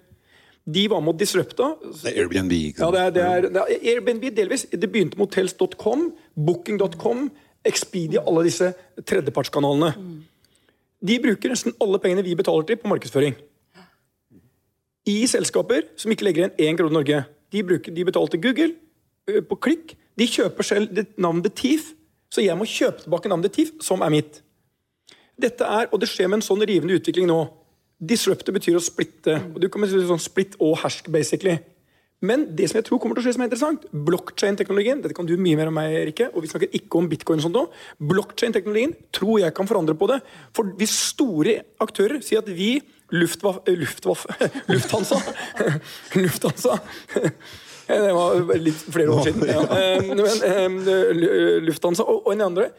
De 0.65 0.83
var 0.91 1.01
med 1.01 1.15
å 1.15 1.17
disrupte. 1.17 1.67
Det 2.03 2.11
er 2.11 2.19
Airbnb, 2.21 2.51
ikke 2.53 2.83
Ja, 2.83 2.89
sant? 2.89 2.93
det 2.93 3.01
er, 3.01 3.11
det 3.15 3.23
er, 3.25 3.47
det 3.49 3.61
er 3.61 3.95
Airbnb 3.95 4.27
delvis. 4.37 4.67
Det 4.69 4.89
begynte 4.91 5.17
med 5.17 5.25
hotels.com, 5.27 6.11
booking.com, 6.37 7.29
Expedia, 7.65 8.21
alle 8.25 8.43
disse 8.45 8.69
tredjepartskanalene. 9.05 9.93
De 11.01 11.17
bruker 11.21 11.49
nesten 11.49 11.73
alle 11.81 11.97
pengene 12.01 12.23
vi 12.25 12.35
betaler 12.37 12.65
til, 12.69 12.77
på 12.77 12.89
markedsføring. 12.91 13.33
I 15.09 15.17
selskaper 15.29 15.87
som 15.97 16.13
ikke 16.13 16.27
legger 16.27 16.45
igjen 16.45 16.69
én 16.75 16.77
krone 16.77 16.93
i 16.93 16.97
Norge. 16.99 17.23
De, 17.51 17.63
bruker, 17.65 17.93
de 17.93 18.05
betaler 18.05 18.31
til 18.35 18.41
Google, 18.45 18.75
på 19.49 19.57
klikk. 19.65 19.95
De 20.17 20.27
kjøper 20.29 20.67
selv 20.67 21.01
navnet 21.21 21.55
TIF, 21.57 21.91
så 22.31 22.43
jeg 22.45 22.55
må 22.57 22.67
kjøpe 22.69 23.01
tilbake 23.05 23.31
navnet 23.31 23.53
TIF, 23.55 23.73
som 23.83 24.03
er 24.05 24.13
mitt. 24.13 24.41
Dette 25.41 25.65
er, 25.65 25.89
og 25.89 25.99
det 26.03 26.09
skjer 26.11 26.29
med 26.29 26.39
en 26.41 26.45
sånn 26.45 26.61
rivende 26.69 26.99
utvikling 26.99 27.25
nå. 27.29 27.39
Disrupte 28.01 28.53
betyr 28.55 28.79
å 28.79 28.83
splitte. 28.83 29.37
og 29.53 29.59
du 29.61 29.69
kan 29.69 29.85
si 29.85 30.01
sånn 30.07 30.21
Splitt 30.21 30.57
og 30.59 30.79
hersk, 30.81 31.11
basically. 31.13 31.59
Men 32.21 32.45
det 32.53 32.67
som 32.69 32.77
jeg 32.77 32.85
tror 32.85 32.99
kommer 33.01 33.17
til 33.17 33.23
å 33.23 33.25
skje 33.25 33.33
som 33.33 33.41
er 33.41 33.49
interessant, 33.49 33.85
blockchain-teknologien 33.89 34.99
Dette 35.01 35.15
kan 35.17 35.25
du 35.25 35.33
mye 35.41 35.57
mer 35.57 35.71
om 35.71 35.77
meg, 35.79 35.95
Rikke, 36.11 36.29
og 36.35 36.43
vi 36.43 36.51
snakker 36.51 36.75
ikke 36.77 36.99
om 36.99 37.09
bitcoin 37.09 37.41
og 37.41 37.47
sånt 37.47 37.57
nå. 37.57 37.63
Blockchain-teknologien 38.11 38.93
tror 39.17 39.39
jeg 39.41 39.55
kan 39.57 39.69
forandre 39.69 39.95
på 39.97 40.09
det. 40.11 40.19
For 40.57 40.69
hvis 40.77 40.93
store 41.15 41.57
aktører 41.81 42.21
sier 42.25 42.43
at 42.43 42.51
vi, 42.53 42.75
Luftwaffe, 43.11 43.65
eh, 43.67 43.75
Luftwaffe 43.75 44.29
Lufthansa 44.71 45.17
Lufthansa 46.21 46.77
Det 47.91 48.13
var 48.15 48.53
litt 48.55 48.85
flere 48.93 49.11
år 49.11 49.25
siden. 49.25 49.49
Ja. 49.49 49.65
Eh, 49.75 50.53
eh, 50.53 51.57
Lufthansa 51.65 52.05
og 52.07 52.29
en 52.31 52.45
andre 52.45 52.69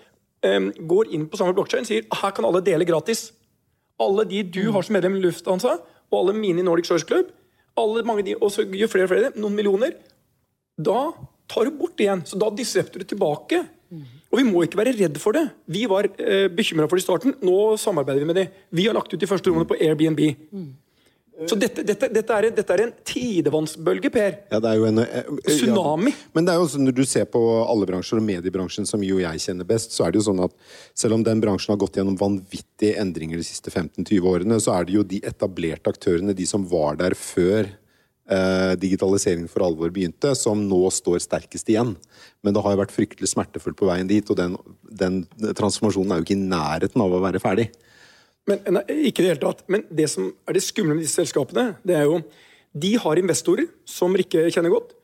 eh, 0.40 0.70
går 0.78 1.10
inn 1.12 1.26
på 1.28 1.36
samme 1.36 1.52
blockchain 1.56 1.84
og 1.84 1.90
sier 1.90 2.06
her 2.22 2.32
kan 2.32 2.46
alle 2.48 2.62
dele 2.64 2.86
gratis. 2.88 3.26
Alle 4.02 4.26
de 4.28 4.42
du 4.54 4.64
har 4.74 4.84
som 4.86 4.96
medlem 4.96 5.18
i 5.18 5.22
Lufthansa, 5.24 5.76
og 6.12 6.18
alle 6.18 6.34
mine 6.36 6.60
i 6.60 6.66
Nordic 6.66 6.90
Choice 6.90 7.06
Club, 7.08 7.30
alle 7.78 8.02
mange 8.04 8.24
de, 8.26 8.34
og 8.36 8.50
så 8.52 8.66
gjør 8.68 8.90
flere 8.92 9.08
og 9.08 9.12
flere 9.14 9.30
noen 9.38 9.54
millioner, 9.56 9.94
da 10.76 11.12
tar 11.52 11.68
du 11.68 11.76
bort 11.78 11.96
det 11.96 12.06
igjen. 12.08 12.24
Så 12.28 12.38
da 12.40 12.50
disrupter 12.52 13.02
du 13.02 13.08
tilbake. 13.08 13.62
Og 14.32 14.38
vi 14.40 14.44
må 14.48 14.62
ikke 14.64 14.78
være 14.80 14.94
redd 14.96 15.18
for 15.20 15.36
det. 15.36 15.44
Vi 15.68 15.84
var 15.88 16.08
eh, 16.16 16.48
bekymra 16.48 16.86
for 16.88 16.96
det 16.96 17.04
i 17.04 17.06
starten. 17.06 17.34
Nå 17.44 17.76
samarbeider 17.80 18.24
vi 18.24 18.28
med 18.30 18.38
de. 18.40 18.46
Vi 18.72 18.86
har 18.88 18.96
lagt 18.96 19.12
ut 19.12 19.20
de 19.20 19.28
første 19.28 19.50
rommene 19.52 19.68
på 19.68 19.76
Airbnb. 19.76 20.22
Så 21.48 21.56
dette, 21.58 21.80
dette, 21.82 22.08
dette, 22.12 22.34
er, 22.36 22.44
en- 22.50 22.54
dette 22.54 22.74
er 22.76 22.80
en 22.84 22.90
tidevannsbølge, 23.08 24.10
Per. 24.12 24.34
Ja, 24.52 24.58
det 24.60 24.68
er 24.68 24.76
jo 24.78 24.84
en 24.90 25.00
eh, 25.00 25.30
Tsunami. 25.46 26.12
Ja. 26.12 26.28
Men 26.36 26.44
det 26.46 26.52
er 26.52 26.58
jo 26.60 26.66
også, 26.66 26.80
når 26.84 26.94
du 26.98 27.02
ser 27.08 27.24
på 27.32 27.40
alle 27.64 27.86
bransjer, 27.88 28.20
og 28.20 28.26
mediebransjen, 28.26 28.86
som 28.86 29.02
jo 29.02 29.16
jeg 29.22 29.40
kjenner 29.42 29.66
best, 29.66 29.94
så 29.96 30.04
er 30.06 30.12
det 30.12 30.20
jo 30.20 30.26
sånn 30.28 30.42
at 30.44 30.52
selv 30.94 31.16
om 31.16 31.24
den 31.26 31.40
bransjen 31.42 31.72
har 31.72 31.80
gått 31.80 31.96
gjennom 31.98 32.18
vanvittige 32.20 32.98
endringer 33.00 33.40
de 33.40 33.46
siste 33.48 33.72
15-20 33.72 34.28
årene, 34.28 34.58
så 34.62 34.76
er 34.76 34.86
det 34.90 34.98
jo 34.98 35.06
de 35.08 35.22
etablerte 35.24 35.90
aktørene, 35.96 36.36
de 36.36 36.46
som 36.46 36.66
var 36.68 37.00
der 37.00 37.16
før 37.18 37.64
eh, 37.72 38.74
digitaliseringen 38.82 39.48
for 39.50 39.64
alvor 39.66 39.90
begynte, 39.94 40.34
som 40.38 40.62
nå 40.68 40.82
står 40.94 41.24
sterkest 41.24 41.72
igjen. 41.72 41.94
Men 42.44 42.54
det 42.54 42.62
har 42.62 42.76
jo 42.76 42.82
vært 42.84 42.94
fryktelig 42.94 43.32
smertefullt 43.32 43.80
på 43.80 43.88
veien 43.88 44.10
dit, 44.10 44.28
og 44.30 44.36
den, 44.38 44.58
den 44.84 45.22
transformasjonen 45.56 46.12
er 46.12 46.20
jo 46.20 46.28
ikke 46.28 46.36
i 46.38 46.44
nærheten 46.44 47.02
av 47.08 47.16
å 47.18 47.22
være 47.24 47.40
ferdig. 47.42 47.70
Men, 48.50 48.62
nei, 48.74 48.82
ikke 49.08 49.22
i 49.22 49.26
det 49.26 49.30
hele 49.34 49.42
tatt. 49.44 49.62
Men 49.70 49.84
det 49.90 50.08
som 50.10 50.32
er 50.48 50.56
det 50.56 50.64
skumle 50.64 50.96
med 50.96 51.04
disse 51.04 51.20
selskapene, 51.20 51.76
det 51.86 51.98
er 51.98 52.08
jo 52.08 52.22
De 52.72 52.94
har 52.96 53.20
investorer 53.20 53.66
som 53.84 54.14
Rikke 54.16 54.46
kjenner 54.48 54.72
godt, 54.72 54.94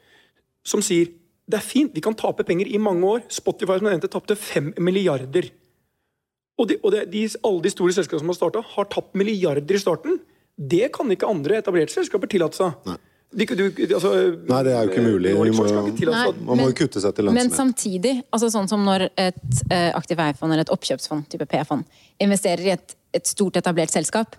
som 0.64 0.80
sier 0.84 1.10
det 1.48 1.56
er 1.56 1.64
fint, 1.64 1.94
vi 1.96 2.02
kan 2.04 2.16
tape 2.16 2.44
penger 2.44 2.68
i 2.68 2.80
mange 2.80 3.04
år. 3.08 3.22
Spotify 3.32 3.78
som 3.78 3.86
jeg 3.88 3.96
nevnte, 3.96 4.10
tapte 4.12 4.36
fem 4.36 4.66
milliarder. 4.84 5.48
Og, 6.60 6.66
de, 6.68 6.76
og 6.82 6.92
de, 6.92 7.04
de, 7.08 7.22
alle 7.46 7.64
de 7.64 7.72
store 7.72 7.94
selskapene 7.96 8.20
som 8.20 8.32
har 8.32 8.36
starta, 8.36 8.62
har 8.74 8.88
tapt 8.92 9.16
milliarder 9.16 9.78
i 9.78 9.80
starten. 9.80 10.18
Det 10.58 10.90
kan 10.92 11.08
ikke 11.14 11.30
andre 11.30 11.62
etablerte 11.62 11.94
selskaper 11.94 12.28
tillate 12.28 12.58
seg. 12.58 12.92
De, 13.30 13.44
du, 13.44 13.64
altså, 13.94 14.10
Nei, 14.48 14.58
det 14.64 14.72
er 14.72 14.86
jo 14.86 14.92
ikke 14.92 15.04
mulig. 15.04 15.32
Vi 15.36 15.52
må 15.52 15.64
Nei. 15.68 16.22
Man 16.48 16.60
må 16.62 16.68
jo 16.70 16.76
kutte 16.78 17.02
seg 17.04 17.12
til 17.16 17.28
Men 17.36 17.50
samtidig, 17.52 18.14
altså 18.32 18.48
sånn 18.54 18.70
som 18.70 18.86
når 18.86 19.10
et 19.10 19.42
uh, 19.68 19.90
aktiv 19.98 20.20
eierfond 20.24 20.54
eller 20.54 20.64
et 20.64 20.72
oppkjøpsfond, 20.72 21.26
type 21.28 21.44
P-fond, 21.50 21.84
investerer 22.24 22.64
i 22.64 22.72
et, 22.72 22.96
et 23.12 23.28
stort 23.28 23.60
etablert 23.60 23.92
selskap, 23.92 24.38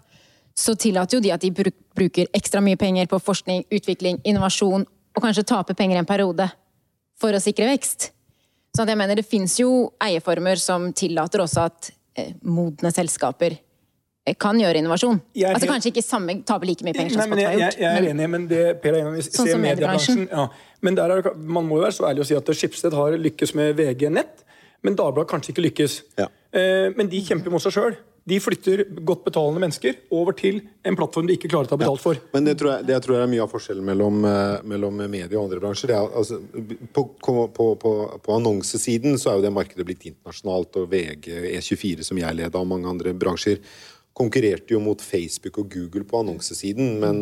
så 0.57 0.73
tillater 0.73 1.19
jo 1.19 1.23
de 1.23 1.33
at 1.35 1.45
de 1.45 1.51
bruk, 1.53 1.75
bruker 1.95 2.31
ekstra 2.35 2.63
mye 2.65 2.79
penger 2.81 3.07
på 3.11 3.21
forskning, 3.21 3.67
utvikling, 3.77 4.19
innovasjon, 4.27 4.87
og 5.15 5.23
kanskje 5.23 5.45
taper 5.53 5.77
penger 5.77 6.01
en 6.01 6.09
periode 6.09 6.49
for 7.19 7.35
å 7.35 7.43
sikre 7.43 7.69
vekst. 7.69 8.09
Så 8.73 8.83
at 8.83 8.89
jeg 8.89 8.99
mener 8.99 9.21
det 9.21 9.27
fins 9.27 9.59
jo 9.61 9.91
eierformer 10.01 10.59
som 10.61 10.89
tillater 10.97 11.43
også 11.45 11.65
at 11.69 11.91
eh, 12.17 12.33
modne 12.41 12.91
selskaper 12.93 13.57
kan 14.37 14.57
gjøre 14.59 14.75
innovasjon. 14.83 15.21
Jeg 15.33 15.49
er 15.49 15.55
Altså 15.55 15.67
kanskje 15.71 15.91
ikke 15.93 16.03
samme, 16.03 16.43
taper 16.45 16.65
like 16.67 16.83
mye 16.83 16.93
penger 16.93 17.11
som 17.15 17.21
Spotify 17.21 17.45
har 17.45 17.53
gjort. 17.59 17.77
jeg 17.79 17.89
er 17.89 18.01
men- 18.01 18.11
enig, 18.19 18.29
men 18.29 18.47
det 18.47 18.81
Per 18.81 18.93
er 18.93 19.01
enig 19.05 19.17
i. 19.19 19.21
Sånn 19.29 19.47
som 19.49 19.61
mediebransjen. 19.61 20.25
mediebransjen. 20.25 20.29
Ja. 20.31 20.47
Men 20.81 20.95
der 20.95 21.09
er, 21.17 21.33
man 21.35 21.67
må 21.67 21.79
jo 21.79 21.83
være 21.87 21.97
så 21.97 22.07
ærlig 22.09 22.21
å 22.21 22.25
si 22.25 22.35
at 22.35 22.45
Skipsted 22.45 22.93
har 22.93 23.11
lykkes 23.17 23.55
med 23.55 23.75
VG 23.75 24.09
Nett, 24.11 24.43
men 24.83 24.95
Dagbladet 24.95 25.27
kanskje 25.29 25.53
ikke 25.53 25.65
lykkes. 25.71 26.01
Ja. 26.17 26.27
Eh, 26.53 26.91
men 26.95 27.07
de 27.09 27.19
kjemper 27.21 27.51
mot 27.51 27.61
seg 27.61 27.73
sjøl. 27.73 27.97
De 28.29 28.37
flytter 28.39 28.83
godt 29.03 29.23
betalende 29.25 29.59
mennesker 29.63 29.95
over 30.11 30.33
til 30.33 30.61
en 30.85 30.95
plattform 30.95 31.25
de 31.25 31.33
ikke 31.35 31.49
klarer 31.49 31.65
å 31.65 31.69
ta 31.69 31.77
betalt 31.77 31.99
for. 31.99 32.15
Men 32.33 32.43
det 32.45 32.57
tror 32.59 32.75
jeg, 32.77 32.85
det 32.85 33.01
tror 33.01 33.15
jeg 33.15 33.23
er 33.23 33.31
mye 33.31 33.41
av 33.41 33.49
forskjellen 33.49 33.83
mellom, 33.83 34.23
eh, 34.25 34.61
mellom 34.69 34.97
medie 35.09 35.35
og 35.39 35.45
andre 35.49 35.59
bransjer. 35.59 35.87
Det 35.87 35.95
er, 35.95 36.09
altså, 36.15 36.37
på, 36.93 37.05
på, 37.17 37.47
på, 37.55 37.75
på, 37.79 38.21
på 38.21 38.35
annonsesiden 38.35 39.17
så 39.17 39.31
er 39.31 39.39
jo 39.39 39.41
det 39.47 39.53
markedet 39.55 39.85
blitt 39.87 40.05
internasjonalt, 40.05 40.75
og 40.77 40.89
VG, 40.91 41.31
E24, 41.57 42.03
som 42.05 42.17
jeg 42.21 42.35
leder, 42.35 42.59
og 42.59 42.67
mange 42.67 42.87
andre 42.91 43.13
bransjer, 43.17 43.57
konkurrerte 44.19 44.73
jo 44.73 44.81
mot 44.83 45.01
Facebook 45.01 45.61
og 45.61 45.69
Google 45.71 46.03
på 46.03 46.19
annonsesiden, 46.19 46.97
men 46.99 47.21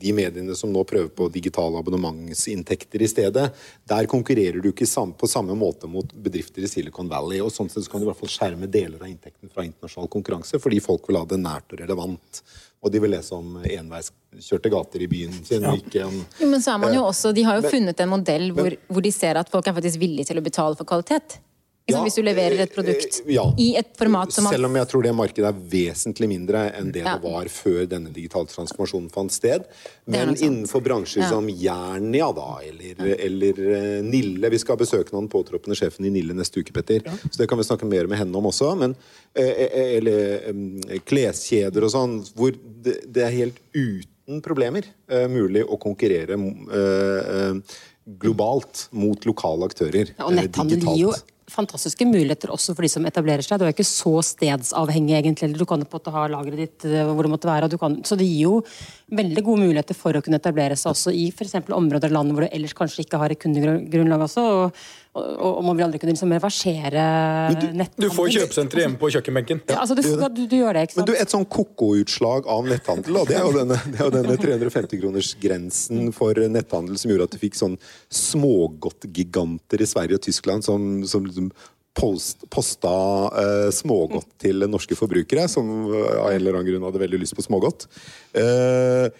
de 0.00 0.14
mediene 0.16 0.56
som 0.56 0.72
nå 0.72 0.80
prøver 0.88 1.10
på 1.12 1.28
digitale 1.34 1.82
abonnementsinntekter 1.82 3.04
i 3.04 3.10
stedet, 3.10 3.44
der 3.88 4.08
konkurrerer 4.08 4.62
du 4.64 4.70
ikke 4.70 4.88
på 5.18 5.28
samme 5.28 5.56
måte 5.58 5.90
mot 5.90 6.08
bedrifter 6.24 6.64
i 6.64 6.70
Silicon 6.72 7.10
Valley. 7.10 7.42
og 7.44 7.52
sånn 7.52 7.68
sett 7.68 7.84
så 7.84 7.92
kan 7.92 8.00
du 8.00 8.06
i 8.06 8.10
hvert 8.10 8.22
fall 8.22 8.32
skjerme 8.32 8.70
deler 8.70 9.02
av 9.02 9.10
inntekten 9.10 9.52
fra 9.52 9.66
internasjonal 9.68 10.08
konkurranse, 10.08 10.60
fordi 10.62 10.80
folk 10.80 11.08
vil 11.10 11.20
ha 11.20 11.26
det 11.28 11.40
nært 11.42 11.76
og 11.76 11.84
relevant. 11.84 12.42
Og 12.82 12.90
de 12.90 12.98
vil 12.98 13.12
lese 13.14 13.36
om 13.36 13.60
enveiskjørte 13.62 14.72
gater 14.72 15.04
i 15.04 15.12
byen 15.12 15.36
sin. 15.44 15.62
Ja. 15.62 15.76
Ikke 15.76 16.08
en, 16.08 16.24
jo, 16.40 16.48
men 16.48 16.64
så 16.64 16.74
er 16.74 16.82
man 16.82 16.96
jo 16.96 17.04
også, 17.06 17.30
De 17.36 17.44
har 17.46 17.60
jo 17.60 17.70
funnet 17.70 18.00
en 18.00 18.10
modell 18.10 18.50
hvor, 18.56 18.74
hvor 18.88 19.04
de 19.04 19.12
ser 19.14 19.38
at 19.38 19.52
folk 19.52 19.68
er 19.68 19.76
faktisk 19.76 20.00
villige 20.00 20.32
til 20.32 20.40
å 20.40 20.48
betale 20.48 20.80
for 20.80 20.88
kvalitet. 20.88 21.42
Ja, 21.90 21.98
hvis 22.04 22.14
du 22.14 22.22
leverer 22.22 22.60
et 22.62 22.74
produkt 22.74 23.16
eh, 23.24 23.32
ja. 23.34 23.42
i 23.58 23.72
et 23.78 23.90
format 23.98 24.30
som 24.32 24.46
Selv 24.46 24.68
om 24.68 24.76
jeg 24.78 24.88
tror 24.90 25.02
det 25.02 25.12
markedet 25.18 25.48
er 25.48 25.62
vesentlig 25.72 26.28
mindre 26.30 26.68
enn 26.78 26.92
det 26.94 27.02
ja. 27.02 27.16
det 27.16 27.26
var 27.26 27.50
før 27.50 27.80
denne 27.90 28.12
digitale 28.14 28.46
transformasjonen 28.50 29.08
fant 29.12 29.34
sted. 29.34 29.66
Men 30.06 30.36
innenfor 30.36 30.84
bransjer 30.84 31.26
som 31.30 31.48
Jernia 31.50 32.30
da, 32.36 32.48
eller, 32.68 33.02
eller, 33.16 33.62
eh, 33.78 33.98
Nille 34.06 34.52
Vi 34.54 34.62
skal 34.62 34.78
besøke 34.78 35.14
noen 35.16 35.26
påtroppende 35.32 35.78
sjefen 35.78 36.06
i 36.06 36.14
Nille 36.14 36.36
neste 36.38 36.62
uke, 36.62 36.74
Petter. 36.76 37.02
Så 37.24 37.34
det 37.40 37.48
kan 37.50 37.58
vi 37.58 37.66
snakke 37.66 37.88
mer 37.88 38.06
med 38.10 38.20
henne 38.20 38.38
om 38.38 38.46
også. 38.52 38.72
Men, 38.78 38.94
eh, 39.34 39.98
eller 39.98 41.00
kleskjeder 41.08 41.88
og 41.88 41.94
sånn, 41.96 42.18
hvor 42.38 42.54
det, 42.54 43.00
det, 43.10 43.26
er 43.26 43.38
helt 43.40 43.58
uten 43.74 44.42
problemer 44.44 44.86
mulig 45.28 45.64
å 45.66 45.76
konkurrere 45.82 46.38
globalt 48.22 48.86
mot 48.90 49.26
lokale 49.26 49.66
aktører. 49.66 50.14
Ja, 50.16 50.26
og 50.26 50.34
netthandel 50.38 50.82
gir 50.82 51.04
jo 51.08 51.12
fantastiske 51.52 52.06
muligheter 52.08 52.52
også 52.54 52.74
for 52.74 52.84
de 52.84 52.90
som 52.92 53.06
etablerer 53.08 53.44
seg. 53.44 53.60
Du 53.60 53.66
er 53.66 53.74
ikke 53.74 53.86
så 53.86 54.14
stedsavhengig, 54.26 55.14
egentlig. 55.18 55.52
Du 55.58 55.66
kan 55.68 55.84
på 55.84 56.00
en 56.00 56.16
ha 56.16 56.24
lageret 56.32 56.62
ditt 56.64 56.86
eh, 56.88 57.04
hvor 57.08 57.26
det 57.26 57.32
måtte 57.34 57.50
være. 57.50 57.70
Kan, 57.80 58.00
så 58.08 58.18
det 58.18 58.28
gir 58.28 58.48
jo 58.48 58.56
veldig 59.12 59.44
gode 59.44 59.66
muligheter 59.66 59.98
for 59.98 60.16
å 60.16 60.24
kunne 60.24 60.40
etablere 60.40 60.78
seg 60.78 60.94
også 60.94 61.14
i 61.14 61.28
f.eks. 61.30 61.58
områder 61.68 62.08
av 62.10 62.16
landet 62.18 62.36
hvor 62.36 62.46
du 62.46 62.50
ellers 62.50 62.76
kanskje 62.76 63.04
ikke 63.06 63.20
har 63.22 63.34
et 63.34 63.42
kundegrunnlag 63.42 64.26
også. 64.28 64.46
Og, 64.56 64.84
og, 65.12 65.24
og, 65.44 65.58
man 65.66 65.76
vil 65.76 65.84
aldri 65.84 65.98
kunne 66.00 66.14
liksom 66.14 66.30
reversere 66.32 67.02
netthandel. 67.52 67.88
Du 68.00 68.14
får 68.16 68.30
kjøpesenteret 68.32 68.86
hjemme 68.86 69.00
på 69.00 69.10
kjøkkenbenken. 69.12 69.58
Ja, 69.68 69.82
altså 69.82 69.96
du, 69.98 70.00
du, 70.08 70.40
du, 70.48 70.54
gjør 70.56 70.78
det, 70.78 70.86
ikke 70.86 70.96
sant? 70.96 71.02
Men 71.02 71.10
du, 71.10 71.18
Et 71.20 71.34
sånn 71.34 71.44
ko-ko-utslag 71.52 72.48
av 72.48 72.70
netthandel, 72.70 73.18
og 73.20 73.28
det 73.28 73.36
er 73.36 73.44
jo 73.44 73.52
denne, 73.58 73.76
det 73.92 74.08
denne 74.14 74.38
350-kronersgrensen 74.40 76.14
for 76.16 76.40
netthandel 76.54 76.96
som 77.00 77.12
gjorde 77.12 77.28
at 77.28 77.36
du 77.36 77.42
fikk 77.42 77.60
sånn 77.60 77.76
smågodtgiganter 78.22 79.84
i 79.84 79.90
Sverige 79.90 80.16
og 80.16 80.24
Tyskland 80.24 80.64
som, 80.64 80.88
som 81.08 81.28
liksom 81.28 81.52
post, 81.92 82.46
posta 82.48 82.94
eh, 83.42 83.68
smågodt 83.74 84.30
til 84.40 84.64
norske 84.64 84.96
forbrukere, 84.96 85.44
som 85.50 85.68
av 85.92 86.30
en 86.30 86.38
eller 86.38 86.56
annen 86.56 86.70
grunn 86.70 86.88
hadde 86.88 87.04
veldig 87.04 87.20
lyst 87.20 87.36
på 87.36 87.44
smågodt. 87.44 87.84
Eh, 88.32 89.12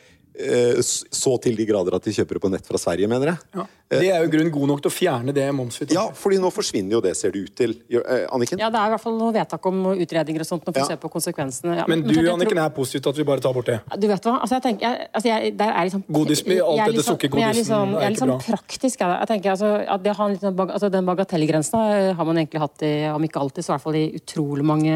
så 1.12 1.37
til 1.45 1.57
de 1.59 1.66
grader 1.68 1.95
at 1.99 2.07
de 2.09 2.12
kjøper 2.16 2.38
det 2.38 2.42
på 2.42 2.51
nett 2.53 2.66
fra 2.66 2.81
Sverige, 2.81 3.09
mener 3.11 3.35
jeg. 3.35 3.49
Ja. 3.59 3.66
Det 3.92 4.09
er 4.09 4.23
jo 4.25 4.31
grunn 4.33 4.49
god 4.53 4.71
nok 4.71 4.83
til 4.85 4.88
å 4.88 4.95
fjerne 4.95 5.35
det 5.37 5.45
momsfritaket. 5.53 5.97
Ja, 5.99 6.07
fordi 6.16 6.38
nå 6.40 6.49
forsvinner 6.55 6.97
jo 6.97 7.01
det, 7.05 7.12
ser 7.18 7.35
det 7.35 7.42
ut 7.45 7.55
til. 7.59 7.75
Eh, 7.92 8.25
Anniken? 8.33 8.61
Ja, 8.62 8.71
det 8.73 8.81
er 8.81 8.88
i 8.88 8.95
hvert 8.95 9.05
fall 9.05 9.18
noe 9.18 9.35
vedtak 9.35 9.68
om 9.68 9.83
utredninger 9.92 10.45
og 10.45 10.49
sånt. 10.49 10.64
Når 10.64 10.77
vi 10.79 10.81
ja. 10.81 10.87
ser 10.92 11.01
på 11.03 11.11
konsekvensene. 11.12 11.77
Ja, 11.83 11.87
men 11.90 12.05
du, 12.07 12.14
men, 12.14 12.31
Anniken, 12.33 12.61
er 12.62 12.73
positiv 12.73 13.05
til 13.05 13.12
at 13.12 13.21
vi 13.21 13.27
bare 13.29 13.45
tar 13.45 13.57
bort 13.57 13.68
det? 13.68 13.79
Du 14.01 14.09
vet 14.09 14.29
hva, 14.29 14.38
altså 14.40 14.57
jeg 14.57 14.66
tenker, 14.68 14.88
jeg, 14.88 15.09
altså 15.12 15.33
jeg, 15.33 15.55
der 15.61 15.75
er 15.75 15.88
liksom 15.88 16.05
Godis 16.09 16.45
med 16.49 16.62
alt 16.64 16.81
dette 16.81 16.97
liksom, 16.97 17.18
sukkergodisen 17.18 17.51
er, 17.51 17.59
liksom, 17.61 17.95
er, 17.95 18.07
er 18.07 18.14
litt 18.14 18.25
sånn 18.25 18.35
praktisk. 18.47 19.05
Jeg, 19.05 19.16
jeg 19.18 19.33
tenker 19.35 19.55
altså, 19.55 19.73
at 19.97 20.05
det 20.07 20.16
har 20.18 20.37
liksom, 20.37 20.62
altså, 20.66 20.92
Den 20.97 21.09
bagatellgrensen 21.12 21.88
har 22.16 22.31
man 22.31 22.40
egentlig 22.40 22.64
hatt 22.64 22.87
i, 22.88 22.95
om 23.12 23.29
ikke 23.29 23.45
alltid, 23.45 23.66
så 23.66 23.75
i 23.75 23.77
hvert 23.77 23.88
fall 23.90 24.01
i 24.01 24.07
utrolig 24.23 24.68
mange 24.73 24.95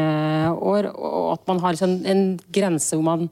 år. 0.57 0.89
Og 0.95 1.35
at 1.35 1.45
man 1.51 1.61
har 1.61 1.77
liksom 1.77 1.99
en 2.09 2.31
grense 2.49 2.97
hvor 2.97 3.05
man 3.05 3.29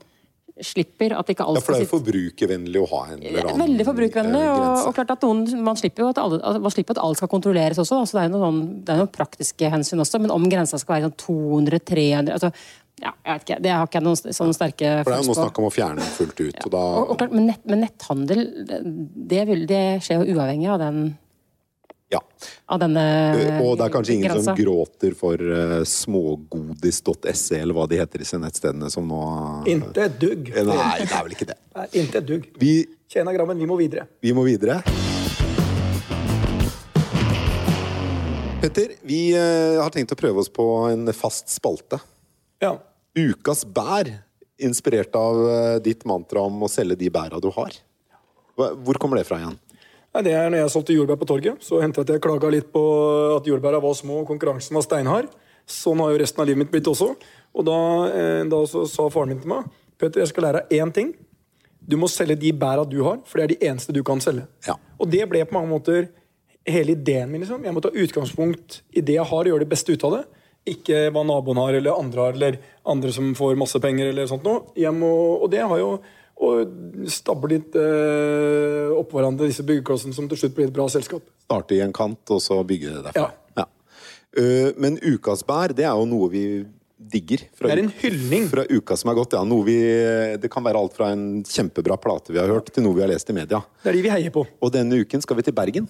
slipper 0.63 1.12
at 1.20 1.28
ikke 1.32 1.44
alt 1.44 1.60
ja, 1.60 1.63
For 1.65 1.76
det 1.76 1.82
er 1.82 1.86
jo 1.86 1.91
forbrukervennlig 1.98 2.80
å 2.80 2.86
ha 2.94 3.02
en 3.12 3.20
eller 3.20 3.50
annen 3.50 3.63
Veldig 3.65 3.88
forbrukervennlig. 3.89 4.44
Og, 4.54 4.63
og, 4.86 4.94
klart 4.96 5.12
at 5.18 5.26
noen, 5.28 5.44
Man 5.65 5.80
slipper 5.80 6.06
jo 6.06 6.13
at, 6.13 6.22
alle, 6.22 6.39
man 6.63 6.72
slipper 6.72 6.96
at 6.96 7.02
alt 7.04 7.20
skal 7.20 7.32
kontrolleres 7.32 7.82
også. 7.84 8.00
Da, 8.00 8.08
så 8.08 8.18
Det 8.18 8.24
er 8.24 8.32
noen, 8.32 8.62
det 8.88 8.94
er 8.94 9.02
noen 9.04 9.12
praktiske 9.12 9.72
hensyn 9.74 10.04
også. 10.04 10.22
Men 10.24 10.32
om 10.36 10.48
grensa 10.52 10.80
skal 10.80 10.98
være 10.98 11.10
sånn 11.10 11.20
200-300 11.26 12.38
altså, 12.38 12.54
ja, 13.04 13.12
jeg 13.12 13.34
vet 13.34 13.44
ikke, 13.44 13.60
Det 13.65 13.74
har 13.76 13.89
ikke 13.89 14.00
jeg 14.00 14.08
noen 14.08 14.38
sånne 14.39 14.56
sterke 14.56 14.94
For 15.02 15.12
Det 15.12 15.18
er 15.18 15.26
jo 15.26 15.30
noe 15.34 15.39
snakk 15.41 15.60
om 15.60 15.68
å 15.68 15.74
fjerne 15.76 16.00
den 16.00 16.15
fullt 16.15 16.39
ut. 16.39 16.56
Ja. 16.56 16.63
Og 16.63 16.74
da... 16.78 16.86
og, 17.02 17.12
og 17.12 17.20
klart, 17.20 17.36
men, 17.36 17.52
nett, 17.52 17.68
men, 17.68 17.84
netthandel 17.84 18.46
det, 19.36 19.44
vil, 19.52 19.68
det 19.68 19.84
skjer 20.06 20.24
jo 20.24 20.38
uavhengig 20.38 20.72
av 20.72 20.80
den 20.86 21.04
ja. 22.15 22.21
Av 22.65 22.80
denne 22.82 23.04
grensa. 23.36 23.62
Og 23.62 23.78
det 23.78 23.86
er 23.86 23.93
kanskje 23.93 24.15
ingen 24.15 24.32
grensa. 24.32 24.51
som 24.51 24.58
gråter 24.58 25.15
for 25.17 25.41
uh, 25.41 25.82
smågodis.se, 25.89 27.60
eller 27.60 27.78
hva 27.78 27.86
de 27.91 27.99
heter, 27.99 28.23
disse 28.23 28.39
nettstedene 28.41 28.89
som 28.93 29.08
nå 29.10 29.21
Intet 29.71 30.19
dugg. 30.21 30.51
Nei, 30.56 30.91
det 31.04 31.12
er 31.12 31.25
vel 31.28 31.36
ikke 31.36 31.49
det. 31.51 31.58
Intet 32.01 32.28
dugg. 32.28 32.47
Vi, 32.62 32.78
Tjena 33.12 33.34
grammen, 33.36 33.60
vi 33.60 33.69
må 33.69 33.78
videre. 33.80 34.08
Vi 34.23 34.34
må 34.36 34.45
videre. 34.47 34.80
Petter, 38.63 38.95
vi 39.06 39.21
uh, 39.38 39.82
har 39.84 39.91
tenkt 39.93 40.15
å 40.15 40.19
prøve 40.19 40.41
oss 40.41 40.51
på 40.54 40.67
en 40.89 41.12
fast 41.13 41.51
spalte. 41.54 41.99
Ja. 42.63 42.78
Ukas 43.15 43.65
bær, 43.67 44.10
inspirert 44.56 45.15
av 45.19 45.38
ditt 45.84 46.06
mantra 46.08 46.45
om 46.47 46.63
å 46.63 46.71
selge 46.71 46.95
de 46.99 47.12
bæra 47.12 47.41
du 47.43 47.49
har. 47.56 47.75
Hvor 48.56 48.97
kommer 48.99 49.19
det 49.19 49.28
fra 49.28 49.41
igjen? 49.41 49.58
Nei, 50.15 50.21
det 50.23 50.32
er 50.32 50.45
når 50.47 50.62
jeg 50.62 50.71
solgte 50.71 50.95
jordbær 50.95 51.17
på 51.19 51.28
torget. 51.28 51.63
Så 51.65 51.82
hendte 51.84 51.99
det 51.99 52.08
at 52.08 52.15
jeg 52.15 52.23
klaga 52.23 52.47
litt 52.54 52.69
på 52.71 52.82
at 53.36 53.47
jordbæra 53.49 53.82
var 53.84 53.97
små 53.99 54.21
og 54.21 54.30
konkurransen 54.30 54.78
var 54.78 54.86
steinhard. 54.86 55.28
Sånn 55.67 55.99
har 55.99 56.13
jo 56.13 56.21
resten 56.21 56.39
av 56.39 56.47
livet 56.47 56.62
mitt 56.62 56.71
blitt 56.71 56.88
også. 56.88 57.10
Og 57.56 57.65
da, 57.67 57.80
eh, 58.15 58.43
da 58.47 58.62
sa 58.63 59.10
faren 59.12 59.34
min 59.34 59.41
til 59.43 59.51
meg 59.51 59.67
Peter, 59.99 60.21
jeg 60.21 60.32
skal 60.32 60.47
lære 60.47 60.62
deg 60.62 60.80
én 60.80 60.93
ting. 60.95 61.13
Du 61.84 61.97
må 61.99 62.08
selge 62.08 62.39
de 62.39 62.54
bæra 62.56 62.88
du 62.88 63.01
har, 63.04 63.19
for 63.25 63.39
det 63.39 63.43
er 63.43 63.54
de 63.54 63.67
eneste 63.67 63.93
du 63.93 64.04
kan 64.04 64.23
selge. 64.23 64.47
Ja. 64.67 64.75
Og 64.99 65.12
det 65.12 65.28
ble 65.30 65.43
på 65.43 65.56
mange 65.56 65.71
måter 65.71 66.08
hele 66.65 66.95
ideen 66.95 67.30
min. 67.30 67.41
liksom. 67.41 67.63
Jeg 67.63 67.73
må 67.73 67.82
ta 67.82 67.91
utgangspunkt 67.91 68.82
i 68.95 69.01
det 69.01 69.19
jeg 69.19 69.25
har, 69.25 69.43
og 69.43 69.51
gjøre 69.51 69.67
det 69.67 69.69
beste 69.69 69.91
ut 69.91 70.04
av 70.04 70.12
det. 70.17 70.25
Ikke 70.65 71.12
hva 71.12 71.23
naboen 71.28 71.60
har, 71.60 71.73
eller 71.73 71.91
andre 71.91 72.21
har, 72.21 72.34
eller 72.34 72.58
andre 72.86 73.12
som 73.12 73.36
får 73.36 73.56
masse 73.56 73.80
penger. 73.80 74.10
eller 74.10 74.28
sånt 74.28 74.43
noe. 74.43 74.63
Og 74.75 75.51
det 75.51 75.62
har 75.62 75.78
jo 75.78 75.99
og 76.43 77.08
stabler 77.12 77.56
litt 77.56 77.76
eh, 77.80 78.91
oppå 78.91 79.19
hverandre, 79.19 79.48
disse 79.48 79.63
byggeklossene, 79.67 80.15
som 80.15 80.28
til 80.30 80.41
slutt 80.41 80.56
blir 80.58 80.67
et 80.67 80.76
bra 80.76 80.88
selskap. 80.91 81.24
Starte 81.45 81.78
i 81.78 81.84
en 81.86 81.93
kant, 81.95 82.21
og 82.34 82.41
så 82.43 82.60
bygge 82.67 82.91
det 82.91 83.04
derfra. 83.08 83.30
Ja. 83.56 83.63
ja. 83.63 83.67
Uh, 84.36 84.74
men 84.84 84.98
ukas 85.00 85.45
bær, 85.48 85.71
det 85.71 85.86
er 85.88 85.93
jo 85.95 86.08
noe 86.12 86.28
vi 86.34 86.43
digger. 87.00 87.45
Fra, 87.56 87.69
det 87.69 87.76
er 87.78 87.84
en 87.86 87.93
hyldning. 88.02 88.50
Fra 88.52 88.65
uka 88.67 88.98
som 89.00 89.12
er 89.12 89.17
gått, 89.19 89.36
ja. 89.38 89.43
Vi, 89.67 89.78
det 90.41 90.52
kan 90.52 90.65
være 90.65 90.82
alt 90.82 90.98
fra 90.98 91.12
en 91.15 91.45
kjempebra 91.48 91.95
plate 92.02 92.36
vi 92.36 92.41
har 92.41 92.52
hørt, 92.52 92.71
til 92.74 92.84
noe 92.84 92.98
vi 92.98 93.06
har 93.06 93.12
lest 93.12 93.32
i 93.32 93.38
media. 93.38 93.62
Det 93.84 93.93
er 93.93 94.00
de 94.00 94.04
vi 94.04 94.12
heier 94.12 94.36
på. 94.36 94.43
Og 94.43 94.74
denne 94.76 95.00
uken 95.06 95.24
skal 95.24 95.39
vi 95.39 95.48
til 95.48 95.56
Bergen. 95.56 95.88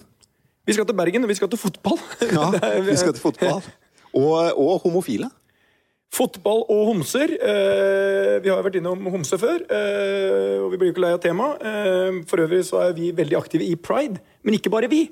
Vi 0.66 0.74
skal 0.74 0.86
til 0.86 0.98
Bergen, 0.98 1.26
og 1.26 1.30
vi 1.30 1.38
skal 1.38 1.50
til 1.50 1.62
fotball. 1.62 1.98
ja, 2.22 2.46
vi 2.86 2.96
skal 2.98 3.14
til 3.16 3.22
fotball. 3.22 3.66
Og, 4.16 4.32
og 4.56 4.78
homofile. 4.80 5.26
Fotball 6.16 6.62
og 6.72 6.82
homser. 6.92 7.34
Eh, 7.36 8.36
vi 8.40 8.48
har 8.48 8.62
vært 8.64 8.78
innom 8.80 9.04
homse 9.12 9.36
før, 9.40 9.60
eh, 9.68 10.56
og 10.62 10.70
vi 10.72 10.80
blir 10.80 10.90
jo 10.90 10.94
ikke 10.94 11.04
lei 11.04 11.12
av 11.16 11.20
temaet. 11.20 11.60
Eh, 11.60 12.20
for 12.30 12.40
øvrig 12.46 12.62
så 12.64 12.80
er 12.86 12.96
vi 12.96 13.10
veldig 13.16 13.36
aktive 13.36 13.66
i 13.66 13.76
pride, 13.76 14.22
men 14.46 14.56
ikke 14.56 14.72
bare 14.72 14.88
vi. 14.88 15.04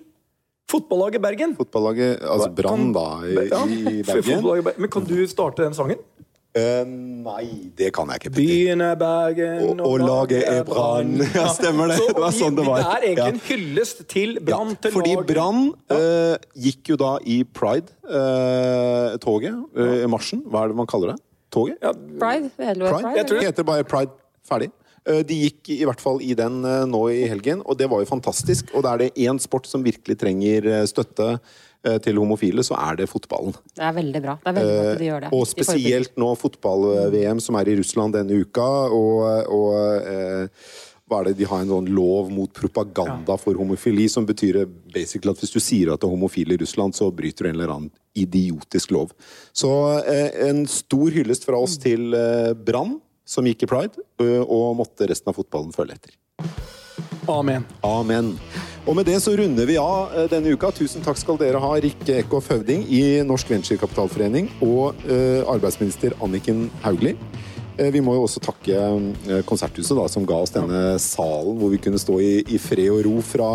Fotballaget 0.71 1.21
Bergen. 1.21 1.53
Fotballaget, 1.59 2.23
Altså 2.25 2.49
Brann, 2.57 2.87
da, 2.97 3.21
i, 3.29 3.35
ja, 3.51 3.61
i 3.69 4.01
Bergen. 4.09 4.73
Men 4.81 4.91
kan 4.91 5.05
du 5.05 5.19
starte 5.29 5.67
den 5.67 5.77
sangen? 5.77 6.01
Uh, 6.55 6.87
nei, 6.87 7.73
det 7.75 7.89
kan 7.97 8.07
jeg 8.13 8.21
ikke. 8.21 8.31
Byen 8.37 8.83
er 8.87 8.93
Bergen, 8.95 9.73
og, 9.75 9.81
og 9.89 10.03
laget 10.05 10.45
er 10.47 10.61
Brann. 10.63 11.17
Ja, 11.35 11.49
stemmer 11.51 11.91
det. 11.91 11.97
det 12.07 12.23
var 12.23 12.31
sånn 12.37 12.55
det 12.55 12.63
var. 12.69 12.79
Det 12.79 12.93
er 12.93 13.07
egentlig 13.09 13.33
en 13.33 13.41
hyllest 13.49 14.05
til 14.13 14.37
Brann. 14.39 14.71
Ja, 14.79 14.93
fordi 14.95 15.17
Brann 15.27 15.75
uh, 15.91 16.39
gikk 16.55 16.93
jo 16.93 16.97
da 17.01 17.17
i 17.27 17.41
Pride-toget. 17.59 19.59
Uh, 19.75 20.07
marsjen. 20.15 20.47
Hva 20.47 20.63
er 20.63 20.71
det 20.71 20.79
man 20.79 20.87
kaller 20.95 21.17
det? 21.17 21.19
Toget? 21.51 21.75
Ja. 21.83 21.91
Pride. 22.23 22.55
Pride. 22.55 22.87
Pride. 22.87 23.15
Jeg 23.19 23.27
tror 23.27 23.43
det 23.43 23.51
heter 23.51 23.67
bare 23.75 23.91
Pride. 23.91 24.15
Ferdig. 24.47 24.71
De 25.05 25.37
gikk 25.37 25.69
i 25.75 25.85
hvert 25.85 26.01
fall 26.01 26.17
i 26.25 26.33
den 26.39 26.63
nå 26.89 27.01
i 27.13 27.27
helgen, 27.29 27.61
og 27.69 27.77
det 27.77 27.91
var 27.93 28.01
jo 28.01 28.09
fantastisk. 28.09 28.71
Og 28.73 28.81
da 28.87 28.95
er 28.95 28.99
det 29.03 29.13
én 29.27 29.37
sport 29.43 29.67
som 29.69 29.85
virkelig 29.85 30.17
trenger 30.23 30.87
støtte 30.89 31.35
Eh, 31.35 31.41
til 32.05 32.17
homofile, 32.21 32.65
så 32.65 32.79
er 32.81 32.97
det 33.03 33.11
fotballen. 33.11 33.55
Det 33.75 33.85
er 33.85 33.95
veldig 33.97 34.23
bra. 34.25 34.39
Det 34.41 34.51
er 34.51 34.57
veldig 34.57 34.79
bra 34.79 34.95
at 34.95 35.03
de 35.03 35.11
gjør 35.11 35.25
det. 35.25 35.31
Eh, 35.31 35.37
og 35.39 35.51
spesielt 35.51 36.17
nå 36.21 36.31
fotball-VM 36.41 37.43
som 37.45 37.61
er 37.61 37.71
i 37.71 37.77
Russland 37.81 38.17
denne 38.17 38.41
uka. 38.41 38.69
og, 38.95 39.53
og 39.53 39.71
eh, 40.01 40.67
hva 41.05 41.21
er 41.21 41.29
det, 41.29 41.35
De 41.43 41.49
har 41.49 41.61
en 41.61 41.73
sånn 41.75 41.91
lov 41.93 42.31
mot 42.33 42.53
propaganda 42.57 43.37
for 43.41 43.59
homofili, 43.61 44.07
som 44.09 44.25
betyr 44.25 44.63
basically 44.95 45.35
at 45.35 45.43
hvis 45.43 45.53
du 45.53 45.61
sier 45.61 45.93
at 45.93 46.01
du 46.01 46.09
er 46.09 46.15
homofil 46.15 46.55
i 46.55 46.61
Russland, 46.63 46.97
så 46.97 47.11
bryter 47.13 47.45
du 47.45 47.51
en 47.51 47.59
eller 47.59 47.75
annen 47.75 47.93
idiotisk 48.17 48.95
lov. 48.95 49.13
Så 49.53 49.71
eh, 50.01 50.31
en 50.49 50.65
stor 50.71 51.13
hyllest 51.13 51.45
fra 51.45 51.61
oss 51.61 51.77
til 51.83 52.15
eh, 52.17 52.55
Brann, 52.57 52.99
som 53.25 53.47
gikk 53.49 53.65
i 53.65 53.69
pride, 53.69 54.05
og 54.21 54.77
måtte 54.77 55.09
resten 55.09 55.33
av 55.33 55.39
fotballen 55.39 55.73
følge 55.73 55.97
etter. 55.97 56.17
Amen. 57.33 57.65
Amen. 57.89 58.35
Og 58.85 58.93
med 58.99 59.07
det 59.09 59.17
så 59.25 59.33
runder 59.33 59.65
vi 59.65 59.79
av 59.81 60.13
eh, 60.13 60.27
denne 60.29 60.53
uka. 60.53 60.69
Tusen 60.77 61.05
takk 61.05 61.17
skal 61.17 61.39
dere 61.41 61.61
ha, 61.63 61.71
Rikke 61.81 62.19
Eckhoff 62.21 62.51
Høvding 62.53 62.85
i 62.93 63.01
Norsk 63.25 63.49
Venturekapitalforening 63.55 64.51
og 64.61 65.01
uh, 65.09 65.41
arbeidsminister 65.55 66.13
Anniken 66.21 66.67
Hauglie. 66.85 67.17
Eh, 67.79 67.89
vi 67.95 68.03
må 68.05 68.15
jo 68.15 68.27
også 68.27 68.43
takke 68.45 68.77
eh, 68.77 69.41
Konserthuset, 69.49 69.97
da, 69.97 70.05
som 70.11 70.27
ga 70.29 70.37
oss 70.45 70.53
denne 70.55 70.99
salen 71.03 71.57
hvor 71.59 71.73
vi 71.73 71.81
kunne 71.83 71.99
stå 71.99 72.21
i, 72.21 72.35
i 72.45 72.61
fred 72.61 72.93
og 72.93 73.03
ro 73.09 73.17
fra 73.25 73.49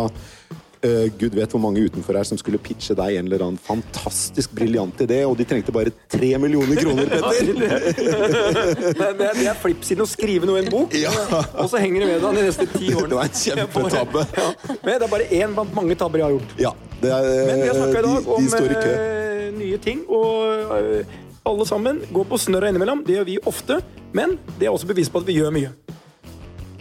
uh, 0.84 1.06
Gud 1.20 1.34
vet 1.36 1.52
hvor 1.54 1.60
mange 1.62 1.82
utenfor 1.86 2.16
her 2.18 2.26
som 2.28 2.38
skulle 2.40 2.58
pitche 2.62 2.94
deg 2.98 3.16
en 3.20 3.28
eller 3.28 3.44
annen 3.46 3.60
fantastisk 3.60 4.52
briljant 4.56 5.00
idé, 5.04 5.20
og 5.28 5.36
de 5.38 5.46
trengte 5.48 5.72
bare 5.74 5.92
tre 6.10 6.30
millioner 6.42 6.80
kroner, 6.80 7.10
Petter! 7.14 7.54
det, 7.60 9.06
er, 9.06 9.38
det 9.38 9.46
er 9.50 9.58
flippsiden 9.60 10.04
å 10.04 10.08
skrive 10.08 10.48
noe 10.48 10.60
i 10.60 10.64
en 10.64 10.70
bok, 10.72 10.94
Ja. 10.98 11.12
og 11.60 11.68
så 11.72 11.80
henger 11.82 12.04
det 12.04 12.10
med 12.12 12.22
deg 12.24 12.38
de 12.40 12.46
neste 12.48 12.66
ti 12.76 12.90
årene. 12.96 13.10
Det 13.12 13.18
var 13.20 13.30
en 13.30 13.40
kjempetabbe. 13.44 14.26
Ja. 14.40 14.48
Men 14.84 14.94
det 15.00 15.06
er 15.06 15.10
bare 15.12 15.26
én 15.34 15.54
blant 15.56 15.72
mange 15.76 15.96
tabber 15.98 16.20
jeg 16.22 16.26
har 16.28 16.34
gjort. 16.36 16.52
Ja, 16.60 16.70
det 17.02 17.10
er, 17.12 17.26
Men 17.50 17.60
vi 17.62 17.68
har 17.68 17.76
snakka 17.78 17.98
i 17.98 18.02
de, 18.02 18.12
dag 18.14 18.28
om 18.36 18.46
de 18.50 18.76
kø. 18.76 18.92
eh, 18.94 19.46
nye 19.60 19.78
ting, 19.82 20.02
og 20.08 20.70
uh, 20.70 21.16
alle 21.50 21.66
sammen 21.68 22.00
går 22.14 22.28
på 22.30 22.38
snørra 22.40 22.70
innimellom. 22.70 23.02
Det 23.06 23.16
gjør 23.18 23.26
vi 23.28 23.38
ofte, 23.50 23.80
men 24.16 24.36
det 24.58 24.68
er 24.68 24.74
også 24.74 24.88
bevis 24.90 25.10
på 25.12 25.20
at 25.22 25.28
vi 25.28 25.36
gjør 25.40 25.52
mye. 25.54 25.72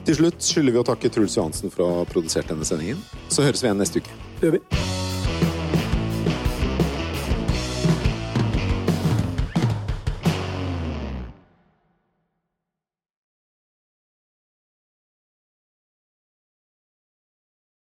Til 0.10 0.16
slutt 0.18 0.41
skylder 0.41 0.74
vi 0.74 0.80
å 0.82 0.86
takke 0.88 1.12
Truls 1.14 1.36
Johansen 1.38 1.70
for 1.70 1.86
å 1.86 1.89
ha 1.99 2.05
produsert 2.10 2.49
denne 2.49 2.66
sendingen. 2.66 3.03
Så 3.30 3.45
høres 3.45 3.62
vi 3.62 3.70
igjen 3.70 3.78
neste 3.78 4.01
uke. 4.01 4.18
Det 4.39 4.49
gjør 4.49 4.57
vi. 4.57 4.98